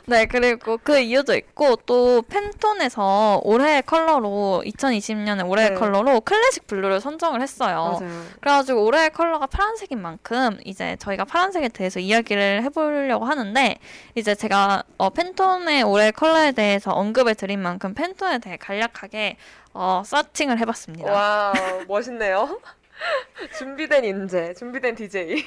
[0.06, 5.76] 네, 그리고 그 이유도 있고 또 팬톤에서 올해의 컬러로 2020년에 올해의 네.
[5.76, 8.00] 컬러로 Classic Blue를 선정을 했어요.
[8.00, 8.24] 맞아요.
[8.42, 13.78] 그래가지고 올해의 컬러가 파란색인 만큼 이제 저희가 파란색에 대해서 이야기를 해보려고 하는데
[14.16, 19.36] 이제 제가 어, 팬톤의 올해 컬러에 대해서 언급을 드린 만큼 팬톤에 대해 간략하게
[19.74, 21.12] 어, searching을 해봤습니다.
[21.12, 21.54] 와
[21.90, 22.62] 멋있네요.
[23.58, 25.44] 준비된 인재, 준비된 DJ.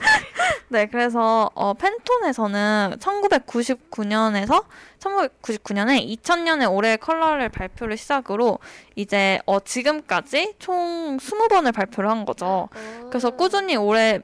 [0.68, 4.64] 네, 그래서 어, 팬톤에서는 1999년에서
[4.98, 8.58] 1999년에 2000년에 올해 컬러를 발표를 시작으로
[8.96, 12.70] 이제 어, 지금까지 총 20번을 발표를 한 거죠.
[13.10, 14.20] 그래서 꾸준히 올해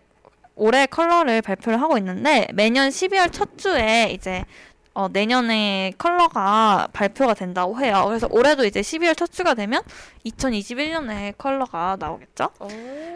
[0.54, 4.42] 올해 컬러를 발표를 하고 있는데 매년 12월 첫 주에 이제
[4.96, 8.04] 어, 내년에 컬러가 발표가 된다고 해요.
[8.06, 9.82] 그래서 올해도 이제 12월 첫 주가 되면
[10.24, 12.48] 2021년에 컬러가 나오겠죠.
[12.60, 12.68] 오.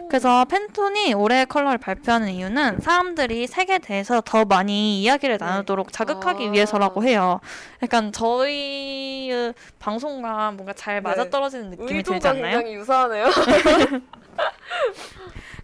[0.07, 5.45] 그래서 팬톤이 올해 컬러를 발표하는 이유는 사람들이 색에 대해서 더 많이 이야기를 네.
[5.45, 6.51] 나누도록 자극하기 아.
[6.51, 7.39] 위해서라고 해요.
[7.81, 11.01] 약간 저희의 방송과 뭔가 잘 네.
[11.01, 12.59] 맞아떨어지는 느낌이 들지 않나요?
[12.59, 13.25] 굉장히 유사하네요.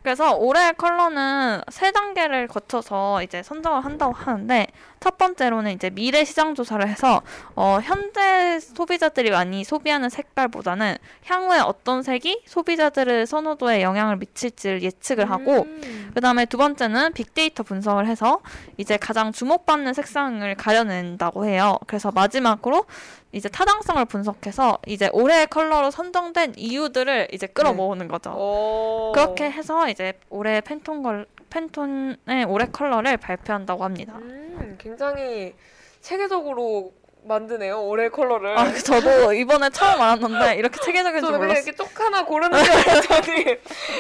[0.08, 4.68] 그래서 올해 컬러는 세 단계를 거쳐서 이제 선정을 한다고 하는데
[5.08, 7.22] 첫 번째로는 이제 미래 시장 조사를 해서
[7.56, 15.62] 어, 현재 소비자들이 많이 소비하는 색깔보다는 향후에 어떤 색이 소비자들의 선호도에 영향을 미칠지를 예측을 하고
[15.62, 16.12] 음.
[16.14, 18.42] 그 다음에 두 번째는 빅데이터 분석을 해서
[18.76, 21.78] 이제 가장 주목받는 색상을 가려낸다고 해요.
[21.88, 22.84] 그래서 마지막으로
[23.32, 28.32] 이제 타당성을 분석해서 이제 올해의 컬러로 선정된 이유들을 이제 끌어모으는 거죠.
[28.32, 29.14] 오.
[29.14, 34.16] 그렇게 해서 이제 올해 팬톤 걸 팬톤의 올해 컬러를 발표한다고 합니다.
[34.18, 35.54] 음, 굉장히
[36.02, 36.94] 체계적으로
[37.28, 37.82] 만드네요.
[37.84, 38.58] 올해 컬러를.
[38.58, 41.64] 아, 저도 이번에 처음 알았는데 이렇게 체계적인 줄 몰랐어요.
[41.64, 43.44] 이렇게 쪽 하나 고르는 줄 알았더니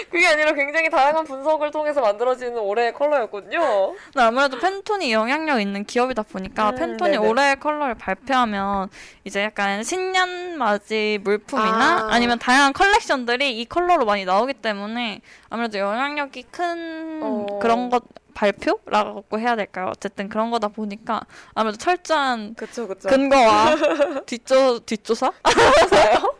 [0.09, 3.93] 그게 아니라 굉장히 다양한 분석을 통해서 만들어지는 올해의 컬러였군요.
[4.05, 7.27] 근데 아무래도 팬톤이 영향력 있는 기업이다 보니까 음, 팬톤이 네네.
[7.27, 8.89] 올해 컬러를 발표하면
[9.23, 12.13] 이제 약간 신년 맞이 물품이나 아.
[12.13, 12.19] 아.
[12.19, 17.59] 니면 다양한 컬렉션들이 이 컬러로 많이 나오기 때문에 아무래도 영향력이 큰 어.
[17.61, 18.03] 그런 것
[18.37, 19.87] 발표라고 해야 될까요?
[19.89, 21.21] 어쨌든 그런 거다 보니까
[21.55, 23.09] 아무래도 철저한 그쵸 그쵸.
[23.09, 23.75] 근거와
[24.27, 26.35] 뒷조 뒷조사 맞아요.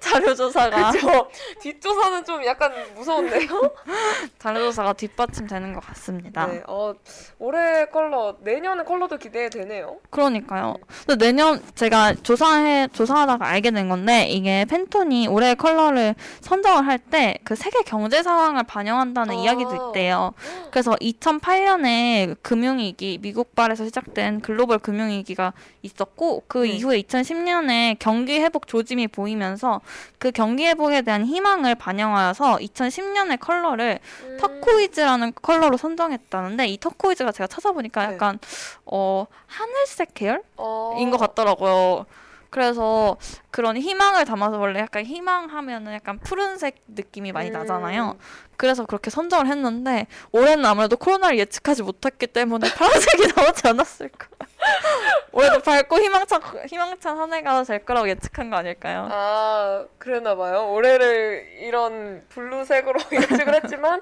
[0.00, 1.28] 자료 조사가 저
[1.60, 3.48] 뒷조사는 좀 약간 무서운데요.
[4.38, 6.46] 자료 조사가 뒷받침 되는 것 같습니다.
[6.46, 6.62] 네.
[6.66, 6.94] 어
[7.38, 9.98] 올해 컬러 내년의 컬러도 기대되네요.
[10.10, 10.76] 그러니까요.
[11.06, 17.34] 근데 내년 제가 조사해 조사하다가 알게 된 건데 이게 팬톤이 올해 컬러를 선정을 할 때
[17.44, 19.38] 그 세계 경제 상황을 반영한다는 아.
[19.38, 20.32] 이야기도 있대요.
[20.70, 25.52] 그래서 2008년에 금융위기 미국발에서 시작된 글로벌 금융위기가
[25.82, 26.68] 있었고 그 네.
[26.70, 29.63] 이후에 2010년에 경기 회복 조짐이 보이면서
[30.18, 34.36] 그 경기 회복에 대한 희망을 반영하여서 2010년의 컬러를 음.
[34.38, 38.14] 터코이즈라는 컬러로 선정했다는데 이 터코이즈가 제가 찾아보니까 네.
[38.14, 38.38] 약간
[38.86, 41.08] 어 하늘색 계열인 어.
[41.10, 42.06] 것 같더라고요.
[42.54, 43.16] 그래서
[43.50, 47.54] 그런 희망을 담아서 원래 약간 희망하면은 약간 푸른색 느낌이 많이 음.
[47.54, 48.16] 나잖아요.
[48.56, 54.28] 그래서 그렇게 선정을 했는데 올해는 아무래도 코로나를 예측하지 못했기 때문에 파란색이 나오지 않았을까.
[55.32, 59.08] 올해도 밝고 희망찬 희망찬 한 해가 될 거라고 예측한 거 아닐까요?
[59.10, 60.70] 아, 그랬나 봐요.
[60.72, 64.00] 올해를 이런 블루색으로 예측을 했지만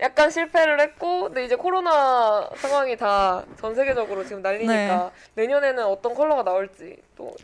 [0.00, 6.42] 약간 실패를 했고, 근데 이제 코로나 상황이 다 전 세계적으로 지금 난리니까 내년에는 어떤 컬러가
[6.42, 7.34] 나올지 또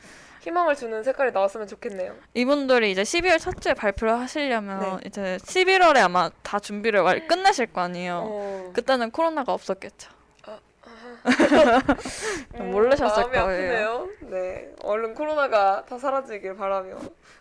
[0.41, 2.15] 희망을 주는 색깔이 나왔으면 좋겠네요.
[2.35, 5.07] 이분들이 이제 12월 첫 주에 발표를 하시려면 네.
[5.07, 8.23] 이제 11월에 아마 다 준비를 완- 끝내실 거 아니에요.
[8.27, 8.70] 어.
[8.74, 10.11] 그때는 코로나가 없었겠죠.
[12.61, 14.09] 음, 모르셨을 마음이 거예요.
[14.21, 16.97] 네, 얼른 코로나가 다 사라지길 바라며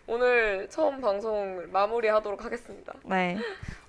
[0.06, 2.92] 오늘 처음 방송 마무리하도록 하겠습니다.
[3.04, 3.38] 네.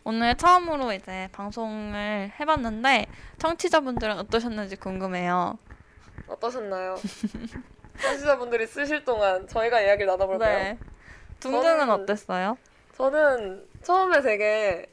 [0.04, 3.06] 오늘 처음으로 이제 방송을 해봤는데
[3.40, 5.58] 청취자분들은 어떠셨는지 궁금해요.
[6.28, 6.96] 어떠셨나요?
[8.02, 10.58] 청취자분들이 쓰실 동안 저희가 이야기를 나눠볼까요?
[10.58, 10.78] 네.
[11.40, 12.58] 둥둥은 저는- 어땠어요?
[12.98, 14.86] 저는 처음에 되게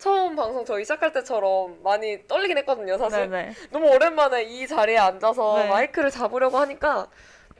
[0.00, 3.30] 처음 방송 저희 시작할 때처럼 많이 떨리긴 했거든요, 사실.
[3.30, 3.54] 네네.
[3.70, 5.68] 너무 오랜만에 이 자리에 앉아서 네.
[5.68, 7.06] 마이크를 잡으려고 하니까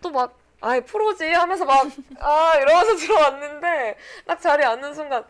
[0.02, 1.86] 또 막 아이 프로지 하면서 막
[2.20, 3.96] 아 이러면서 들어왔는데
[4.26, 5.24] 딱 자리에 앉는 순간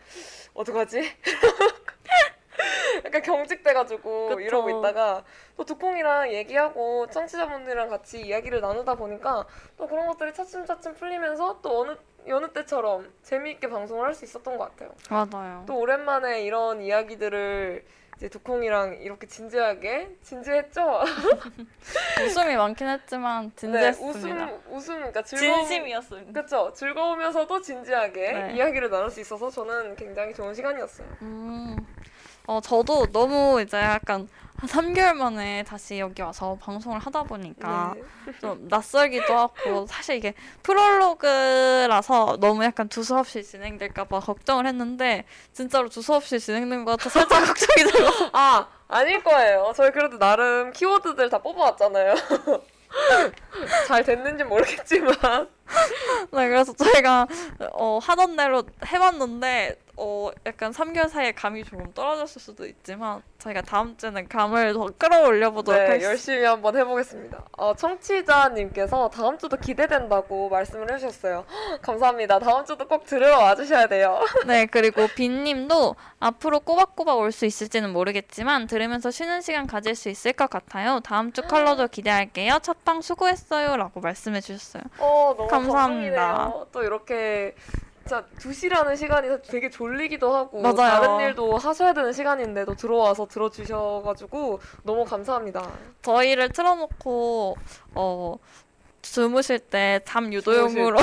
[0.55, 1.01] 어떡하지?
[3.05, 4.41] 약간 경직돼가지고 그쵸.
[4.41, 5.25] 이러고 있다가
[5.57, 9.47] 또 두콩이랑 얘기하고 청취자분들이랑 같이 이야기를 나누다 보니까
[9.79, 11.97] 또 그런 것들이 차츰차츰 풀리면서 또 어느
[12.29, 14.95] 여느 때처럼 재미있게 방송을 할 수 있었던 것 같아요.
[15.09, 15.65] 맞아요.
[15.67, 17.85] 또 오랜만에 이런 이야기들을
[18.17, 21.01] 이제 두콩이랑 이렇게 진지하게 진지했죠?
[22.27, 24.45] 웃음이 많긴 했지만 네, 진지했습니다.
[24.45, 26.33] 웃음 웃음 그러니까 즐거움 진심이었습니다.
[26.33, 26.73] 그렇죠.
[26.75, 28.53] 즐거우면서도 진지하게 네.
[28.57, 31.07] 이야기를 나눌 수 있어서 저는 굉장히 좋은 시간이었어요.
[31.23, 31.77] 음,
[32.47, 34.29] 어, 저도 너무 이제 약간
[34.61, 38.33] 한 3개월 만에 다시 여기 와서 방송을 하다 보니까 네.
[38.43, 45.25] 좀 낯설기도 하고 사실 이게 프롤로그라서 너무 약간 두서없이 진행될까 봐 걱정을 했는데
[45.55, 49.73] 진짜로 두서없이 진행된 것 같아 살짝 걱정이 들고 아 아닐 거예요.
[49.75, 52.15] 저희 그래도 나름 키워드들 다 뽑아왔잖아요.
[53.87, 55.15] 잘 됐는지 모르겠지만
[56.33, 57.27] 네, 그래서 저희가
[57.73, 63.99] 어, 하던 대로 해봤는데 어, 약간 3개월 사이에 감이 조금 떨어졌을 수도 있지만 저희가 다음
[63.99, 66.11] 주에는 감을 더 끌어올려 보도록 네, 하겠습니다.
[66.11, 67.45] 열심히 한번 해보겠습니다.
[67.59, 71.45] 어, 청취자님께서 다음 주도 기대된다고 말씀을 해주셨어요.
[71.47, 72.39] 헉, 감사합니다.
[72.39, 74.21] 다음 주도 꼭 들으러 와주셔야 돼요.
[74.47, 80.33] 네, 그리고 빈님도 앞으로 꼬박꼬박 올 수 있을지는 모르겠지만 들으면서 쉬는 시간 가질 수 있을
[80.33, 81.01] 것 같아요.
[81.01, 82.59] 다음 주 컬러도 기대할게요.
[82.63, 84.83] 첫방 수고했어요라고 말씀해 주셨어요.
[84.99, 86.27] 어, 너무 감사합니다.
[86.35, 86.67] 감동이네요.
[86.73, 87.55] 또 이렇게
[88.11, 90.75] 진짜 2시라는 시간이 되게 졸리기도 하고 맞아요.
[91.01, 95.71] 다른 일도 하셔야 되는 시간인데도 들어와서 들어주셔가지고 너무 감사합니다.
[96.03, 97.57] 저희를 틀어놓고
[97.95, 98.37] 어
[99.01, 100.99] 주무실 때 잠 유도용으로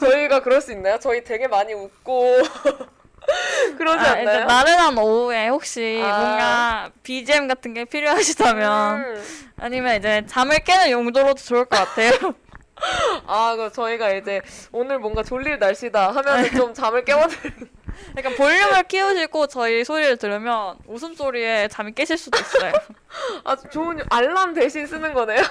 [0.00, 0.98] 저희가 그럴 수 있나요?
[0.98, 2.36] 저희 되게 많이 웃고
[3.76, 4.44] 그러지 아, 않나요?
[4.46, 6.18] 나른한 오후에 혹시 아.
[6.18, 9.24] 뭔가 BGM 같은 게 필요하시다면 음.
[9.58, 12.12] 아니면 이제 잠을 깨는 용도로도 좋을 것 같아요.
[13.26, 14.40] 아, 그 저희가 이제
[14.72, 17.70] 오늘 뭔가 졸릴 날씨다 하면은 좀 잠을 깨워드리는.
[18.18, 22.72] 약간 볼륨을 키우시고 저희 소리를 들으면 웃음소리에 잠이 깨실 수도 있어요.
[23.44, 25.42] 아, 좋은 알람 대신 쓰는 거네요.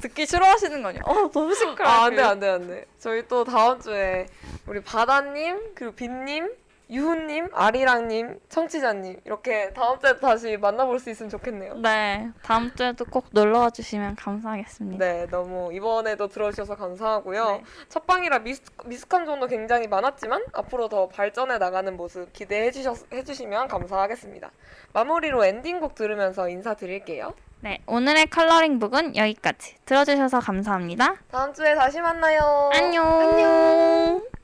[0.00, 1.00] 듣기 싫어하시는 거냐?
[1.04, 1.94] 어 너무 시끄러워.
[1.94, 2.86] 아, 안 돼, 안 돼, 안 돼.
[2.98, 4.26] 저희 또 다음 주에
[4.66, 6.50] 우리 바다님, 그리고 빈님,
[6.90, 11.76] 유훈님, 아리랑님, 청취자님 이렇게 다음 주에 다시 만나볼 수 있으면 좋겠네요.
[11.76, 15.04] 네, 다음 주에도 꼭 놀러와 주시면 감사하겠습니다.
[15.04, 17.46] 네, 너무 이번에도 들어주셔서 감사하고요.
[17.52, 17.62] 네.
[17.88, 23.68] 첫 방이라 미스, 미숙한 점도 굉장히 많았지만 앞으로 더 발전해 나가는 모습 기대해 주셔, 해주시면
[23.68, 24.50] 감사하겠습니다.
[24.92, 27.34] 마무리로 엔딩곡 들으면서 인사드릴게요.
[27.60, 29.76] 네, 오늘의 컬러링북은 여기까지.
[29.86, 31.14] 들어주셔서 감사합니다.
[31.30, 32.70] 다음 주에 다시 만나요.
[32.74, 33.06] 안녕.
[33.20, 34.43] 안녕.